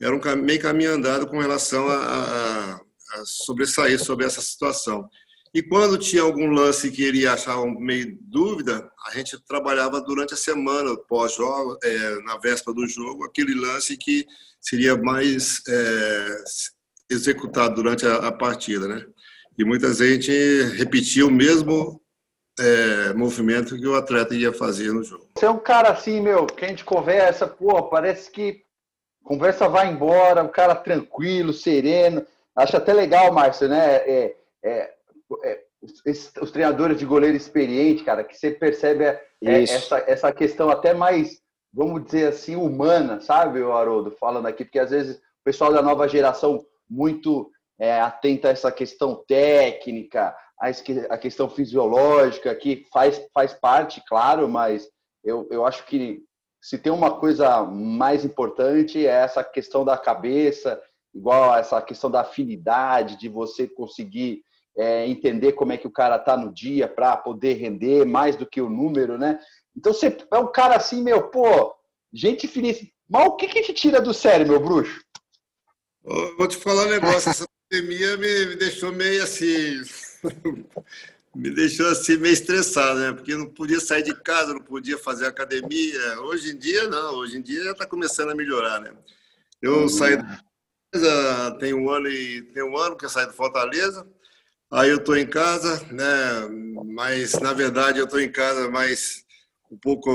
era 0.02 0.16
um 0.16 0.42
meio 0.42 0.62
caminho 0.62 0.94
andado 0.94 1.28
com 1.28 1.40
relação 1.40 1.90
a, 1.90 1.96
a, 1.96 2.76
a 2.76 3.26
sobressair 3.26 4.00
sobre 4.00 4.26
essa 4.26 4.42
situação. 4.42 5.10
E 5.54 5.64
quando 5.64 5.98
tinha 5.98 6.22
algum 6.22 6.52
lance 6.52 6.92
que 6.92 7.04
ele 7.04 7.26
achava 7.26 7.66
meio 7.66 8.18
dúvida, 8.22 8.88
a 9.08 9.12
gente 9.16 9.38
trabalhava 9.46 10.00
durante 10.00 10.34
a 10.34 10.38
semana, 10.38 10.96
pós-jogo, 11.08 11.78
é, 11.84 12.22
na 12.22 12.38
véspera 12.38 12.76
do 12.76 12.88
jogo, 12.88 13.26
aquele 13.26 13.56
lance 13.56 13.98
que 13.98 14.28
seria 14.62 14.96
mais 14.96 15.62
é, 15.68 16.44
executado 17.10 17.76
durante 17.76 18.06
a, 18.06 18.28
a, 18.28 18.32
partida, 18.32 18.88
né? 18.88 19.04
E 19.58 19.66
muita 19.66 19.92
gente 19.94 20.32
repetia 20.76 21.26
o 21.26 21.32
mesmo 21.32 22.00
é, 22.60 23.14
movimento 23.14 23.78
que 23.78 23.88
o 23.88 23.96
atleta 23.96 24.36
ia 24.36 24.54
fazer 24.54 24.92
no 24.92 25.04
jogo. 25.04 25.28
Você 25.38 25.46
é 25.46 25.50
um 25.50 25.60
cara 25.60 25.90
assim, 25.90 26.20
meu, 26.22 26.46
que 26.46 26.66
a 26.66 26.68
gente 26.68 26.84
conversa, 26.84 27.48
pô, 27.48 27.84
parece 27.84 28.30
que 28.30 28.64
conversa 29.24 29.70
vai 29.70 29.90
embora, 29.92 30.44
um 30.44 30.48
cara 30.48 30.76
tranquilo, 30.76 31.54
sereno. 31.54 32.26
Acho 32.56 32.78
até 32.78 32.94
legal, 32.94 33.32
Márcio, 33.32 33.68
né? 33.68 33.96
É, 33.96 34.36
é, 34.64 34.94
é, 35.44 35.62
os, 35.82 36.32
os, 36.42 36.52
treinadores 36.52 36.98
de 36.98 37.06
goleiro 37.06 37.38
experiente, 37.38 38.04
cara, 38.04 38.24
que 38.24 38.38
você 38.38 38.52
percebe 38.52 39.06
é, 39.06 39.20
essa, 39.42 40.04
essa 40.08 40.32
questão 40.32 40.70
até 40.70 40.94
mais, 40.94 41.42
vamos 41.74 42.04
dizer 42.04 42.28
assim, 42.28 42.56
humana, 42.56 43.22
sabe, 43.22 43.62
Haroldo, 43.62 44.12
falando 44.12 44.48
aqui, 44.48 44.66
porque 44.66 44.80
às 44.80 44.90
vezes 44.90 45.18
o 45.18 45.44
pessoal 45.44 45.72
da 45.72 45.82
nova 45.82 46.08
geração 46.08 46.66
muito 46.90 47.50
é, 47.80 48.02
atenta 48.02 48.50
a 48.50 48.52
essa 48.52 48.72
questão 48.72 49.24
técnica, 49.28 50.36
a 50.60 51.18
questão 51.18 51.50
fisiológica, 51.50 52.54
que 52.54 52.86
faz, 52.92 53.22
faz 53.34 53.54
parte, 53.54 54.04
claro, 54.08 54.50
mas 54.50 54.90
eu, 55.24 55.48
eu 55.50 55.66
acho 55.66 55.86
que 55.86 56.22
se 56.62 56.78
tem 56.78 56.92
uma 56.92 57.18
coisa 57.18 57.64
mais 57.64 58.26
importante 58.26 59.06
é 59.06 59.12
essa 59.12 59.44
questão 59.44 59.86
da 59.86 59.98
cabeça, 59.98 60.82
igual 61.14 61.56
essa 61.56 61.82
questão 61.82 62.12
da 62.12 62.22
afinidade, 62.22 63.18
de 63.18 63.30
você 63.30 63.68
conseguir 63.68 64.42
é, 64.78 65.08
entender 65.08 65.54
como 65.54 65.72
é 65.72 65.78
que 65.78 65.88
o 65.88 65.92
cara 65.92 66.18
está 66.18 66.36
no 66.36 66.54
dia 66.54 66.88
para 66.88 67.16
poder 67.16 67.54
render 67.54 68.06
mais 68.06 68.36
do 68.36 68.46
que 68.46 68.62
o 68.62 68.70
número, 68.70 69.18
né? 69.18 69.40
Então 69.76 69.94
você 69.94 70.16
é 70.32 70.38
um 70.38 70.52
cara 70.52 70.76
assim, 70.76 71.02
meu, 71.02 71.30
pô, 71.30 71.74
gente 72.14 72.48
feliz. 72.48 72.86
Mas 73.10 73.28
o 73.28 73.36
que, 73.36 73.48
que 73.48 73.62
te 73.62 73.74
tira 73.74 74.02
do 74.02 74.14
sério, 74.14 74.48
meu 74.48 74.60
bruxo? 74.60 75.02
Vou 76.38 76.48
te 76.48 76.58
falar 76.58 76.86
um 76.86 76.90
negócio, 76.90 77.30
essa 77.30 77.46
pandemia 77.70 78.18
me, 78.18 78.46
me 78.48 78.56
deixou 78.56 78.92
meio 78.92 79.24
assim. 79.24 79.82
me 81.36 81.50
deixou 81.52 81.88
assim 81.88 82.18
meio 82.18 82.34
estressado, 82.34 83.00
né? 83.00 83.14
Porque 83.14 83.36
não 83.36 83.48
podia 83.48 83.80
sair 83.80 84.04
de 84.04 84.14
casa, 84.22 84.54
não 84.54 84.62
podia 84.62 84.98
fazer 84.98 85.26
academia. 85.26 86.22
Hoje 86.22 86.52
em 86.52 86.58
dia, 86.58 86.88
não. 86.88 87.16
Hoje 87.16 87.38
em 87.38 87.42
dia 87.42 87.64
já 87.64 87.72
está 87.72 87.86
começando 87.86 88.32
a 88.32 88.36
melhorar, 88.36 88.80
né? 88.80 88.92
Eu 89.62 89.82
uhum. 89.82 89.90
saí 89.90 90.18
tem 91.60 91.74
um 91.74 91.90
ano 91.90 92.08
e 92.08 92.42
tem 92.54 92.64
um 92.64 92.76
ano 92.78 92.96
que 92.96 93.06
eu 93.06 93.10
saí 93.10 93.28
do 93.28 93.34
Fortaleza. 93.34 94.08
Aí 94.72 94.90
eu 94.90 94.98
estou 94.98 95.16
em 95.16 95.28
casa, 95.28 95.84
né? 95.92 96.48
Mas 96.86 97.34
na 97.40 97.54
verdade 97.54 98.00
eu 98.00 98.06
estou 98.06 98.20
em 98.20 98.32
casa 98.32 98.70
mais 98.70 99.24
um 99.72 99.78
pouco 99.78 100.10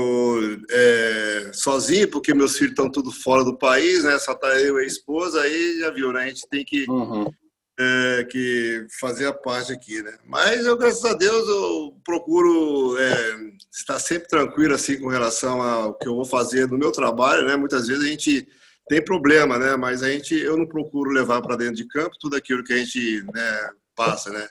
é, 0.69 1.51
sozinho, 1.53 2.09
porque 2.09 2.33
meus 2.33 2.57
filhos 2.57 2.71
estão 2.71 2.91
tudo 2.91 3.09
fora 3.11 3.43
do 3.43 3.57
país, 3.57 4.03
né? 4.03 4.17
Só 4.19 4.33
tá 4.33 4.59
eu 4.59 4.79
e 4.79 4.83
a 4.83 4.87
esposa, 4.87 5.41
aí 5.41 5.79
já 5.79 5.89
viu, 5.91 6.11
né? 6.11 6.23
A 6.23 6.27
gente 6.27 6.47
tem 6.49 6.65
que, 6.65 6.85
uhum. 6.89 7.31
É, 7.77 8.23
que 8.29 8.87
fazer 8.99 9.27
a 9.27 9.33
parte 9.33 9.73
aqui, 9.73 10.01
né? 10.01 10.17
Mas 10.25 10.65
eu, 10.65 10.77
graças 10.77 11.03
a 11.03 11.13
Deus, 11.13 11.47
eu 11.47 11.95
procuro 12.03 12.97
é, 12.97 13.51
estar 13.71 13.99
sempre 13.99 14.27
tranquilo 14.27 14.73
assim 14.73 14.99
com 14.99 15.09
relação 15.09 15.61
ao 15.61 15.93
que 15.93 16.07
eu 16.07 16.15
vou 16.15 16.25
fazer 16.25 16.67
no 16.67 16.77
meu 16.77 16.91
trabalho, 16.91 17.45
né? 17.45 17.55
Muitas 17.55 17.87
vezes 17.87 18.03
a 18.03 18.07
gente 18.07 18.47
tem 18.87 19.03
problema, 19.03 19.57
né? 19.57 19.75
Mas 19.75 20.03
a 20.03 20.09
gente, 20.09 20.35
eu 20.35 20.57
não 20.57 20.65
procuro 20.65 21.11
levar 21.11 21.41
para 21.41 21.57
dentro 21.57 21.75
de 21.75 21.87
campo 21.87 22.15
tudo 22.19 22.35
aquilo 22.35 22.63
que 22.63 22.73
a 22.73 22.77
gente 22.77 23.23
né, 23.33 23.69
passa, 23.95 24.29
né? 24.31 24.47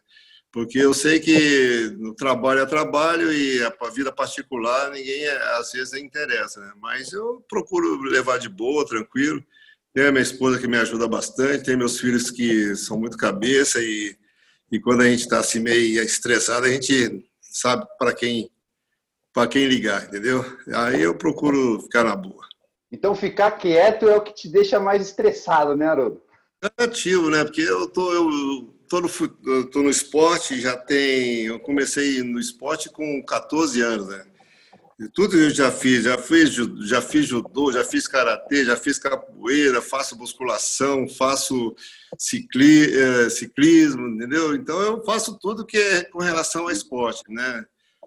Porque 0.53 0.79
eu 0.79 0.95
sei 0.95 1.19
que 1.19 1.93
no 1.99 2.15
trabalho 2.15 2.61
é 2.61 2.67
trabalho 2.67 3.33
e 3.33 3.61
a 3.65 3.73
vida 3.91 4.13
particular 4.13 4.91
ninguém 4.91 5.27
às 5.59 5.73
vezes 5.73 5.95
interessa, 5.95 6.61
né? 6.61 6.73
Mas 6.81 7.13
eu 7.13 7.45
procuro 7.49 8.03
levar 8.03 8.39
de 8.39 8.49
boa, 8.49 8.87
tranquilo. 8.87 9.43
Tem 9.95 10.07
a 10.07 10.13
minha 10.13 10.23
esposa 10.23 10.59
que 10.59 10.67
me 10.67 10.77
ajuda 10.77 11.07
bastante, 11.07 11.65
tem 11.65 11.77
meus 11.77 12.01
filhos 12.01 12.29
que 12.29 12.75
são 12.75 12.99
muito 12.99 13.17
cabeça 13.17 13.79
e, 13.81 14.17
e 14.71 14.81
quando 14.81 15.03
a 15.03 15.09
gente 15.09 15.21
está 15.21 15.39
assim 15.39 15.61
meio 15.61 16.03
estressado, 16.03 16.67
a 16.67 16.69
gente 16.69 17.25
sabe 17.41 17.87
para 17.97 18.13
quem 18.13 18.51
para 19.33 19.49
quem 19.49 19.67
ligar, 19.67 20.05
entendeu? 20.05 20.45
Aí 20.73 21.03
eu 21.03 21.17
procuro 21.17 21.81
ficar 21.81 22.05
na 22.05 22.15
boa. 22.15 22.45
Então 22.91 23.15
ficar 23.17 23.51
quieto 23.53 24.09
é 24.09 24.17
o 24.17 24.21
que 24.21 24.33
te 24.33 24.49
deixa 24.49 24.79
mais 24.79 25.03
estressado, 25.03 25.77
né, 25.77 25.87
Haroldo? 25.87 26.23
É 26.63 26.85
ativo, 26.85 27.31
né? 27.31 27.43
Porque 27.45 27.63
eu 27.63 27.89
tô, 27.89 28.13
eu 28.13 28.75
tô 28.89 29.01
no, 29.01 29.09
tô 29.67 29.83
no 29.83 29.91
esporte, 29.91 30.61
já 30.61 30.77
tem. 30.77 31.47
Eu 31.47 31.59
comecei 31.59 32.23
no 32.23 32.39
esporte 32.39 32.89
com 32.89 33.23
14 33.25 33.81
anos, 33.81 34.09
né? 34.09 34.25
Tudo 35.13 35.37
eu 35.39 35.51
já 35.51 35.71
fiz, 35.71 36.05
já 36.05 36.17
fiz, 36.17 36.55
já 36.89 37.03
fiz 37.03 37.27
judô, 37.27 37.73
já 37.73 37.85
fiz 37.85 38.07
karatê, 38.07 38.65
já 38.65 38.77
fiz 38.77 38.99
capoeira, 38.99 39.83
faço 39.83 40.17
musculação, 40.17 41.09
faço 41.09 41.75
cicli, 42.19 42.95
eh, 42.95 43.31
ciclismo, 43.31 44.09
entendeu? 44.09 44.55
Então 44.55 44.81
eu 44.81 45.05
faço 45.05 45.39
tudo 45.39 45.67
que 45.67 45.77
é 45.77 46.05
com 46.05 46.19
relação 46.19 46.63
ao 46.63 46.71
esporte, 46.71 47.23
né? 47.29 47.65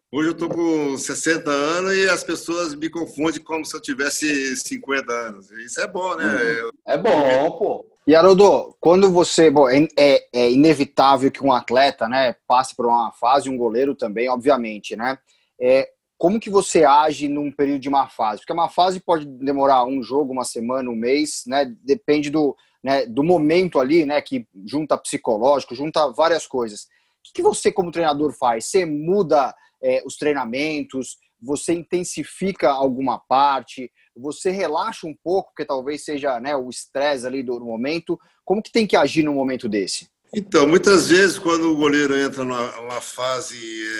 Hoje 0.09 0.29
eu 0.29 0.31
estou 0.31 0.47
com 0.47 0.97
60 0.97 1.51
anos 1.51 1.93
e 1.93 2.07
as 2.09 2.23
pessoas 2.23 2.73
me 2.73 2.89
confundem 2.89 3.43
como 3.43 3.65
se 3.65 3.75
eu 3.75 3.81
tivesse 3.81 4.55
50 4.55 5.11
anos. 5.11 5.51
Isso 5.51 5.81
é 5.81 5.87
bom, 5.87 6.15
né? 6.15 6.23
Uhum. 6.23 6.69
É 6.87 6.97
bom, 6.97 7.51
pô. 7.51 7.85
E 8.07 8.15
Haroldo, 8.15 8.73
quando 8.79 9.11
você. 9.11 9.51
Bom, 9.51 9.67
é, 9.67 9.85
é, 9.97 10.27
é, 10.31 10.49
inevitável 10.49 11.29
que 11.29 11.43
um 11.43 11.51
atleta 11.51 12.07
né, 12.07 12.37
passe 12.47 12.73
por 12.73 12.85
uma 12.85 13.11
fase, 13.11 13.49
um 13.49 13.57
goleiro 13.57 13.93
também, 13.93 14.29
obviamente, 14.29 14.95
né? 14.95 15.17
É, 15.59 15.89
como 16.17 16.39
que 16.39 16.49
você 16.49 16.83
age 16.83 17.27
num 17.27 17.51
período 17.51 17.79
de 17.79 17.89
uma 17.89 18.09
fase? 18.09 18.41
Porque 18.41 18.53
uma 18.53 18.69
fase 18.69 18.99
pode 18.99 19.25
demorar 19.25 19.85
um 19.85 20.01
jogo, 20.01 20.33
uma 20.33 20.43
semana, 20.43 20.89
um 20.89 20.95
mês, 20.95 21.43
né? 21.45 21.71
Depende 21.83 22.29
do, 22.29 22.55
né, 22.83 23.05
do 23.05 23.23
momento 23.23 23.79
ali, 23.79 24.05
né? 24.05 24.19
Que 24.21 24.47
junta 24.65 24.97
psicológico, 24.97 25.75
junta 25.75 26.11
várias 26.11 26.47
coisas. 26.47 26.81
O 26.83 26.87
que, 27.23 27.33
que 27.35 27.41
você, 27.41 27.71
como 27.71 27.91
treinador, 27.91 28.33
faz? 28.33 28.65
Você 28.65 28.85
muda 28.85 29.53
é, 29.81 30.01
os 30.05 30.15
treinamentos? 30.15 31.17
Você 31.39 31.73
intensifica 31.73 32.69
alguma 32.69 33.19
parte? 33.19 33.91
Você 34.15 34.49
relaxa 34.49 35.05
um 35.05 35.15
pouco, 35.23 35.49
porque 35.49 35.65
talvez 35.65 36.03
seja 36.03 36.39
né, 36.39 36.55
o 36.55 36.67
estresse 36.69 37.27
ali 37.27 37.43
do 37.43 37.59
momento. 37.59 38.19
Como 38.43 38.63
que 38.63 38.71
tem 38.71 38.87
que 38.87 38.95
agir 38.95 39.21
num 39.23 39.35
momento 39.35 39.69
desse? 39.69 40.07
Então, 40.33 40.67
muitas 40.67 41.09
vezes, 41.09 41.37
quando 41.37 41.71
o 41.71 41.75
goleiro 41.75 42.17
entra 42.17 42.43
numa, 42.43 42.99
fase 42.99 43.57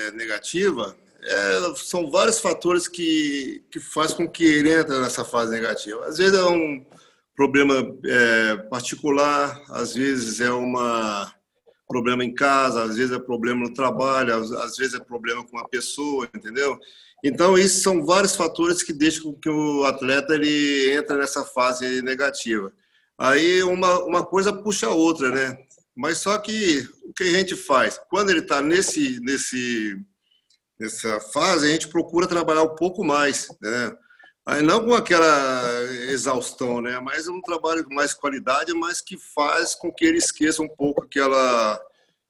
é, 0.08 0.12
negativa, 0.12 0.98
é, 1.28 1.76
são 1.76 2.10
vários 2.10 2.40
fatores 2.40 2.88
que, 2.88 3.64
que 3.72 3.80
faz 3.80 4.14
com 4.14 4.28
que 4.28 4.44
ele 4.44 4.72
entre 4.72 4.98
nessa 5.00 5.26
fase 5.26 5.52
negativa. 5.52 6.06
Às 6.06 6.18
vezes 6.18 6.38
é 6.38 6.44
um 6.44 6.86
problema 7.36 7.76
é, 8.06 8.58
particular, 8.70 9.62
às 9.70 9.94
vezes 9.94 10.40
é 10.42 10.52
uma 10.52 11.34
problema 11.88 12.24
em 12.24 12.34
casa, 12.34 12.84
às 12.84 12.98
vezes 12.98 13.16
é 13.16 13.20
problema 13.20 13.62
no 13.62 13.74
trabalho, 13.74 14.36
às 14.36 14.76
vezes 14.76 14.94
é 14.94 15.00
problema 15.00 15.46
com 15.46 15.58
a 15.58 15.68
pessoa, 15.68 16.28
entendeu? 16.36 16.78
Então, 17.24 17.58
isso 17.58 17.82
são 17.82 18.06
vários 18.06 18.36
fatores 18.36 18.84
que 18.84 18.94
deixam 18.94 19.34
que 19.34 19.50
o 19.50 19.86
atleta 19.86 20.36
ele 20.36 20.92
entre 20.92 21.16
nessa 21.16 21.44
fase 21.46 22.02
negativa. 22.02 22.72
Aí 23.18 23.64
uma, 23.64 24.04
uma 24.04 24.26
coisa 24.26 24.54
puxa 24.54 24.88
a 24.88 24.94
outra, 24.94 25.30
né? 25.30 25.58
Mas 25.96 26.20
só 26.20 26.38
que 26.38 26.88
o 27.04 27.14
que 27.14 27.24
a 27.24 27.32
gente 27.32 27.56
faz? 27.56 28.00
Quando 28.10 28.30
ele 28.30 28.42
está 28.42 28.62
nesse, 28.62 29.20
nesse, 29.22 29.98
nessa 30.80 31.20
fase, 31.20 31.68
a 31.68 31.72
gente 31.72 31.88
procura 31.88 32.28
trabalhar 32.28 32.64
um 32.64 32.76
pouco 32.76 33.04
mais, 33.04 33.48
né? 33.62 33.96
Aí 34.46 34.62
não 34.62 34.86
com 34.86 34.94
aquela 34.94 35.84
exaustão, 36.10 36.82
né? 36.82 37.00
Mas 37.02 37.28
um 37.28 37.42
trabalho 37.42 37.84
com 37.84 37.94
mais 37.94 38.14
qualidade, 38.14 38.74
mas 38.74 39.02
que 39.02 39.18
faz 39.18 39.76
com 39.76 39.92
que 39.92 40.06
ele 40.06 40.18
esqueça 40.18 40.62
um 40.62 40.70
pouco 40.70 41.04
aquela, 41.04 41.78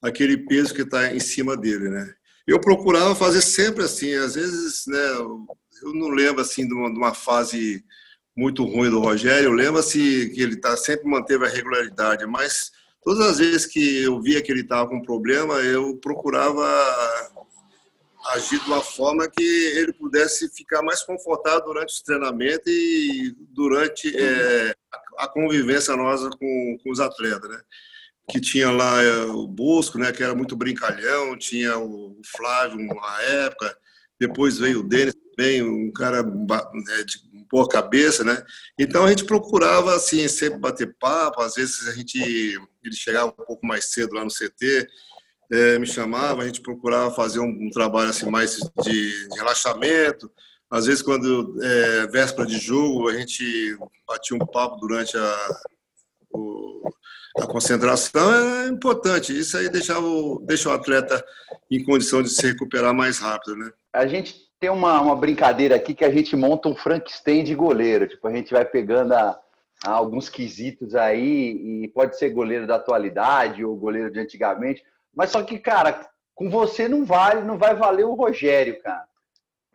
aquele 0.01 0.37
peso 0.37 0.73
que 0.73 0.81
está 0.81 1.13
em 1.13 1.19
cima 1.19 1.55
dele, 1.55 1.89
né? 1.89 2.11
Eu 2.47 2.59
procurava 2.59 3.13
fazer 3.13 3.41
sempre 3.41 3.83
assim, 3.83 4.13
às 4.15 4.33
vezes, 4.33 4.87
né? 4.87 5.09
Eu 5.83 5.93
não 5.93 6.09
lembro 6.09 6.41
assim 6.41 6.67
de 6.67 6.73
uma, 6.73 6.91
de 6.91 6.97
uma 6.97 7.13
fase 7.13 7.83
muito 8.35 8.63
ruim 8.63 8.89
do 8.89 8.99
Rogério, 8.99 9.51
lembro 9.51 9.79
assim 9.79 10.29
que 10.29 10.41
ele 10.41 10.55
tá 10.55 10.75
sempre 10.77 11.09
manteve 11.09 11.45
a 11.45 11.49
regularidade, 11.49 12.25
mas 12.25 12.71
todas 13.03 13.27
as 13.27 13.37
vezes 13.37 13.65
que 13.65 14.03
eu 14.03 14.21
via 14.21 14.41
que 14.41 14.51
ele 14.51 14.61
estava 14.61 14.89
com 14.89 15.01
problema, 15.01 15.55
eu 15.55 15.97
procurava 15.97 16.65
agir 18.27 18.59
de 18.59 18.67
uma 18.67 18.81
forma 18.81 19.29
que 19.29 19.43
ele 19.43 19.93
pudesse 19.93 20.49
ficar 20.49 20.81
mais 20.81 21.03
confortável 21.03 21.63
durante 21.65 21.93
os 21.93 22.01
treinamentos 22.01 22.67
e 22.67 23.35
durante 23.51 24.15
é, 24.15 24.75
a 25.17 25.27
convivência 25.27 25.95
nossa 25.95 26.29
com, 26.29 26.77
com 26.83 26.91
os 26.91 26.99
atletas, 26.99 27.49
né? 27.49 27.61
Que 28.29 28.41
tinha 28.41 28.69
lá 28.69 29.01
é, 29.01 29.23
o 29.23 29.47
Bosco, 29.47 29.97
né? 29.97 30.11
Que 30.11 30.23
era 30.23 30.35
muito 30.35 30.55
brincalhão, 30.55 31.37
tinha 31.37 31.77
o 31.77 32.19
Flávio 32.25 32.85
na 32.85 33.21
época, 33.21 33.77
depois 34.19 34.57
veio 34.57 34.81
o 34.81 34.83
Denis 34.83 35.13
também, 35.35 35.63
um 35.63 35.91
cara 35.91 36.23
né, 36.23 37.03
de 37.05 37.19
boa 37.49 37.67
cabeça, 37.69 38.23
né? 38.23 38.43
Então 38.77 39.05
a 39.05 39.09
gente 39.09 39.25
procurava 39.25 39.95
assim 39.95 40.27
sempre 40.27 40.59
bater 40.59 40.95
papo, 40.99 41.41
às 41.41 41.55
vezes 41.55 41.87
a 41.87 41.93
gente 41.93 42.19
ele 42.19 42.95
chegava 42.95 43.27
um 43.27 43.45
pouco 43.45 43.65
mais 43.65 43.91
cedo 43.91 44.15
lá 44.15 44.23
no 44.23 44.31
CT, 44.31 44.87
é, 45.51 45.79
me 45.79 45.85
chamava, 45.85 46.41
a 46.41 46.45
gente 46.45 46.61
procurava 46.61 47.11
fazer 47.11 47.39
um, 47.39 47.49
um 47.49 47.69
trabalho 47.69 48.09
assim 48.09 48.29
mais 48.29 48.57
de, 48.83 49.27
de, 49.29 49.37
relaxamento. 49.37 50.29
Às 50.69 50.85
vezes, 50.85 51.01
quando 51.01 51.57
é 51.63 52.07
véspera 52.07 52.45
de 52.45 52.57
jogo, 52.57 53.07
a 53.07 53.13
gente 53.13 53.77
batia 54.05 54.35
um 54.35 54.45
papo 54.45 54.75
durante 54.77 55.17
a, 55.17 55.59
o, 56.31 56.89
a 57.37 57.47
concentração. 57.47 58.33
É 58.33 58.67
importante. 58.67 59.37
Isso 59.37 59.57
aí 59.57 59.69
deixava 59.69 60.05
o, 60.05 60.39
deixa 60.45 60.69
o 60.69 60.73
atleta 60.73 61.23
em 61.71 61.83
condição 61.83 62.21
de 62.21 62.29
se 62.29 62.45
recuperar 62.45 62.93
mais 62.93 63.19
rápido, 63.19 63.55
né? 63.55 63.71
A 63.93 64.05
gente 64.05 64.35
tem 64.59 64.69
uma, 64.69 64.99
uma 64.99 65.15
brincadeira 65.15 65.75
aqui 65.75 65.93
que 65.93 66.03
a 66.03 66.11
gente 66.11 66.35
monta 66.35 66.67
um 66.67 66.75
Frankenstein 66.75 67.45
de 67.45 67.55
goleiro. 67.55 68.07
Tipo, 68.07 68.27
a 68.27 68.33
gente 68.33 68.51
vai 68.51 68.65
pegando 68.65 69.13
a, 69.13 69.39
a 69.85 69.91
alguns 69.91 70.27
quesitos 70.27 70.95
aí 70.95 71.83
e 71.83 71.87
pode 71.89 72.17
ser 72.17 72.31
goleiro 72.31 72.67
da 72.67 72.75
atualidade 72.75 73.63
ou 73.63 73.77
goleiro 73.77 74.11
de 74.11 74.19
antigamente 74.19 74.83
mas 75.17 75.31
só 75.31 75.41
que, 75.41 75.57
cara, 75.57 76.07
com 76.35 76.47
você 76.47 76.87
não 76.87 77.03
vale, 77.03 77.41
não 77.41 77.57
vai 77.57 77.73
valer 77.73 78.05
o 78.05 78.13
Rogério, 78.13 78.79
cara. 78.83 79.03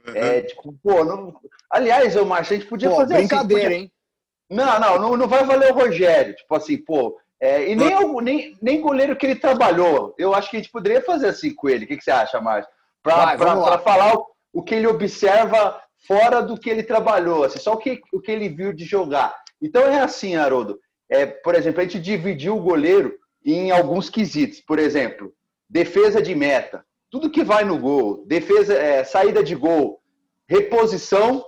Uhum. 0.07 0.15
É, 0.15 0.43
tipo, 0.43 0.73
pô, 0.81 1.05
não... 1.05 1.35
aliás, 1.69 2.15
o 2.15 2.25
Márcio, 2.25 2.55
a 2.55 2.59
gente 2.61 2.69
podia 2.69 2.89
pô, 2.89 2.97
fazer 2.97 3.15
assim, 3.15 3.27
brincadeira, 3.27 3.63
assim, 3.63 3.71
podia... 3.71 3.83
hein? 3.83 3.93
Não, 4.49 4.81
não, 4.81 4.99
não, 5.01 5.17
não 5.17 5.29
vai 5.29 5.45
valer 5.45 5.73
o 5.73 5.75
Rogério. 5.75 6.37
Tipo 6.37 6.55
assim, 6.55 6.77
pô, 6.77 7.19
é, 7.41 7.69
e 7.69 7.75
nem, 7.75 7.93
o, 7.97 8.21
nem, 8.21 8.57
nem 8.63 8.81
goleiro 8.81 9.17
que 9.17 9.27
ele 9.27 9.35
trabalhou. 9.35 10.15
Eu 10.17 10.33
acho 10.33 10.49
que 10.49 10.57
a 10.57 10.61
gente 10.61 10.71
poderia 10.71 11.03
fazer 11.03 11.27
assim 11.27 11.53
com 11.53 11.69
ele. 11.69 11.87
O 11.87 11.89
que, 11.89 11.97
que 11.97 12.05
você 12.05 12.13
acha, 12.13 12.41
Márcio? 12.41 12.71
Para 13.03 13.79
falar 13.81 14.15
o, 14.15 14.27
o, 14.53 14.63
que 14.63 14.77
ele 14.77 14.87
observa 14.87 15.83
fora 16.07 16.41
do 16.41 16.57
que 16.57 16.71
ele 16.71 16.85
trabalhou, 16.85 17.43
assim, 17.43 17.59
só 17.59 17.73
o 17.73 17.79
que, 17.79 18.01
o 18.13 18.21
que 18.21 18.31
ele 18.31 18.49
viu 18.49 18.73
de 18.73 18.85
jogar. 18.85 19.35
Então 19.61 19.83
é 19.83 19.99
assim, 19.99 20.37
Haroldo. 20.37 20.79
É, 21.11 21.27
por 21.27 21.57
exemplo, 21.57 21.81
a 21.81 21.85
gente 21.85 21.99
dividiu 21.99 22.57
o 22.57 22.63
goleiro 22.63 23.19
em 23.45 23.71
alguns 23.71 24.09
quesitos. 24.09 24.61
Por 24.61 24.79
exemplo, 24.79 25.33
defesa 25.69 26.21
de 26.21 26.35
meta, 26.35 26.85
tudo 27.11 27.31
que 27.31 27.45
vai 27.45 27.65
no 27.65 27.79
gol, 27.79 28.25
defesa, 28.27 28.75
é, 28.75 29.05
saída 29.05 29.43
de 29.43 29.55
gol, 29.55 30.01
reposição 30.47 31.45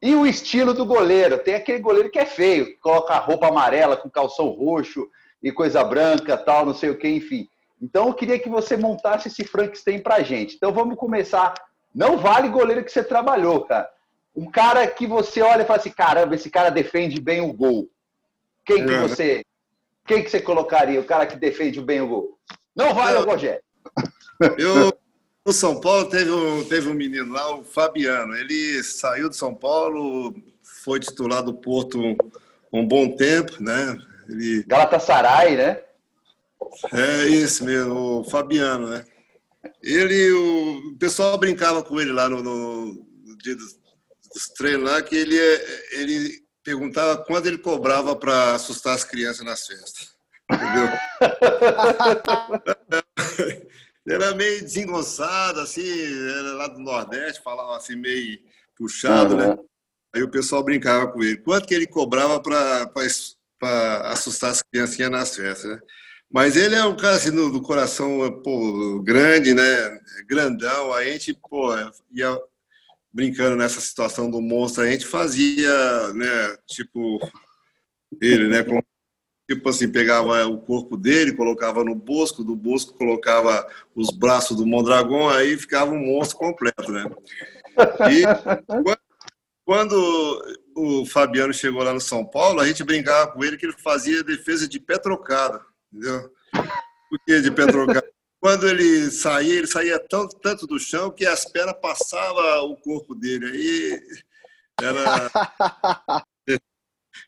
e 0.00 0.14
o 0.14 0.26
estilo 0.26 0.74
do 0.74 0.84
goleiro. 0.84 1.38
Tem 1.38 1.54
aquele 1.54 1.78
goleiro 1.78 2.10
que 2.10 2.18
é 2.18 2.26
feio, 2.26 2.66
que 2.66 2.76
coloca 2.78 3.16
roupa 3.18 3.48
amarela 3.48 3.96
com 3.96 4.10
calção 4.10 4.48
roxo 4.48 5.08
e 5.42 5.50
coisa 5.50 5.82
branca, 5.84 6.36
tal, 6.36 6.66
não 6.66 6.74
sei 6.74 6.90
o 6.90 6.98
que, 6.98 7.08
enfim. 7.08 7.48
Então 7.80 8.08
eu 8.08 8.14
queria 8.14 8.38
que 8.38 8.48
você 8.48 8.76
montasse 8.76 9.28
esse 9.28 9.44
Frankenstein 9.44 10.00
pra 10.00 10.22
gente. 10.22 10.54
Então 10.54 10.72
vamos 10.72 10.96
começar. 10.96 11.54
Não 11.94 12.16
vale 12.16 12.48
goleiro 12.48 12.84
que 12.84 12.92
você 12.92 13.02
trabalhou, 13.02 13.64
cara. 13.64 13.90
Um 14.34 14.50
cara 14.50 14.86
que 14.86 15.06
você 15.06 15.42
olha 15.42 15.62
e 15.62 15.66
fala 15.66 15.78
assim, 15.78 15.90
caramba, 15.90 16.34
esse 16.34 16.48
cara 16.48 16.70
defende 16.70 17.20
bem 17.20 17.40
o 17.40 17.52
gol. 17.52 17.88
Quem 18.64 18.86
que 18.86 18.94
é. 18.94 19.00
você 19.00 19.44
quem 20.06 20.22
que 20.22 20.30
você 20.30 20.40
colocaria? 20.40 21.00
O 21.00 21.04
cara 21.04 21.26
que 21.26 21.36
defende 21.36 21.80
bem 21.80 22.00
o 22.00 22.08
gol? 22.08 22.38
Não 22.74 22.94
vale 22.94 23.18
o 23.18 23.24
Rogério. 23.24 23.62
Eu, 24.58 24.92
no 25.44 25.52
São 25.52 25.80
Paulo, 25.80 26.08
teve 26.08 26.30
um, 26.30 26.64
teve 26.64 26.88
um 26.88 26.94
menino 26.94 27.32
lá, 27.32 27.54
o 27.54 27.64
Fabiano. 27.64 28.34
Ele 28.34 28.82
saiu 28.82 29.28
de 29.28 29.36
São 29.36 29.54
Paulo, 29.54 30.34
foi 30.62 30.98
titular 30.98 31.42
do 31.42 31.54
Porto 31.54 32.00
um, 32.00 32.16
um 32.72 32.86
bom 32.86 33.14
tempo, 33.16 33.62
né? 33.62 33.96
Ele... 34.28 34.64
Galatasaray, 34.64 35.56
né? 35.56 35.80
É 36.92 37.26
isso 37.26 37.64
mesmo, 37.64 38.20
o 38.20 38.24
Fabiano, 38.24 38.88
né? 38.88 39.04
Ele, 39.82 40.32
o, 40.32 40.88
o 40.88 40.96
pessoal 40.98 41.36
brincava 41.38 41.82
com 41.82 42.00
ele 42.00 42.12
lá 42.12 42.28
no, 42.28 42.42
no, 42.42 42.86
no 43.24 43.38
dia 43.38 43.54
dos, 43.54 43.78
dos 44.32 44.48
treinos 44.56 44.90
lá, 44.90 45.02
que 45.02 45.14
ele, 45.14 45.36
ele 45.92 46.41
perguntava 46.62 47.18
quando 47.24 47.46
ele 47.46 47.58
cobrava 47.58 48.16
para 48.16 48.54
assustar 48.54 48.94
as 48.94 49.04
crianças 49.04 49.44
nas 49.44 49.66
festas. 49.66 50.14
Entendeu? 50.50 50.88
era 54.08 54.34
meio 54.34 54.62
desengonçado, 54.62 55.60
assim, 55.60 55.82
era 55.82 56.54
lá 56.54 56.68
do 56.68 56.80
Nordeste, 56.80 57.42
falava 57.42 57.76
assim, 57.76 57.96
meio 57.96 58.38
puxado, 58.76 59.34
uhum. 59.34 59.40
né? 59.40 59.58
Aí 60.14 60.22
o 60.22 60.30
pessoal 60.30 60.62
brincava 60.62 61.10
com 61.10 61.22
ele. 61.22 61.38
Quanto 61.38 61.66
que 61.66 61.74
ele 61.74 61.86
cobrava 61.86 62.40
para 62.40 62.90
assustar 64.10 64.50
as 64.50 64.62
criancinhas 64.62 65.10
nas 65.10 65.34
festas, 65.34 65.70
né? 65.70 65.80
Mas 66.30 66.56
ele 66.56 66.74
é 66.74 66.84
um 66.84 66.96
cara 66.96 67.16
assim, 67.16 67.30
do, 67.30 67.50
do 67.50 67.60
coração 67.60 68.40
pô, 68.42 69.02
grande, 69.02 69.54
né? 69.54 70.00
Grandão. 70.26 70.92
A 70.92 71.04
gente, 71.04 71.34
pô, 71.34 71.74
ia 72.10 72.38
brincando 73.12 73.56
nessa 73.56 73.80
situação 73.80 74.30
do 74.30 74.40
monstro, 74.40 74.82
a 74.82 74.90
gente 74.90 75.06
fazia, 75.06 76.12
né, 76.14 76.56
tipo, 76.66 77.20
ele, 78.20 78.48
né, 78.48 78.64
tipo 79.48 79.68
assim, 79.68 79.90
pegava 79.90 80.46
o 80.46 80.58
corpo 80.58 80.96
dele, 80.96 81.36
colocava 81.36 81.84
no 81.84 81.94
bosco, 81.94 82.42
do 82.42 82.56
bosco 82.56 82.94
colocava 82.94 83.66
os 83.94 84.10
braços 84.10 84.56
do 84.56 84.66
Mondragão, 84.66 85.28
aí 85.28 85.58
ficava 85.58 85.92
um 85.92 85.98
monstro 85.98 86.38
completo, 86.38 86.90
né. 86.90 87.04
E 88.10 88.22
quando 89.64 89.94
o 90.74 91.04
Fabiano 91.06 91.52
chegou 91.52 91.82
lá 91.82 91.92
no 91.92 92.00
São 92.00 92.24
Paulo, 92.24 92.60
a 92.60 92.66
gente 92.66 92.82
brincava 92.82 93.30
com 93.30 93.44
ele 93.44 93.56
que 93.56 93.66
ele 93.66 93.74
fazia 93.78 94.24
defesa 94.24 94.66
de 94.66 94.80
pé 94.80 94.98
trocado, 94.98 95.60
entendeu? 95.92 96.30
Por 97.10 97.18
que 97.26 97.40
de 97.42 97.50
pé 97.50 97.66
trocado? 97.66 98.11
Quando 98.42 98.68
ele 98.68 99.08
saía, 99.12 99.54
ele 99.54 99.68
saía 99.68 100.00
tanto, 100.00 100.34
tanto 100.40 100.66
do 100.66 100.76
chão 100.76 101.12
que 101.12 101.24
as 101.24 101.44
pernas 101.44 101.76
passavam 101.80 102.72
o 102.72 102.76
corpo 102.76 103.14
dele. 103.14 103.46
Aí 103.46 104.02
era. 104.82 105.30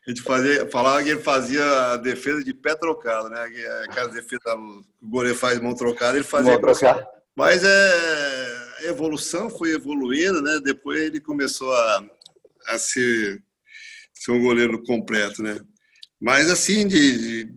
A 0.05 0.09
gente 0.09 0.21
fazia, 0.23 0.69
falava 0.69 1.01
que 1.01 1.09
ele 1.11 1.21
fazia 1.21 1.63
a 1.93 1.97
defesa 1.97 2.43
de 2.43 2.53
pé 2.53 2.75
trocado, 2.75 3.29
né? 3.29 3.43
Aquela 3.83 4.09
defesa 4.09 4.41
que 4.43 4.49
o 4.49 4.83
goleiro 5.01 5.37
faz 5.37 5.59
mão 5.59 5.73
trocada, 5.73 6.17
ele 6.17 6.25
fazia. 6.25 6.51
Mas 7.35 7.63
é 7.63 8.87
evolução, 8.89 9.49
foi 9.49 9.71
evoluindo, 9.71 10.41
né? 10.41 10.59
Depois 10.63 11.01
ele 11.01 11.21
começou 11.21 11.71
a, 11.73 12.05
a 12.67 12.77
ser, 12.77 13.41
ser 14.13 14.31
um 14.31 14.41
goleiro 14.41 14.83
completo, 14.83 15.41
né? 15.41 15.59
Mas 16.19 16.49
assim, 16.49 16.87
de, 16.87 17.45
de, 17.45 17.55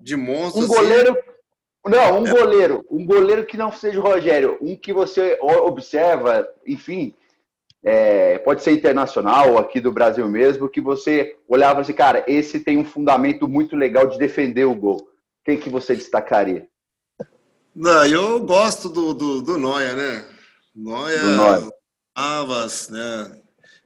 de 0.00 0.16
monstro. 0.16 0.62
Um 0.62 0.64
assim, 0.64 0.74
goleiro 0.74 1.16
não, 1.88 2.20
um 2.20 2.30
goleiro. 2.30 2.84
Um 2.90 3.04
goleiro 3.04 3.46
que 3.46 3.56
não 3.56 3.70
seja 3.70 3.98
o 3.98 4.02
Rogério. 4.02 4.58
Um 4.60 4.76
que 4.76 4.92
você 4.92 5.38
observa, 5.40 6.46
enfim, 6.66 7.14
é, 7.84 8.38
pode 8.38 8.62
ser 8.62 8.72
internacional, 8.72 9.58
aqui 9.58 9.80
do 9.80 9.92
Brasil 9.92 10.28
mesmo, 10.28 10.68
que 10.68 10.80
você 10.80 11.36
olhava 11.48 11.80
assim, 11.80 11.92
cara, 11.92 12.24
esse 12.26 12.60
tem 12.60 12.76
um 12.76 12.84
fundamento 12.84 13.46
muito 13.46 13.76
legal 13.76 14.08
de 14.08 14.18
defender 14.18 14.64
o 14.64 14.74
gol. 14.74 15.08
Quem 15.44 15.56
que 15.56 15.70
você 15.70 15.94
destacaria? 15.94 16.66
Não, 17.74 18.04
eu 18.06 18.40
gosto 18.40 18.88
do, 18.88 19.14
do, 19.14 19.42
do 19.42 19.58
Noia, 19.58 19.94
né? 19.94 20.24
Noia, 20.74 21.20
do 21.20 21.30
Noia. 21.36 21.70
Avas, 22.14 22.88
né? 22.88 23.40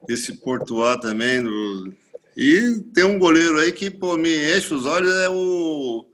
Esse 0.09 0.41
Portuá 0.41 0.97
também. 0.97 1.43
Do... 1.43 1.93
E 2.35 2.79
tem 2.93 3.03
um 3.03 3.19
goleiro 3.19 3.59
aí 3.59 3.71
que 3.71 3.91
pô, 3.91 4.17
me 4.17 4.57
enche 4.57 4.73
os 4.73 4.85
olhos, 4.85 5.13
é 5.17 5.29
o 5.29 6.05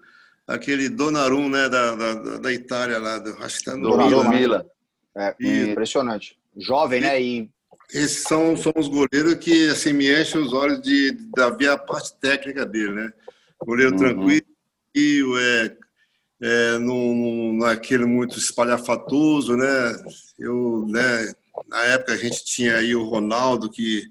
aquele 0.47 0.87
Donnarumma, 0.87 1.63
né, 1.63 1.69
da, 1.69 1.95
da, 1.95 2.37
da 2.37 2.53
Itália 2.53 2.97
lá, 2.97 3.19
do, 3.19 3.31
acho 3.43 3.59
que 3.59 3.65
tá 3.65 3.75
no 3.75 3.97
Milan. 3.97 4.29
Milan. 4.29 4.65
É, 5.15 5.35
e, 5.39 5.71
impressionante. 5.71 6.37
Jovem, 6.55 6.99
e, 6.99 7.01
né? 7.01 7.21
E... 7.21 7.49
Esses 7.93 8.23
são, 8.23 8.55
são 8.55 8.73
os 8.75 8.87
goleiros 8.87 9.35
que 9.35 9.69
assim, 9.69 9.93
me 9.93 10.09
enchem 10.09 10.41
os 10.41 10.53
olhos 10.53 10.81
de, 10.81 11.11
da 11.35 11.49
ver 11.49 11.69
a 11.69 11.77
parte 11.77 12.13
técnica 12.19 12.65
dele, 12.65 12.91
né? 12.91 13.13
Goleiro 13.65 13.91
uhum. 13.91 13.97
tranquilo, 13.97 15.39
é, 15.39 15.77
é, 16.41 16.77
não, 16.79 17.53
não 17.53 17.67
é 17.67 17.73
aquele 17.73 18.05
muito 18.05 18.37
espalhafatoso, 18.37 19.55
né? 19.55 20.03
Eu, 20.37 20.85
né? 20.87 21.33
Na 21.67 21.83
época 21.85 22.13
a 22.13 22.17
gente 22.17 22.45
tinha 22.45 22.77
aí 22.77 22.95
o 22.95 23.05
Ronaldo 23.05 23.69
que 23.69 24.03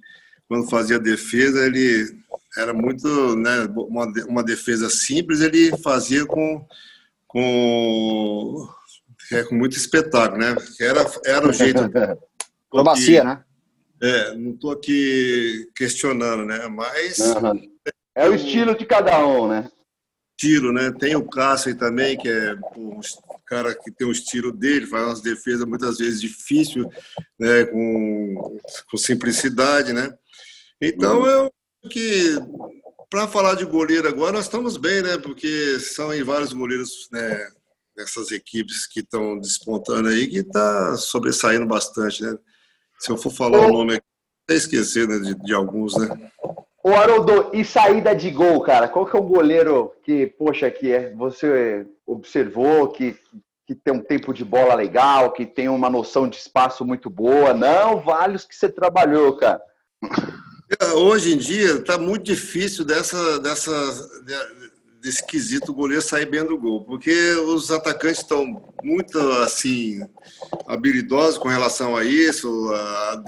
quando 0.48 0.68
fazia 0.68 0.98
defesa 0.98 1.64
ele 1.66 2.18
era 2.56 2.72
muito, 2.72 3.36
né, 3.36 3.68
uma, 3.74 4.06
uma 4.28 4.42
defesa 4.42 4.88
simples, 4.88 5.40
ele 5.40 5.76
fazia 5.78 6.24
com, 6.24 6.66
com, 7.26 8.68
é, 9.32 9.44
com 9.44 9.54
muito 9.54 9.76
espetáculo, 9.76 10.40
né? 10.40 10.56
Era, 10.80 11.06
era 11.24 11.48
o 11.48 11.52
jeito. 11.52 11.80
Acrobacia, 12.68 13.22
né? 13.22 13.44
É, 14.02 14.34
não 14.34 14.52
estou 14.52 14.72
aqui 14.72 15.68
questionando, 15.74 16.44
né? 16.44 16.66
Mas. 16.68 17.18
Uhum. 17.18 17.70
É 18.14 18.28
o 18.28 18.34
estilo 18.34 18.76
de 18.76 18.84
cada 18.86 19.26
um, 19.26 19.48
né? 19.48 19.70
Estilo, 20.38 20.72
né? 20.72 20.92
Tem 20.98 21.16
o 21.16 21.26
Cássio 21.26 21.70
aí 21.70 21.74
também, 21.74 22.16
que 22.16 22.28
é 22.28 22.54
um 22.76 23.00
cara 23.46 23.74
que 23.74 23.90
tem 23.90 24.06
o 24.06 24.12
estilo 24.12 24.52
dele, 24.52 24.86
faz 24.86 25.04
umas 25.04 25.20
defesas 25.22 25.66
muitas 25.66 25.98
vezes 25.98 26.20
difíceis, 26.20 26.86
né? 27.38 27.64
Com, 27.66 28.58
com 28.90 28.96
simplicidade, 28.96 29.92
né? 29.92 30.14
Então, 30.80 31.20
uhum. 31.20 31.26
eu 31.26 31.52
que 31.88 32.36
para 33.08 33.28
falar 33.28 33.54
de 33.54 33.64
goleiro 33.64 34.08
agora, 34.08 34.32
nós 34.32 34.44
estamos 34.44 34.76
bem, 34.76 35.02
né? 35.02 35.18
Porque 35.18 35.78
são 35.80 36.10
aí 36.10 36.22
vários 36.22 36.52
goleiros 36.52 37.08
né, 37.12 37.48
nessas 37.96 38.30
equipes 38.30 38.86
que 38.86 39.00
estão 39.00 39.38
despontando 39.38 40.08
aí, 40.08 40.26
que 40.26 40.38
está 40.38 40.96
sobressaindo 40.96 41.66
bastante, 41.66 42.22
né? 42.22 42.36
Se 42.98 43.10
eu 43.10 43.16
for 43.16 43.30
falar 43.30 43.60
o, 43.60 43.68
o 43.68 43.72
nome 43.72 43.94
aqui, 43.94 44.06
até 44.44 44.56
esquecer 44.56 45.06
né, 45.08 45.18
de, 45.18 45.34
de, 45.34 45.54
alguns, 45.54 45.96
né? 45.96 46.30
O 46.82 46.90
Haroldo, 46.94 47.50
e 47.52 47.64
saída 47.64 48.14
de 48.14 48.30
gol, 48.30 48.60
cara? 48.60 48.88
Qual 48.88 49.04
que 49.04 49.16
é 49.16 49.18
o 49.18 49.22
goleiro 49.22 49.92
que, 50.04 50.26
poxa, 50.26 50.70
que 50.70 50.92
é, 50.92 51.12
você 51.14 51.86
observou, 52.06 52.88
que 52.88 53.16
que 53.66 53.74
tem 53.74 53.92
um 53.92 54.00
tempo 54.00 54.32
de 54.32 54.44
bola 54.44 54.74
legal, 54.74 55.32
que 55.32 55.44
tem 55.44 55.68
uma 55.68 55.90
noção 55.90 56.28
de 56.28 56.36
espaço 56.36 56.84
muito 56.84 57.10
boa. 57.10 57.52
Não, 57.52 58.00
vários 58.00 58.44
que 58.44 58.54
você 58.54 58.68
trabalhou, 58.68 59.36
cara. 59.36 59.60
É, 60.68 60.86
hoje 60.94 61.32
em 61.32 61.38
dia 61.38 61.74
está 61.74 61.96
muito 61.96 62.24
difícil 62.24 62.84
dessa, 62.84 63.38
dessa, 63.38 63.72
desse 65.00 65.24
quesito 65.24 65.70
o 65.70 65.74
goleiro 65.74 66.02
sair 66.02 66.26
bem 66.26 66.44
do 66.44 66.58
gol, 66.58 66.84
porque 66.84 67.14
os 67.34 67.70
atacantes 67.70 68.22
estão 68.22 68.74
muito 68.82 69.16
assim 69.42 70.00
habilidosos 70.66 71.38
com 71.38 71.48
relação 71.48 71.96
a 71.96 72.04
isso, 72.04 72.72
a, 72.74 73.22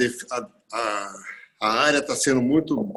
a, 0.72 1.14
a 1.60 1.72
área 1.82 1.98
está 1.98 2.16
sendo 2.16 2.42
muito 2.42 2.92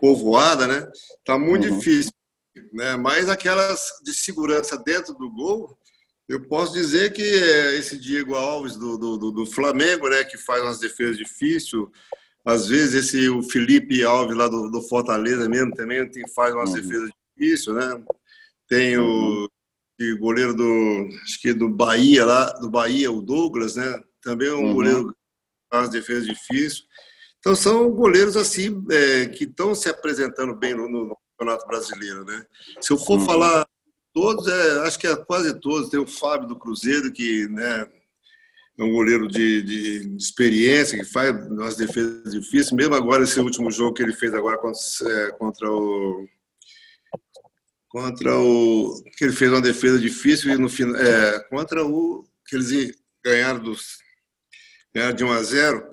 povoada, 0.00 0.66
né? 0.66 0.90
Está 1.18 1.38
muito 1.38 1.68
uhum. 1.68 1.78
difícil, 1.78 2.12
né? 2.72 2.96
Mas 2.96 3.28
aquelas 3.28 3.78
de 4.02 4.14
segurança 4.14 4.78
dentro 4.78 5.12
do 5.12 5.30
gol, 5.30 5.78
eu 6.26 6.48
posso 6.48 6.72
dizer 6.72 7.12
que 7.12 7.22
é 7.22 7.76
esse 7.76 7.98
Diego 7.98 8.34
Alves 8.34 8.74
do, 8.74 8.96
do, 8.96 9.30
do 9.30 9.44
Flamengo, 9.44 10.08
né, 10.08 10.24
que 10.24 10.38
faz 10.38 10.62
umas 10.62 10.78
defesas 10.78 11.18
difíceis, 11.18 11.84
às 12.44 12.66
vezes 12.66 12.94
esse 12.94 13.28
o 13.28 13.42
Felipe 13.42 14.02
Alves 14.02 14.36
lá 14.36 14.48
do, 14.48 14.70
do 14.70 14.82
Fortaleza 14.82 15.48
mesmo 15.48 15.72
também 15.74 16.08
tem, 16.10 16.26
faz 16.34 16.54
umas 16.54 16.70
uhum. 16.70 16.76
defesas 16.76 17.10
difíceis, 17.36 17.76
né? 17.76 18.04
Tem 18.68 18.98
o, 18.98 19.44
o 19.44 20.18
goleiro 20.18 20.54
do 20.54 21.08
acho 21.22 21.40
que 21.40 21.52
do 21.52 21.68
Bahia 21.68 22.24
lá, 22.24 22.52
do 22.54 22.70
Bahia, 22.70 23.10
o 23.10 23.22
Douglas, 23.22 23.76
né? 23.76 24.00
Também 24.20 24.48
é 24.48 24.54
um 24.54 24.66
uhum. 24.66 24.74
goleiro 24.74 25.08
que 25.08 25.14
faz 25.70 25.90
defesas 25.90 26.26
difíceis. 26.26 26.84
Então 27.38 27.54
são 27.54 27.90
goleiros 27.90 28.36
assim 28.36 28.84
é, 28.90 29.26
que 29.26 29.44
estão 29.44 29.74
se 29.74 29.88
apresentando 29.88 30.54
bem 30.54 30.74
no, 30.74 30.88
no, 30.88 31.16
Campeonato 31.38 31.66
Brasileiro, 31.66 32.24
né? 32.24 32.46
Se 32.80 32.92
eu 32.92 32.98
for 32.98 33.18
uhum. 33.18 33.26
falar 33.26 33.66
Todos, 34.12 34.46
é, 34.46 34.80
acho 34.80 34.98
que 34.98 35.06
é 35.06 35.16
quase 35.16 35.58
todos. 35.58 35.88
Tem 35.88 35.98
o 35.98 36.06
Fábio 36.06 36.46
do 36.46 36.58
Cruzeiro, 36.58 37.10
que 37.12 37.48
né, 37.48 37.88
é 38.78 38.82
um 38.82 38.92
goleiro 38.92 39.28
de, 39.28 39.62
de, 39.62 40.16
experiência, 40.16 40.98
que 40.98 41.04
faz 41.04 41.34
umas 41.46 41.76
defesas 41.76 42.32
difíceis. 42.32 42.72
Mesmo 42.72 42.94
agora, 42.94 43.24
esse 43.24 43.38
último 43.38 43.70
jogo 43.70 43.94
que 43.94 44.02
ele 44.02 44.14
fez 44.14 44.32
agora 44.34 44.58
contra, 44.58 44.80
é, 45.02 45.30
contra 45.32 45.70
o. 45.70 46.28
Contra 47.88 48.38
o. 48.38 49.02
que 49.16 49.24
ele 49.24 49.34
fez 49.34 49.50
uma 49.50 49.60
defesa 49.60 49.98
difícil 49.98 50.52
e 50.52 50.56
no 50.56 50.68
final. 50.68 50.96
É, 50.96 51.40
contra 51.48 51.84
o. 51.84 52.24
que 52.46 52.56
eles 52.56 52.96
ganharam, 53.24 53.62
dos, 53.62 53.98
ganharam 54.94 55.14
de 55.14 55.24
1 55.24 55.32
a 55.32 55.42
0 55.42 55.90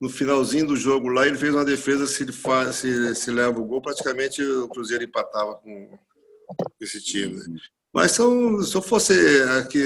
no 0.00 0.08
finalzinho 0.10 0.66
do 0.66 0.76
jogo 0.76 1.08
lá, 1.08 1.26
ele 1.26 1.38
fez 1.38 1.54
uma 1.54 1.64
defesa, 1.64 2.06
se 2.06 2.22
ele 2.22 2.32
faz, 2.32 2.76
se, 2.76 3.14
se 3.14 3.30
leva 3.30 3.58
o 3.58 3.64
gol, 3.64 3.80
praticamente 3.80 4.42
o 4.42 4.68
Cruzeiro 4.68 5.04
empatava 5.04 5.54
com, 5.54 5.98
esse 6.80 7.02
time. 7.02 7.36
Né? 7.36 7.58
Mas 7.94 8.10
são, 8.10 8.60
se 8.60 8.74
eu 8.74 8.82
fosse 8.82 9.14
aqui 9.60 9.80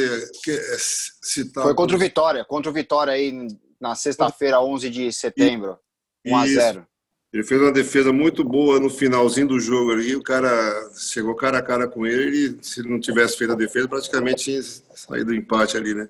citar. 1.23 1.63
Foi 1.63 1.75
contra 1.75 1.95
o 1.95 1.99
Vitória, 1.99 2.43
contra 2.43 2.71
o 2.71 2.75
Vitória 2.75 3.13
aí 3.13 3.47
na 3.79 3.95
sexta-feira, 3.95 4.63
11 4.63 4.89
de 4.89 5.13
setembro. 5.13 5.79
1 6.25 6.37
a 6.37 6.47
0 6.47 6.87
Ele 7.31 7.45
fez 7.45 7.61
uma 7.61 7.71
defesa 7.71 8.11
muito 8.11 8.43
boa 8.43 8.81
no 8.81 8.89
finalzinho 8.89 9.49
do 9.49 9.61
jogo 9.61 9.93
ali. 9.93 10.17
O 10.17 10.23
cara 10.23 10.91
chegou 10.97 11.35
cara 11.35 11.59
a 11.59 11.63
cara 11.63 11.87
com 11.87 12.07
ele. 12.07 12.47
ele 12.47 12.59
se 12.63 12.81
ele 12.81 12.89
não 12.89 12.99
tivesse 12.99 13.37
feito 13.37 13.53
a 13.53 13.57
defesa, 13.57 13.87
praticamente 13.87 14.45
tinha 14.45 14.63
saído 14.63 15.27
do 15.27 15.35
empate 15.35 15.77
ali, 15.77 15.95
né? 15.95 16.09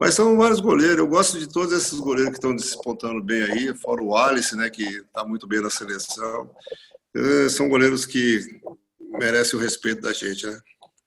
Mas 0.00 0.14
são 0.14 0.38
vários 0.38 0.60
goleiros. 0.60 0.96
Eu 0.96 1.06
gosto 1.06 1.38
de 1.38 1.46
todos 1.46 1.74
esses 1.74 2.00
goleiros 2.00 2.30
que 2.30 2.38
estão 2.38 2.56
despontando 2.56 3.22
bem 3.22 3.42
aí, 3.42 3.74
fora 3.76 4.02
o 4.02 4.16
Alice, 4.16 4.56
né, 4.56 4.70
que 4.70 4.82
está 4.82 5.24
muito 5.24 5.46
bem 5.46 5.60
na 5.60 5.70
seleção. 5.70 6.50
É, 7.14 7.48
são 7.50 7.68
goleiros 7.68 8.06
que 8.06 8.60
merece 9.18 9.54
o 9.54 9.58
respeito 9.58 10.00
da 10.00 10.12
gente, 10.12 10.46
né? 10.46 10.58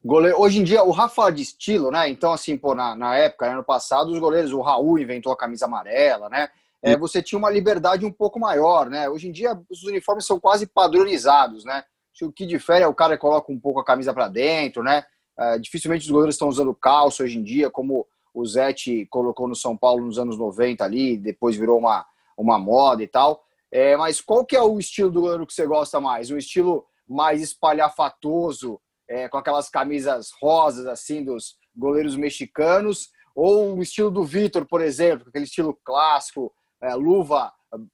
Goleiro, 0.04 0.40
hoje 0.40 0.60
em 0.60 0.64
dia, 0.64 0.84
o 0.84 0.92
Rafa 0.92 1.30
de 1.32 1.42
estilo, 1.42 1.92
né? 1.92 2.10
Então, 2.10 2.32
assim, 2.32 2.56
pô, 2.56 2.76
na, 2.76 2.96
na 2.96 3.16
época, 3.16 3.52
ano 3.52 3.64
passado, 3.64 4.12
os 4.12 4.20
goleiros, 4.20 4.54
o 4.54 4.62
Raul 4.62 5.00
inventou 5.00 5.32
a 5.32 5.38
camisa 5.38 5.66
amarela, 5.66 6.30
né? 6.30 6.50
É, 6.82 6.96
você 6.96 7.22
tinha 7.22 7.38
uma 7.40 7.50
liberdade 7.50 8.06
um 8.06 8.12
pouco 8.12 8.40
maior, 8.40 8.90
né? 8.90 9.10
Hoje 9.10 9.28
em 9.28 9.32
dia, 9.32 9.60
os 9.70 9.84
uniformes 9.84 10.26
são 10.26 10.40
quase 10.40 10.68
padronizados, 10.68 11.66
né? 11.66 11.84
O 12.22 12.32
que 12.32 12.46
difere 12.46 12.84
é 12.84 12.88
o 12.88 12.94
cara 12.94 13.16
que 13.16 13.22
coloca 13.22 13.52
um 13.52 13.60
pouco 13.60 13.80
a 13.80 13.86
camisa 13.86 14.14
para 14.14 14.28
dentro, 14.28 14.84
né? 14.84 15.04
É, 15.38 15.58
dificilmente 15.58 16.06
os 16.06 16.12
goleiros 16.12 16.36
estão 16.36 16.48
usando 16.48 16.74
calça 16.74 17.24
hoje 17.24 17.38
em 17.38 17.44
dia, 17.44 17.70
como 17.70 18.08
o 18.34 18.46
Zete 18.46 19.06
colocou 19.08 19.48
no 19.48 19.56
São 19.56 19.76
Paulo 19.76 20.06
nos 20.06 20.18
anos 20.20 20.38
90 20.38 20.84
ali, 20.84 21.18
depois 21.18 21.56
virou 21.56 21.78
uma, 21.78 22.06
uma 22.38 22.58
moda 22.58 23.04
e 23.04 23.08
tal. 23.08 23.44
É, 23.72 23.98
mas 23.98 24.22
qual 24.22 24.46
que 24.46 24.56
é 24.56 24.62
o 24.62 24.80
estilo 24.80 25.12
do 25.12 25.22
goleiro 25.22 25.46
que 25.46 25.54
você 25.54 25.66
gosta 25.66 26.00
mais? 26.00 26.32
Um 26.32 26.38
estilo 26.38 26.86
mais 27.08 27.42
espalhafatoso, 27.42 28.80
é, 29.10 29.28
com 29.30 29.38
aquelas 29.38 29.70
camisas 29.70 30.30
rosas 30.42 30.86
assim 30.86 31.24
dos 31.24 31.56
goleiros 31.76 32.16
mexicanos, 32.16 33.10
ou 33.36 33.78
o 33.78 33.82
estilo 33.82 34.10
do 34.10 34.24
Vitor, 34.24 34.66
por 34.66 34.82
exemplo, 34.82 35.28
aquele 35.30 35.46
estilo 35.46 35.78
clássico, 35.86 36.52
é, 36.82 36.94
luva 36.96 37.52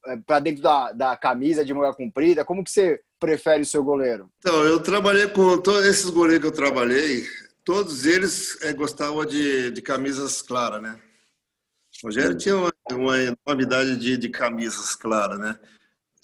é, 0.08 0.18
para 0.18 0.40
dentro 0.40 0.64
da, 0.64 0.92
da 0.92 1.18
camisa 1.18 1.66
de 1.66 1.74
manga 1.74 1.94
comprida. 1.94 2.46
Como 2.46 2.64
que 2.64 2.72
você 2.72 3.02
prefere 3.20 3.64
o 3.64 3.66
seu 3.66 3.84
goleiro? 3.84 4.30
Então, 4.40 4.64
eu 4.64 4.82
trabalhei 4.82 5.28
com 5.28 5.58
todos 5.58 5.86
esses 5.86 6.10
goleiros 6.10 6.42
que 6.42 6.48
eu 6.48 6.56
trabalhei, 6.56 7.26
todos 7.64 8.06
eles 8.06 8.62
é, 8.62 8.74
gostavam 8.74 9.26
de, 9.26 9.72
de 9.72 9.82
camisas 9.82 10.42
claras, 10.42 10.82
né? 10.82 11.00
O 12.02 12.08
Rogério 12.08 12.36
tinha 12.36 12.58
uma, 12.58 12.74
uma 12.92 13.18
enormidade 13.20 13.98
de, 13.98 14.18
de 14.18 14.30
camisas 14.30 14.96
claras, 14.96 15.40
né? 15.40 15.58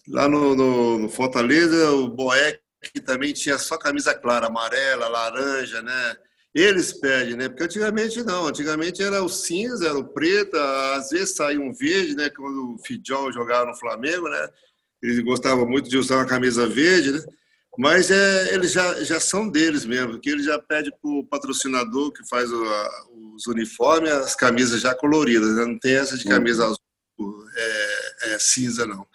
Lá 0.07 0.27
no, 0.27 0.55
no, 0.55 0.99
no 0.99 1.09
Fortaleza, 1.09 1.91
o 1.91 2.07
Boeck 2.07 2.59
que 2.93 3.01
também 3.01 3.33
tinha 3.33 3.57
só 3.57 3.77
camisa 3.77 4.13
clara, 4.13 4.47
amarela, 4.47 5.07
laranja, 5.07 5.81
né? 5.81 6.15
Eles 6.53 6.93
pedem, 6.93 7.35
né? 7.35 7.47
Porque 7.47 7.63
antigamente 7.63 8.23
não, 8.23 8.47
antigamente 8.47 9.03
era 9.03 9.21
o 9.23 9.29
cinza, 9.29 9.87
era 9.87 9.97
o 9.97 10.07
preto, 10.07 10.57
às 10.57 11.09
vezes 11.09 11.35
saía 11.35 11.59
um 11.59 11.73
verde, 11.73 12.15
né? 12.15 12.29
Quando 12.29 12.73
o 12.73 12.77
Fidjol 12.85 13.31
jogava 13.31 13.65
no 13.65 13.77
Flamengo, 13.77 14.27
né? 14.29 14.49
Eles 15.01 15.19
gostavam 15.19 15.67
muito 15.67 15.89
de 15.89 15.97
usar 15.97 16.15
uma 16.15 16.25
camisa 16.25 16.67
verde, 16.67 17.11
né? 17.11 17.23
Mas 17.77 18.11
é, 18.11 18.53
eles 18.53 18.71
já, 18.71 19.01
já 19.03 19.19
são 19.19 19.47
deles 19.47 19.85
mesmo, 19.85 20.13
porque 20.13 20.29
ele 20.29 20.43
já 20.43 20.59
pede 20.59 20.91
para 20.91 21.09
o 21.09 21.23
patrocinador 21.23 22.11
que 22.11 22.27
faz 22.27 22.51
o, 22.51 22.65
a, 22.65 22.89
os 23.35 23.47
uniformes 23.47 24.11
as 24.11 24.35
camisas 24.35 24.81
já 24.81 24.93
coloridas, 24.93 25.55
né? 25.55 25.65
não 25.65 25.79
tem 25.79 25.95
essa 25.95 26.17
de 26.17 26.25
camisa 26.25 26.65
azul, 26.65 27.45
é, 27.55 28.33
é 28.33 28.39
cinza, 28.39 28.85
não. 28.85 29.07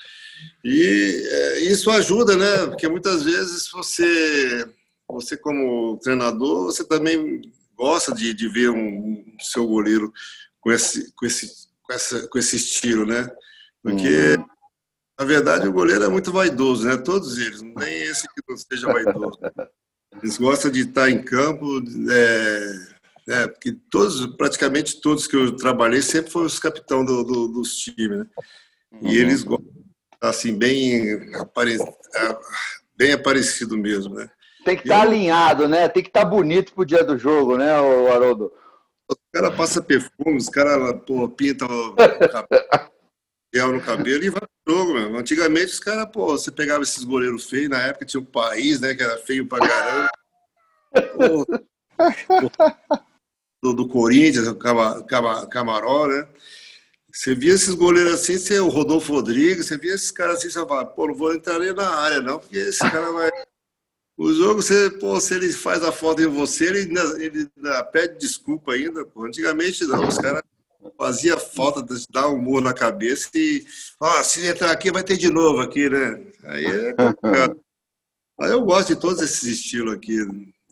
E 0.65 1.27
é, 1.31 1.61
isso 1.65 1.91
ajuda, 1.91 2.37
né? 2.37 2.67
Porque 2.67 2.89
muitas 2.89 3.23
vezes 3.23 3.69
você, 3.71 4.67
você 5.09 5.37
como 5.37 5.99
treinador, 5.99 6.65
você 6.65 6.85
também 6.85 7.43
gosta 7.77 8.15
de, 8.15 8.33
de 8.33 8.49
ver 8.49 8.71
um, 8.71 8.79
um 8.79 9.37
seu 9.41 9.67
goleiro 9.67 10.13
com 10.61 10.73
esse, 10.73 11.13
com 11.13 11.27
esse, 11.27 11.69
com 11.83 11.93
essa, 11.93 12.29
com 12.29 12.39
esse 12.39 12.57
estilo, 12.57 13.05
né? 13.05 13.29
Porque 13.83 14.37
uhum. 14.37 14.47
na 15.19 15.25
verdade 15.27 15.69
o 15.69 15.73
goleiro 15.73 16.05
é 16.05 16.09
muito 16.09 16.33
vaidoso, 16.33 16.87
né? 16.87 16.97
Todos 16.97 17.39
eles, 17.39 17.61
não 17.61 17.75
tem 17.75 18.03
esse 18.03 18.23
que 18.23 18.41
não 18.49 18.57
seja 18.57 18.87
vaidoso. 18.87 19.39
Eles 20.23 20.39
gostam 20.39 20.71
de 20.71 20.81
estar 20.81 21.11
em 21.11 21.23
campo, 21.23 21.83
é, 22.11 22.95
é, 23.29 23.49
porque 23.49 23.73
todos, 23.91 24.25
praticamente 24.37 25.01
todos 25.01 25.27
que 25.27 25.37
eu 25.37 25.57
trabalhei 25.57 26.01
sempre 26.01 26.31
foram 26.31 26.47
os 26.47 26.59
capitão 26.59 27.05
do, 27.05 27.25
do, 27.25 27.49
dos 27.49 27.77
times, 27.77 28.19
né? 28.19 28.27
E 29.03 29.07
uhum. 29.07 29.13
eles 29.13 29.43
gostam 29.43 29.74
assim, 30.29 30.57
bem, 30.57 31.35
apare... 31.37 31.79
bem 32.97 33.13
aparecido 33.13 33.77
mesmo, 33.77 34.15
né? 34.15 34.29
Tem 34.65 34.77
que 34.77 34.83
estar 34.85 34.97
tá 34.97 35.03
alinhado, 35.03 35.69
né? 35.69 35.89
Tem 35.89 36.03
que 36.03 36.09
estar 36.09 36.25
tá 36.25 36.27
bonito 36.27 36.73
pro 36.73 36.87
dia 36.87 37.05
do 37.05 37.19
jogo, 37.19 37.57
né, 37.59 37.71
Haroldo? 37.73 38.53
Os 39.09 39.17
caras 39.33 39.55
passam 39.55 39.83
perfume, 39.83 40.37
os 40.37 40.49
caras 40.49 40.95
pintam 41.37 41.69
o 41.69 41.95
cabelo, 43.53 43.73
no 43.73 43.81
cabelo 43.83 44.25
e 44.25 44.31
vai 44.31 44.41
pro 44.41 44.75
jogo, 44.75 44.95
meu. 44.95 45.17
Antigamente 45.17 45.67
os 45.67 45.81
caras, 45.81 46.07
pô, 46.11 46.29
você 46.29 46.51
pegava 46.51 46.83
esses 46.83 47.05
goleiros 47.05 47.49
feios, 47.49 47.69
na 47.69 47.83
época 47.83 48.07
tinha 48.07 48.23
o 48.23 48.27
país, 48.27 48.81
né, 48.81 48.95
que 48.95 49.03
era 49.03 49.19
feio 49.19 49.47
pra 49.47 49.59
caramba. 49.59 50.11
do, 53.63 53.75
do 53.75 53.89
Corinthians, 53.89 54.49
o 54.49 54.57
Camaró, 55.49 56.07
né? 56.07 56.27
Você 57.15 57.33
via 57.33 57.55
esses 57.55 57.73
goleiros 57.75 58.13
assim, 58.15 58.37
você, 58.37 58.59
o 58.59 58.67
Rodolfo 58.67 59.13
Rodrigues, 59.13 59.67
você 59.67 59.79
via 59.79 59.95
esses 59.95 60.11
caras 60.11 60.39
assim, 60.39 60.51
você 60.51 60.67
fala, 60.67 60.85
pô, 60.85 61.07
não 61.07 61.15
vou 61.15 61.33
entrar 61.33 61.61
nem 61.61 61.73
na 61.73 61.89
área, 61.89 62.21
não, 62.21 62.41
porque 62.41 62.59
esse 62.59 62.81
cara 62.81 63.13
vai. 63.13 63.31
O 64.17 64.33
jogo, 64.33 64.63
você, 64.63 64.89
pô, 64.91 65.21
se 65.21 65.35
ele 65.35 65.53
faz 65.53 65.83
a 65.83 65.91
falta 65.91 66.23
em 66.23 66.29
você, 66.29 66.67
ele, 66.67 66.97
ele, 67.19 67.51
pede 67.91 68.17
desculpa 68.17 68.73
ainda. 68.73 69.05
Pô. 69.05 69.25
Antigamente 69.25 69.85
não, 69.87 70.07
os 70.07 70.17
caras 70.19 70.41
faziam 70.97 71.37
falta 71.37 71.83
de 71.83 72.07
dar 72.09 72.29
um 72.29 72.39
murro 72.39 72.61
na 72.61 72.73
cabeça 72.73 73.29
e, 73.35 73.67
ó, 73.99 74.23
se 74.23 74.47
entrar 74.47 74.71
aqui 74.71 74.93
vai 74.93 75.03
ter 75.03 75.17
de 75.17 75.29
novo 75.29 75.61
aqui, 75.61 75.91
né? 75.91 76.25
Aí 76.45 76.65
é 76.65 76.93
complicado. 76.93 77.61
Aí 78.41 78.53
eu 78.53 78.63
gosto 78.65 78.95
de 78.95 79.01
todos 79.01 79.21
esses 79.21 79.43
estilos 79.43 79.95
aqui. 79.95 80.17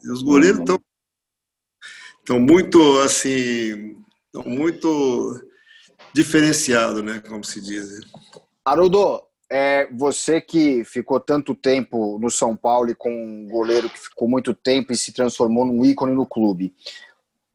Os 0.04 0.22
goleiros 0.22 0.60
estão 0.60 0.80
estão 2.20 2.38
muito 2.38 3.00
assim, 3.00 3.96
estão 4.32 4.44
muito 4.48 5.51
diferenciado, 6.14 7.02
né? 7.02 7.22
Como 7.26 7.42
se 7.44 7.60
diz. 7.60 8.00
Haroldo, 8.64 9.22
é, 9.50 9.86
você 9.92 10.40
que 10.40 10.82
ficou 10.84 11.20
tanto 11.20 11.54
tempo 11.54 12.18
no 12.18 12.30
São 12.30 12.56
Paulo 12.56 12.90
e 12.90 12.94
com 12.94 13.10
um 13.10 13.48
goleiro 13.48 13.90
que 13.90 13.98
ficou 13.98 14.26
muito 14.26 14.54
tempo 14.54 14.92
e 14.92 14.96
se 14.96 15.12
transformou 15.12 15.66
num 15.66 15.84
ícone 15.84 16.14
no 16.14 16.24
clube. 16.24 16.74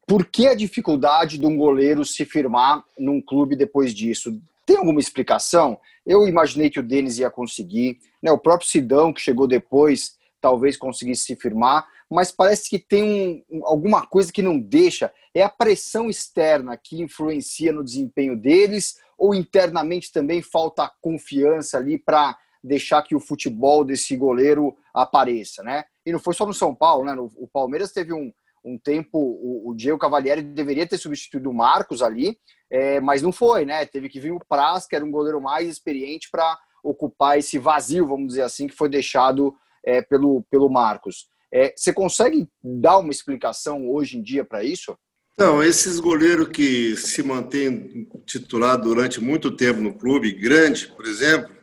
por 0.05 0.25
que 0.25 0.47
a 0.47 0.55
dificuldade 0.55 1.37
de 1.37 1.45
um 1.45 1.57
goleiro 1.57 2.05
se 2.05 2.23
firmar 2.23 2.83
num 2.97 3.19
clube 3.21 3.55
depois 3.57 3.93
disso? 3.93 4.39
Tem 4.65 4.77
alguma 4.77 4.99
explicação? 4.99 5.77
Eu 6.05 6.27
imaginei 6.27 6.69
que 6.69 6.79
o 6.79 6.83
Denis 6.83 7.17
ia 7.17 7.29
conseguir, 7.29 7.99
né? 8.21 8.31
o 8.31 8.37
próprio 8.37 8.69
Sidão, 8.69 9.11
que 9.11 9.19
chegou 9.19 9.47
depois, 9.47 10.17
talvez 10.39 10.77
conseguisse 10.77 11.25
se 11.25 11.35
firmar, 11.35 11.85
mas 12.09 12.31
parece 12.31 12.69
que 12.69 12.79
tem 12.79 13.45
um, 13.49 13.65
alguma 13.65 14.05
coisa 14.05 14.31
que 14.31 14.41
não 14.41 14.59
deixa. 14.59 15.11
É 15.33 15.43
a 15.43 15.49
pressão 15.49 16.09
externa 16.09 16.77
que 16.77 17.01
influencia 17.01 17.71
no 17.71 17.83
desempenho 17.83 18.35
deles, 18.37 18.97
ou 19.17 19.35
internamente 19.35 20.11
também 20.11 20.41
falta 20.41 20.91
confiança 21.01 21.77
ali 21.77 21.97
para 21.97 22.37
deixar 22.63 23.01
que 23.03 23.15
o 23.15 23.19
futebol 23.19 23.83
desse 23.83 24.15
goleiro 24.15 24.75
apareça, 24.93 25.63
né? 25.63 25.85
E 26.05 26.11
não 26.11 26.19
foi 26.19 26.33
só 26.33 26.45
no 26.45 26.53
São 26.53 26.73
Paulo, 26.73 27.05
né? 27.05 27.15
O 27.17 27.47
Palmeiras 27.47 27.91
teve 27.91 28.13
um, 28.13 28.31
um 28.63 28.77
tempo, 28.77 29.17
o, 29.17 29.69
o 29.69 29.75
Diego 29.75 29.97
Cavalieri 29.97 30.41
deveria 30.41 30.87
ter 30.87 30.97
substituído 30.97 31.49
o 31.49 31.53
Marcos 31.53 32.01
ali, 32.01 32.37
é, 32.69 32.99
mas 32.99 33.21
não 33.21 33.31
foi, 33.31 33.65
né? 33.65 33.85
Teve 33.85 34.09
que 34.09 34.19
vir 34.19 34.31
o 34.31 34.39
Praz, 34.47 34.85
que 34.85 34.95
era 34.95 35.05
um 35.05 35.11
goleiro 35.11 35.41
mais 35.41 35.67
experiente 35.67 36.29
para 36.31 36.57
ocupar 36.83 37.37
esse 37.37 37.57
vazio, 37.57 38.07
vamos 38.07 38.27
dizer 38.29 38.43
assim, 38.43 38.67
que 38.67 38.75
foi 38.75 38.89
deixado 38.89 39.55
é, 39.83 40.01
pelo, 40.01 40.43
pelo 40.49 40.69
Marcos. 40.69 41.29
É, 41.53 41.73
você 41.75 41.93
consegue 41.93 42.47
dar 42.63 42.97
uma 42.97 43.11
explicação 43.11 43.89
hoje 43.89 44.17
em 44.17 44.21
dia 44.21 44.43
para 44.43 44.63
isso? 44.63 44.97
Não, 45.37 45.61
esses 45.61 45.99
goleiros 45.99 46.47
que 46.49 46.95
se 46.95 47.21
mantêm 47.21 48.09
titular 48.25 48.75
durante 48.75 49.21
muito 49.21 49.55
tempo 49.55 49.79
no 49.79 49.93
clube, 49.93 50.31
grande, 50.31 50.87
por 50.87 51.05
exemplo, 51.05 51.55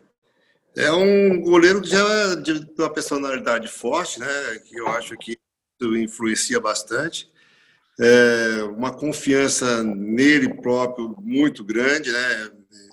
é 0.76 0.92
um 0.92 1.40
goleiro 1.40 1.82
que 1.82 1.88
já 1.88 2.34
de 2.36 2.66
uma 2.78 2.92
personalidade 2.92 3.68
forte, 3.68 4.20
né? 4.20 4.26
Que 4.64 4.78
eu 4.78 4.88
acho 4.88 5.16
que 5.16 5.36
influencia 5.82 6.60
bastante. 6.60 7.28
É 8.00 8.62
uma 8.64 8.92
confiança 8.92 9.82
nele 9.82 10.54
próprio 10.54 11.16
muito 11.20 11.64
grande, 11.64 12.10
né? 12.10 12.50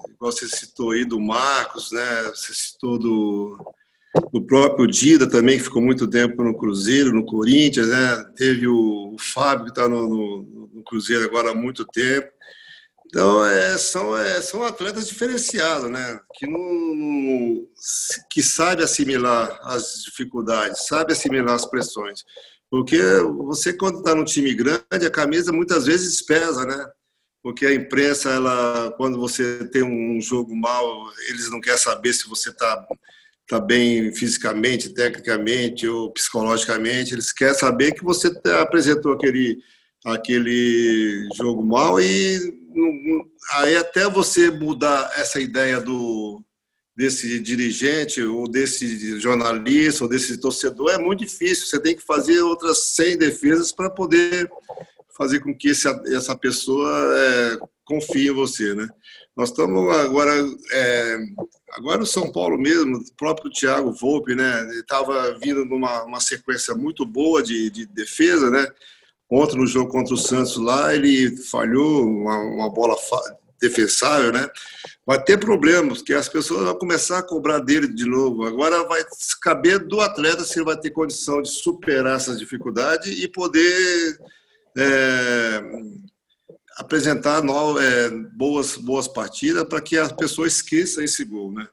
Igual 0.09 0.31
você 0.31 0.47
citou 0.47 0.91
aí 0.91 1.05
do 1.05 1.19
Marcos, 1.19 1.91
né? 1.91 2.23
Você 2.29 2.53
citou 2.53 2.99
do, 2.99 3.73
do 4.31 4.41
próprio 4.41 4.87
Dida 4.87 5.29
também, 5.29 5.57
que 5.57 5.63
ficou 5.63 5.81
muito 5.81 6.07
tempo 6.07 6.43
no 6.43 6.57
Cruzeiro, 6.57 7.13
no 7.13 7.25
Corinthians, 7.25 7.87
né? 7.87 8.25
Teve 8.35 8.67
o, 8.67 9.13
o 9.13 9.17
Fábio, 9.17 9.65
que 9.65 9.71
está 9.71 9.87
no, 9.87 10.07
no, 10.07 10.69
no, 10.73 10.83
Cruzeiro 10.83 11.23
agora 11.23 11.51
há 11.51 11.55
muito 11.55 11.85
tempo. 11.85 12.27
Então, 13.05 13.45
é, 13.45 13.77
são, 13.77 14.17
é, 14.17 14.41
são 14.41 14.63
atletas 14.63 15.07
diferenciados, 15.07 15.89
né? 15.89 16.19
Que, 16.33 16.45
não, 16.45 17.67
que 18.29 18.43
sabe 18.43 18.83
assimilar 18.83 19.59
as 19.63 20.03
dificuldades, 20.05 20.87
sabe 20.87 21.13
assimilar 21.13 21.55
as 21.55 21.65
pressões. 21.65 22.23
Porque 22.69 23.01
você, 23.47 23.73
quando 23.73 23.99
está 23.99 24.15
num 24.15 24.23
time 24.23 24.53
grande, 24.53 25.05
a 25.05 25.11
camisa 25.11 25.51
muitas 25.51 25.85
vezes 25.85 26.21
pesa, 26.21 26.65
né? 26.65 26.89
Porque 27.43 27.65
a 27.65 27.73
imprensa, 27.73 28.29
ela, 28.29 28.93
quando 28.97 29.19
você 29.19 29.65
tem 29.69 29.83
um 29.83 30.21
jogo 30.21 30.55
mal, 30.55 30.85
eles 31.27 31.49
não 31.49 31.59
querem 31.59 31.79
saber 31.79 32.13
se 32.13 32.29
você 32.29 32.49
está 32.49 32.85
tá 33.51 33.59
bem 33.59 34.13
fisicamente, 34.15 34.93
tecnicamente 34.93 35.85
ou 35.85 36.09
psicologicamente. 36.09 37.13
Eles 37.13 37.33
querem 37.33 37.53
saber 37.53 37.91
que 37.91 38.01
você 38.01 38.31
apresentou 38.61 39.11
aquele, 39.11 39.57
aquele 40.05 41.27
jogo 41.35 41.61
mal 41.61 41.99
e 41.99 42.39
aí 43.55 43.75
até 43.75 44.09
você 44.09 44.49
mudar 44.49 45.11
essa 45.17 45.37
ideia 45.37 45.81
do, 45.81 46.41
desse 46.95 47.41
dirigente 47.41 48.21
ou 48.21 48.47
desse 48.47 49.19
jornalista 49.19 50.05
ou 50.05 50.09
desse 50.09 50.37
torcedor 50.37 50.91
é 50.91 50.97
muito 50.97 51.25
difícil. 51.25 51.65
Você 51.65 51.77
tem 51.77 51.93
que 51.93 52.05
fazer 52.05 52.39
outras 52.39 52.93
100 52.95 53.17
defesas 53.17 53.73
para 53.73 53.89
poder 53.89 54.49
fazer 55.17 55.41
com 55.41 55.53
que 55.53 55.69
essa 55.69 56.37
pessoa 56.37 56.89
é, 57.17 57.57
confie 57.83 58.29
em 58.29 58.33
você, 58.33 58.73
né? 58.73 58.87
Nós 59.35 59.49
estamos 59.49 59.95
agora, 59.95 60.31
é, 60.71 61.17
agora 61.71 62.03
o 62.03 62.05
São 62.05 62.31
Paulo 62.31 62.57
mesmo, 62.57 62.97
o 62.97 63.13
próprio 63.15 63.49
Thiago 63.49 63.91
Volpe, 63.93 64.35
né? 64.35 64.67
Estava 64.79 65.37
vindo 65.39 65.63
numa 65.63 66.03
uma 66.03 66.19
sequência 66.19 66.75
muito 66.75 67.05
boa 67.05 67.41
de, 67.41 67.69
de 67.69 67.85
defesa, 67.85 68.49
né? 68.49 68.67
Ontem 69.29 69.57
no 69.57 69.65
jogo 69.65 69.89
contra 69.89 70.13
o 70.13 70.17
Santos 70.17 70.57
lá, 70.57 70.93
ele 70.93 71.37
falhou 71.37 72.05
uma, 72.05 72.37
uma 72.39 72.69
bola 72.69 72.97
defensável, 73.61 74.33
né? 74.33 74.49
Vai 75.05 75.23
ter 75.23 75.37
problemas, 75.37 76.01
que 76.01 76.13
as 76.13 76.27
pessoas 76.27 76.65
vão 76.65 76.75
começar 76.75 77.19
a 77.19 77.23
cobrar 77.23 77.59
dele 77.59 77.87
de 77.87 78.05
novo. 78.05 78.43
Agora 78.45 78.83
vai 78.85 79.01
caber 79.41 79.79
do 79.79 80.01
atleta 80.01 80.43
se 80.43 80.57
ele 80.59 80.65
vai 80.65 80.77
ter 80.77 80.89
condição 80.89 81.41
de 81.41 81.49
superar 81.49 82.17
essas 82.17 82.37
dificuldades 82.37 83.21
e 83.23 83.27
poder 83.29 84.19
é, 84.77 85.61
apresentar 86.77 87.43
novas, 87.43 87.83
é, 87.83 88.09
boas, 88.09 88.77
boas 88.77 89.07
partidas 89.07 89.63
para 89.65 89.81
que 89.81 89.97
as 89.97 90.11
pessoas 90.11 90.53
esqueçam 90.53 91.03
esse 91.03 91.23
gol, 91.25 91.51
né? 91.51 91.67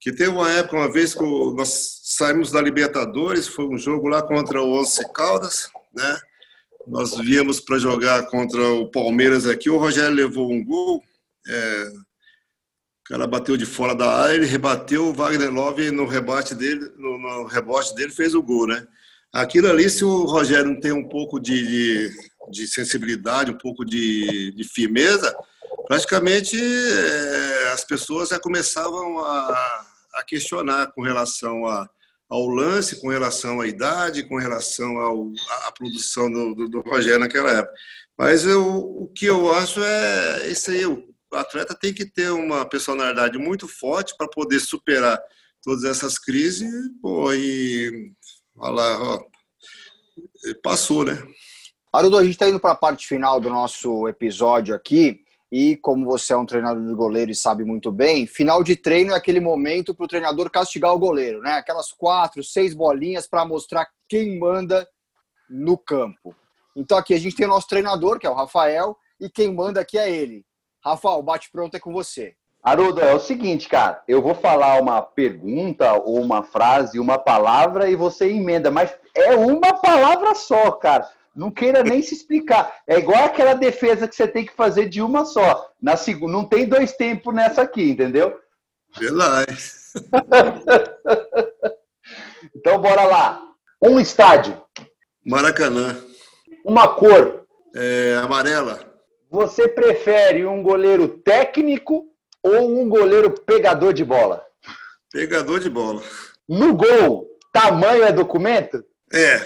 Que 0.00 0.12
teve 0.12 0.30
uma 0.30 0.50
época, 0.50 0.76
uma 0.76 0.92
vez 0.92 1.14
que 1.14 1.22
nós 1.22 2.00
saímos 2.04 2.50
da 2.50 2.60
Libertadores, 2.60 3.48
foi 3.48 3.66
um 3.66 3.78
jogo 3.78 4.08
lá 4.08 4.22
contra 4.22 4.62
o 4.62 4.80
Once 4.80 5.02
Caldas, 5.12 5.68
né? 5.94 6.18
Nós 6.86 7.16
viemos 7.18 7.58
para 7.60 7.78
jogar 7.78 8.26
contra 8.26 8.62
o 8.62 8.90
Palmeiras 8.90 9.46
aqui, 9.46 9.68
o 9.68 9.78
Rogério 9.78 10.14
levou 10.14 10.52
um 10.52 10.64
gol, 10.64 11.02
é, 11.48 11.92
o 13.06 13.08
cara 13.08 13.26
bateu 13.26 13.56
de 13.56 13.66
fora 13.66 13.94
da 13.94 14.08
área, 14.08 14.34
ele 14.34 14.46
rebateu, 14.46 15.06
o 15.06 15.12
Wagner 15.12 15.52
Love 15.52 15.90
no 15.90 16.06
rebate 16.06 16.54
dele, 16.54 16.88
no, 16.96 17.18
no 17.18 17.44
rebote 17.44 17.94
dele 17.94 18.12
fez 18.12 18.34
o 18.34 18.42
gol, 18.42 18.68
né? 18.68 18.86
Aquilo 19.32 19.68
ali, 19.68 19.90
se 19.90 20.04
o 20.04 20.24
Rogério 20.24 20.70
não 20.70 20.80
tem 20.80 20.92
um 20.92 21.08
pouco 21.08 21.38
de, 21.38 21.66
de, 21.66 22.10
de 22.50 22.66
sensibilidade, 22.66 23.50
um 23.50 23.58
pouco 23.58 23.84
de, 23.84 24.52
de 24.52 24.64
firmeza, 24.64 25.34
praticamente 25.86 26.56
é, 26.58 27.72
as 27.72 27.84
pessoas 27.84 28.30
já 28.30 28.38
começavam 28.38 29.18
a, 29.18 29.86
a 30.14 30.24
questionar 30.24 30.92
com 30.92 31.02
relação 31.02 31.66
a, 31.66 31.88
ao 32.28 32.46
lance, 32.48 33.00
com 33.00 33.08
relação 33.08 33.60
à 33.60 33.66
idade, 33.66 34.28
com 34.28 34.36
relação 34.36 34.98
ao, 34.98 35.32
à 35.66 35.72
produção 35.72 36.30
do, 36.30 36.54
do, 36.54 36.68
do 36.68 36.80
Rogério 36.80 37.20
naquela 37.20 37.50
época. 37.50 37.74
Mas 38.18 38.44
eu, 38.44 38.64
o 38.64 39.08
que 39.14 39.26
eu 39.26 39.52
acho 39.52 39.82
é 39.82 40.48
isso 40.48 40.70
aí, 40.70 40.86
o 40.86 41.06
atleta 41.32 41.74
tem 41.74 41.92
que 41.92 42.06
ter 42.06 42.30
uma 42.30 42.64
personalidade 42.64 43.38
muito 43.38 43.68
forte 43.68 44.14
para 44.16 44.28
poder 44.28 44.58
superar 44.60 45.20
todas 45.62 45.84
essas 45.84 46.18
crises, 46.18 46.70
pô, 47.02 47.32
e 47.34 48.12
lá, 48.56 49.02
ó, 49.02 49.24
passou, 50.62 51.04
né? 51.04 51.22
Haroldo, 51.96 52.18
a 52.18 52.22
gente 52.22 52.32
está 52.32 52.46
indo 52.46 52.60
para 52.60 52.72
a 52.72 52.76
parte 52.76 53.06
final 53.06 53.40
do 53.40 53.48
nosso 53.48 54.06
episódio 54.06 54.74
aqui. 54.74 55.24
E 55.50 55.78
como 55.78 56.04
você 56.04 56.34
é 56.34 56.36
um 56.36 56.44
treinador 56.44 56.84
de 56.84 56.94
goleiro 56.94 57.30
e 57.30 57.34
sabe 57.34 57.64
muito 57.64 57.90
bem, 57.90 58.26
final 58.26 58.62
de 58.62 58.76
treino 58.76 59.12
é 59.12 59.16
aquele 59.16 59.40
momento 59.40 59.94
para 59.94 60.04
o 60.04 60.08
treinador 60.08 60.50
castigar 60.50 60.92
o 60.92 60.98
goleiro, 60.98 61.40
né? 61.40 61.52
Aquelas 61.52 61.92
quatro, 61.92 62.44
seis 62.44 62.74
bolinhas 62.74 63.26
para 63.26 63.46
mostrar 63.46 63.88
quem 64.06 64.38
manda 64.38 64.86
no 65.48 65.78
campo. 65.78 66.36
Então 66.76 66.98
aqui 66.98 67.14
a 67.14 67.18
gente 67.18 67.34
tem 67.34 67.46
o 67.46 67.48
nosso 67.48 67.66
treinador, 67.66 68.18
que 68.18 68.26
é 68.26 68.30
o 68.30 68.34
Rafael, 68.34 68.94
e 69.18 69.30
quem 69.30 69.54
manda 69.54 69.80
aqui 69.80 69.96
é 69.96 70.10
ele. 70.10 70.44
Rafael, 70.84 71.22
bate 71.22 71.48
pronto 71.50 71.76
é 71.76 71.80
com 71.80 71.94
você. 71.94 72.34
Haroldo, 72.62 73.00
é 73.00 73.14
o 73.14 73.20
seguinte, 73.20 73.70
cara, 73.70 74.02
eu 74.06 74.20
vou 74.20 74.34
falar 74.34 74.82
uma 74.82 75.00
pergunta 75.00 75.94
ou 75.94 76.20
uma 76.20 76.42
frase, 76.42 76.98
uma 76.98 77.16
palavra 77.16 77.88
e 77.88 77.96
você 77.96 78.28
emenda, 78.28 78.70
mas 78.70 78.94
é 79.14 79.34
uma 79.34 79.72
palavra 79.80 80.34
só, 80.34 80.72
cara. 80.72 81.08
Não 81.36 81.50
queira 81.50 81.84
nem 81.84 82.00
se 82.00 82.14
explicar. 82.14 82.80
É 82.86 82.98
igual 82.98 83.24
aquela 83.24 83.52
defesa 83.52 84.08
que 84.08 84.16
você 84.16 84.26
tem 84.26 84.46
que 84.46 84.54
fazer 84.54 84.88
de 84.88 85.02
uma 85.02 85.26
só. 85.26 85.70
Na 85.80 85.96
segunda, 85.96 86.32
não 86.32 86.46
tem 86.46 86.66
dois 86.66 86.92
tempos 86.92 87.34
nessa 87.34 87.62
aqui, 87.62 87.90
entendeu? 87.90 88.40
Verdade. 88.98 89.54
então 92.56 92.80
bora 92.80 93.04
lá. 93.04 93.42
Um 93.82 94.00
estádio. 94.00 94.60
Maracanã. 95.24 95.96
Uma 96.64 96.88
cor. 96.88 97.44
É, 97.74 98.18
amarela. 98.22 98.80
Você 99.30 99.68
prefere 99.68 100.46
um 100.46 100.62
goleiro 100.62 101.18
técnico 101.18 102.06
ou 102.42 102.80
um 102.80 102.88
goleiro 102.88 103.30
pegador 103.30 103.92
de 103.92 104.04
bola? 104.04 104.42
Pegador 105.12 105.60
de 105.60 105.68
bola. 105.68 106.02
No 106.48 106.74
gol, 106.74 107.26
tamanho 107.52 108.04
é 108.04 108.12
documento? 108.12 108.82
É. 109.12 109.36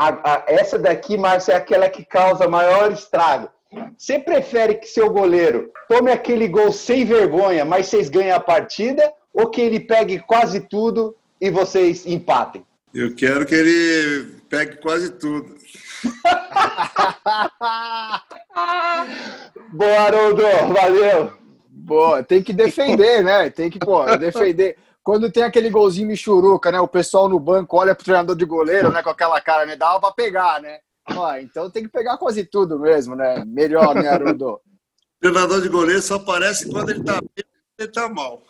A, 0.00 0.08
a, 0.08 0.44
essa 0.46 0.78
daqui, 0.78 1.18
Márcio, 1.18 1.52
é 1.52 1.56
aquela 1.56 1.90
que 1.90 2.02
causa 2.02 2.48
maior 2.48 2.90
estrago. 2.90 3.50
Você 3.98 4.18
prefere 4.18 4.76
que 4.76 4.88
seu 4.88 5.10
goleiro 5.10 5.70
tome 5.90 6.10
aquele 6.10 6.48
gol 6.48 6.72
sem 6.72 7.04
vergonha, 7.04 7.66
mas 7.66 7.88
vocês 7.88 8.08
ganhem 8.08 8.32
a 8.32 8.40
partida, 8.40 9.12
ou 9.30 9.50
que 9.50 9.60
ele 9.60 9.78
pegue 9.78 10.18
quase 10.20 10.60
tudo 10.60 11.14
e 11.38 11.50
vocês 11.50 12.06
empatem? 12.06 12.64
Eu 12.94 13.14
quero 13.14 13.44
que 13.44 13.54
ele 13.54 14.36
pegue 14.48 14.78
quase 14.78 15.10
tudo. 15.10 15.54
Boa, 19.74 20.00
Haroldo, 20.00 20.42
valeu. 20.72 21.30
Boa, 21.68 22.22
tem 22.22 22.42
que 22.42 22.54
defender, 22.54 23.22
né? 23.22 23.50
Tem 23.50 23.68
que, 23.68 23.78
pô, 23.78 24.06
defender. 24.16 24.78
Quando 25.10 25.28
tem 25.28 25.42
aquele 25.42 25.68
golzinho 25.70 26.06
michuruca, 26.06 26.70
né? 26.70 26.78
O 26.78 26.86
pessoal 26.86 27.28
no 27.28 27.40
banco 27.40 27.76
olha 27.76 27.96
pro 27.96 28.04
treinador 28.04 28.36
de 28.36 28.44
goleiro, 28.44 28.92
né? 28.92 29.02
Com 29.02 29.10
aquela 29.10 29.40
cara, 29.40 29.66
né? 29.66 29.74
Dava 29.74 29.98
pra 29.98 30.12
pegar, 30.12 30.62
né? 30.62 30.78
Ah, 31.04 31.42
então 31.42 31.68
tem 31.68 31.82
que 31.82 31.88
pegar 31.88 32.16
quase 32.16 32.44
tudo 32.44 32.78
mesmo, 32.78 33.16
né? 33.16 33.44
Melhor, 33.44 33.92
né, 33.92 34.06
Haroldo? 34.06 34.60
treinador 35.20 35.62
de 35.62 35.68
goleiro 35.68 36.00
só 36.00 36.14
aparece 36.14 36.70
quando 36.70 36.90
ele 36.90 37.00
está 37.00 37.20
bem 37.20 37.44
ele 37.76 37.88
está 37.88 38.08
mal. 38.08 38.44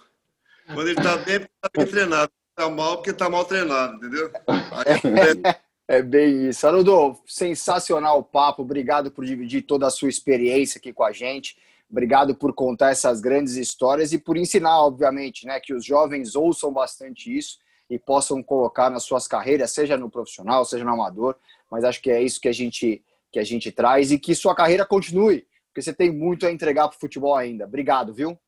Quando 0.66 0.88
ele 0.88 0.98
está 0.98 1.16
bem, 1.16 1.40
porque 1.40 1.50
está 1.64 1.70
bem 1.74 1.86
treinado. 1.86 2.32
Está 2.50 2.70
mal 2.70 2.96
porque 2.96 3.10
está 3.10 3.30
mal 3.30 3.44
treinado, 3.46 3.94
entendeu? 3.94 4.30
Aí, 4.46 5.56
é... 5.88 5.96
é 5.96 6.02
bem 6.02 6.50
isso. 6.50 6.66
Haroldo, 6.66 7.18
sensacional 7.26 8.18
o 8.18 8.22
papo. 8.22 8.60
Obrigado 8.60 9.10
por 9.10 9.24
dividir 9.24 9.62
toda 9.62 9.86
a 9.86 9.90
sua 9.90 10.10
experiência 10.10 10.78
aqui 10.78 10.92
com 10.92 11.04
a 11.04 11.10
gente. 11.10 11.56
Obrigado 11.90 12.34
por 12.34 12.52
contar 12.52 12.90
essas 12.90 13.20
grandes 13.20 13.56
histórias 13.56 14.12
e 14.12 14.18
por 14.18 14.36
ensinar, 14.36 14.80
obviamente, 14.80 15.46
né, 15.46 15.58
que 15.58 15.74
os 15.74 15.84
jovens 15.84 16.36
ouçam 16.36 16.72
bastante 16.72 17.36
isso 17.36 17.58
e 17.88 17.98
possam 17.98 18.42
colocar 18.42 18.88
nas 18.88 19.02
suas 19.02 19.26
carreiras, 19.26 19.72
seja 19.72 19.96
no 19.96 20.08
profissional, 20.08 20.64
seja 20.64 20.84
no 20.84 20.92
amador. 20.92 21.34
Mas 21.70 21.82
acho 21.82 22.00
que 22.00 22.10
é 22.10 22.22
isso 22.22 22.40
que 22.40 22.48
a 22.48 22.52
gente 22.52 23.02
que 23.32 23.38
a 23.38 23.44
gente 23.44 23.70
traz 23.70 24.10
e 24.10 24.18
que 24.18 24.34
sua 24.34 24.56
carreira 24.56 24.84
continue 24.84 25.46
porque 25.70 25.82
você 25.82 25.92
tem 25.92 26.12
muito 26.12 26.46
a 26.46 26.52
entregar 26.52 26.88
para 26.88 26.96
o 26.96 27.00
futebol 27.00 27.34
ainda. 27.34 27.64
Obrigado, 27.64 28.12
viu? 28.12 28.38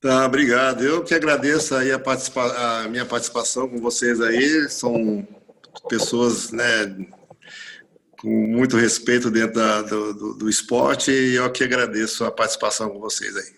Tá, 0.00 0.24
obrigado. 0.24 0.82
Eu 0.82 1.04
que 1.04 1.14
agradeço 1.14 1.74
aí 1.74 1.92
a, 1.92 1.98
participa 1.98 2.42
a 2.42 2.88
minha 2.88 3.04
participação 3.04 3.68
com 3.68 3.78
vocês 3.78 4.20
aí. 4.20 4.68
São 4.68 5.26
pessoas, 5.88 6.50
né, 6.52 6.86
com 8.22 8.28
muito 8.28 8.76
respeito 8.76 9.32
dentro 9.32 9.54
da, 9.54 9.82
do, 9.82 10.14
do, 10.14 10.34
do, 10.34 10.48
esporte 10.48 11.10
e 11.10 11.34
eu 11.34 11.50
que 11.50 11.64
agradeço 11.64 12.24
a 12.24 12.30
participação 12.30 12.88
com 12.88 13.00
vocês 13.00 13.36
aí. 13.36 13.52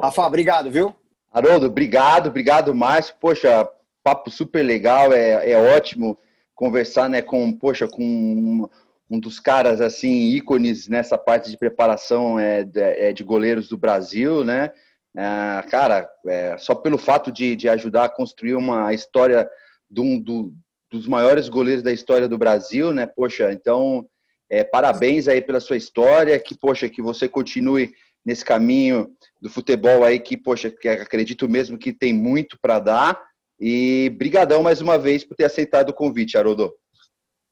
Rafa, 0.00 0.24
obrigado, 0.24 0.70
viu? 0.70 0.94
Haroldo, 1.32 1.66
obrigado, 1.66 2.28
obrigado, 2.28 2.72
Márcio. 2.72 3.16
Poxa, 3.20 3.68
papo 4.04 4.30
super 4.30 4.62
legal, 4.62 5.12
é, 5.12 5.50
é 5.50 5.76
ótimo 5.76 6.16
conversar, 6.54 7.08
né, 7.08 7.20
com, 7.20 7.52
poxa, 7.52 7.88
com 7.88 8.70
um 9.10 9.18
dos 9.18 9.40
caras 9.40 9.80
assim 9.80 10.28
ícones 10.28 10.86
nessa 10.86 11.18
parte 11.18 11.50
de 11.50 11.58
preparação 11.58 12.38
é, 12.38 12.62
de, 12.62 12.80
é 12.80 13.12
de 13.12 13.24
goleiros 13.24 13.68
do 13.68 13.76
Brasil, 13.76 14.44
né? 14.44 14.70
É, 15.16 15.62
cara, 15.68 16.08
é, 16.28 16.56
só 16.58 16.76
pelo 16.76 16.96
fato 16.96 17.32
de, 17.32 17.56
de 17.56 17.68
ajudar 17.68 18.04
a 18.04 18.08
construir 18.08 18.54
uma 18.54 18.94
história 18.94 19.48
de 19.90 20.00
um, 20.00 20.20
do, 20.20 20.54
dos 20.96 21.06
maiores 21.06 21.48
goleiros 21.48 21.82
da 21.82 21.92
história 21.92 22.28
do 22.28 22.38
Brasil, 22.38 22.92
né? 22.92 23.06
Poxa, 23.06 23.52
então 23.52 24.06
é, 24.50 24.64
parabéns 24.64 25.28
aí 25.28 25.40
pela 25.40 25.60
sua 25.60 25.76
história, 25.76 26.38
que 26.38 26.56
poxa 26.56 26.88
que 26.88 27.02
você 27.02 27.28
continue 27.28 27.92
nesse 28.24 28.44
caminho 28.44 29.08
do 29.40 29.48
futebol 29.48 30.02
aí 30.02 30.18
que 30.18 30.36
poxa 30.36 30.70
que 30.70 30.88
acredito 30.88 31.48
mesmo 31.48 31.78
que 31.78 31.92
tem 31.92 32.12
muito 32.12 32.58
para 32.60 32.80
dar 32.80 33.22
e 33.58 34.12
brigadão 34.18 34.62
mais 34.62 34.80
uma 34.80 34.98
vez 34.98 35.24
por 35.24 35.36
ter 35.36 35.44
aceitado 35.44 35.90
o 35.90 35.94
convite, 35.94 36.36
Haroldo. 36.36 36.72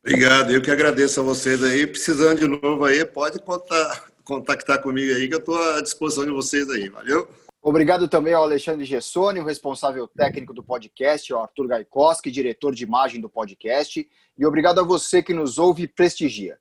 Obrigado, 0.07 0.53
eu 0.53 0.61
que 0.61 0.70
agradeço 0.70 1.20
a 1.20 1.22
vocês 1.22 1.62
aí. 1.62 1.86
Precisando 1.86 2.40
de 2.40 2.47
novo 2.47 2.84
aí, 2.84 3.05
pode 3.07 3.38
contar, 3.40 4.05
contactar 4.22 4.82
comigo 4.82 5.14
aí, 5.14 5.28
que 5.28 5.34
eu 5.34 5.38
estou 5.38 5.57
à 5.57 5.80
disposição 5.80 6.24
de 6.24 6.30
vocês 6.30 6.68
aí. 6.68 6.90
Valeu? 6.90 7.26
Obrigado 7.66 8.06
também 8.08 8.34
ao 8.34 8.42
Alexandre 8.42 8.84
Gessoni, 8.84 9.40
o 9.40 9.44
responsável 9.44 10.06
técnico 10.06 10.52
do 10.52 10.62
podcast, 10.62 11.32
ao 11.32 11.40
Arthur 11.40 11.66
Gaikoski, 11.66 12.30
diretor 12.30 12.74
de 12.74 12.84
imagem 12.84 13.22
do 13.22 13.28
podcast, 13.30 14.06
e 14.36 14.44
obrigado 14.44 14.80
a 14.80 14.82
você 14.82 15.22
que 15.22 15.32
nos 15.32 15.56
ouve 15.58 15.84
e 15.84 15.88
prestigia. 15.88 16.58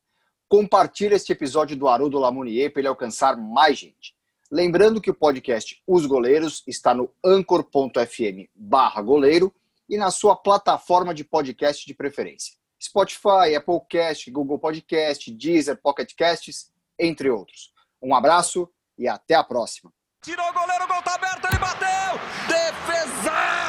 Compartilhe 0.48 1.14
este 1.14 1.34
episódio 1.34 1.76
do 1.76 1.90
Haroldo 1.90 2.18
Lamounier 2.18 2.72
para 2.72 2.80
ele 2.80 2.88
alcançar 2.88 3.36
mais 3.36 3.80
gente. 3.80 4.16
Lembrando 4.50 5.02
que 5.02 5.12
o 5.12 5.14
podcast 5.14 5.84
Os 5.86 6.06
Goleiros 6.06 6.64
está 6.66 6.94
no 6.94 7.14
anchor.fm 7.22 8.48
barra 8.56 9.02
goleiro 9.02 9.54
e 9.90 9.98
na 9.98 10.10
sua 10.10 10.38
plataforma 10.38 11.14
de 11.14 11.26
podcast 11.26 11.86
de 11.86 11.94
preferência. 11.94 12.54
Spotify, 12.82 13.54
Applecast, 13.58 14.32
Google 14.32 14.58
Podcast, 14.58 15.30
Deezer, 15.34 15.76
Pocket 15.82 16.14
Casts, 16.16 16.72
entre 16.98 17.30
outros. 17.30 17.74
Um 18.02 18.16
abraço 18.16 18.70
e 18.98 19.06
até 19.06 19.36
a 19.36 19.44
próxima. 19.44 19.92
Tirou 20.24 20.50
o 20.50 20.54
goleiro, 20.54 20.86
o 20.86 20.88
gol 20.88 21.02
tá 21.02 21.16
aberto, 21.16 21.46
ele 21.50 21.60
bateu! 21.60 22.18
Defesa! 22.48 23.63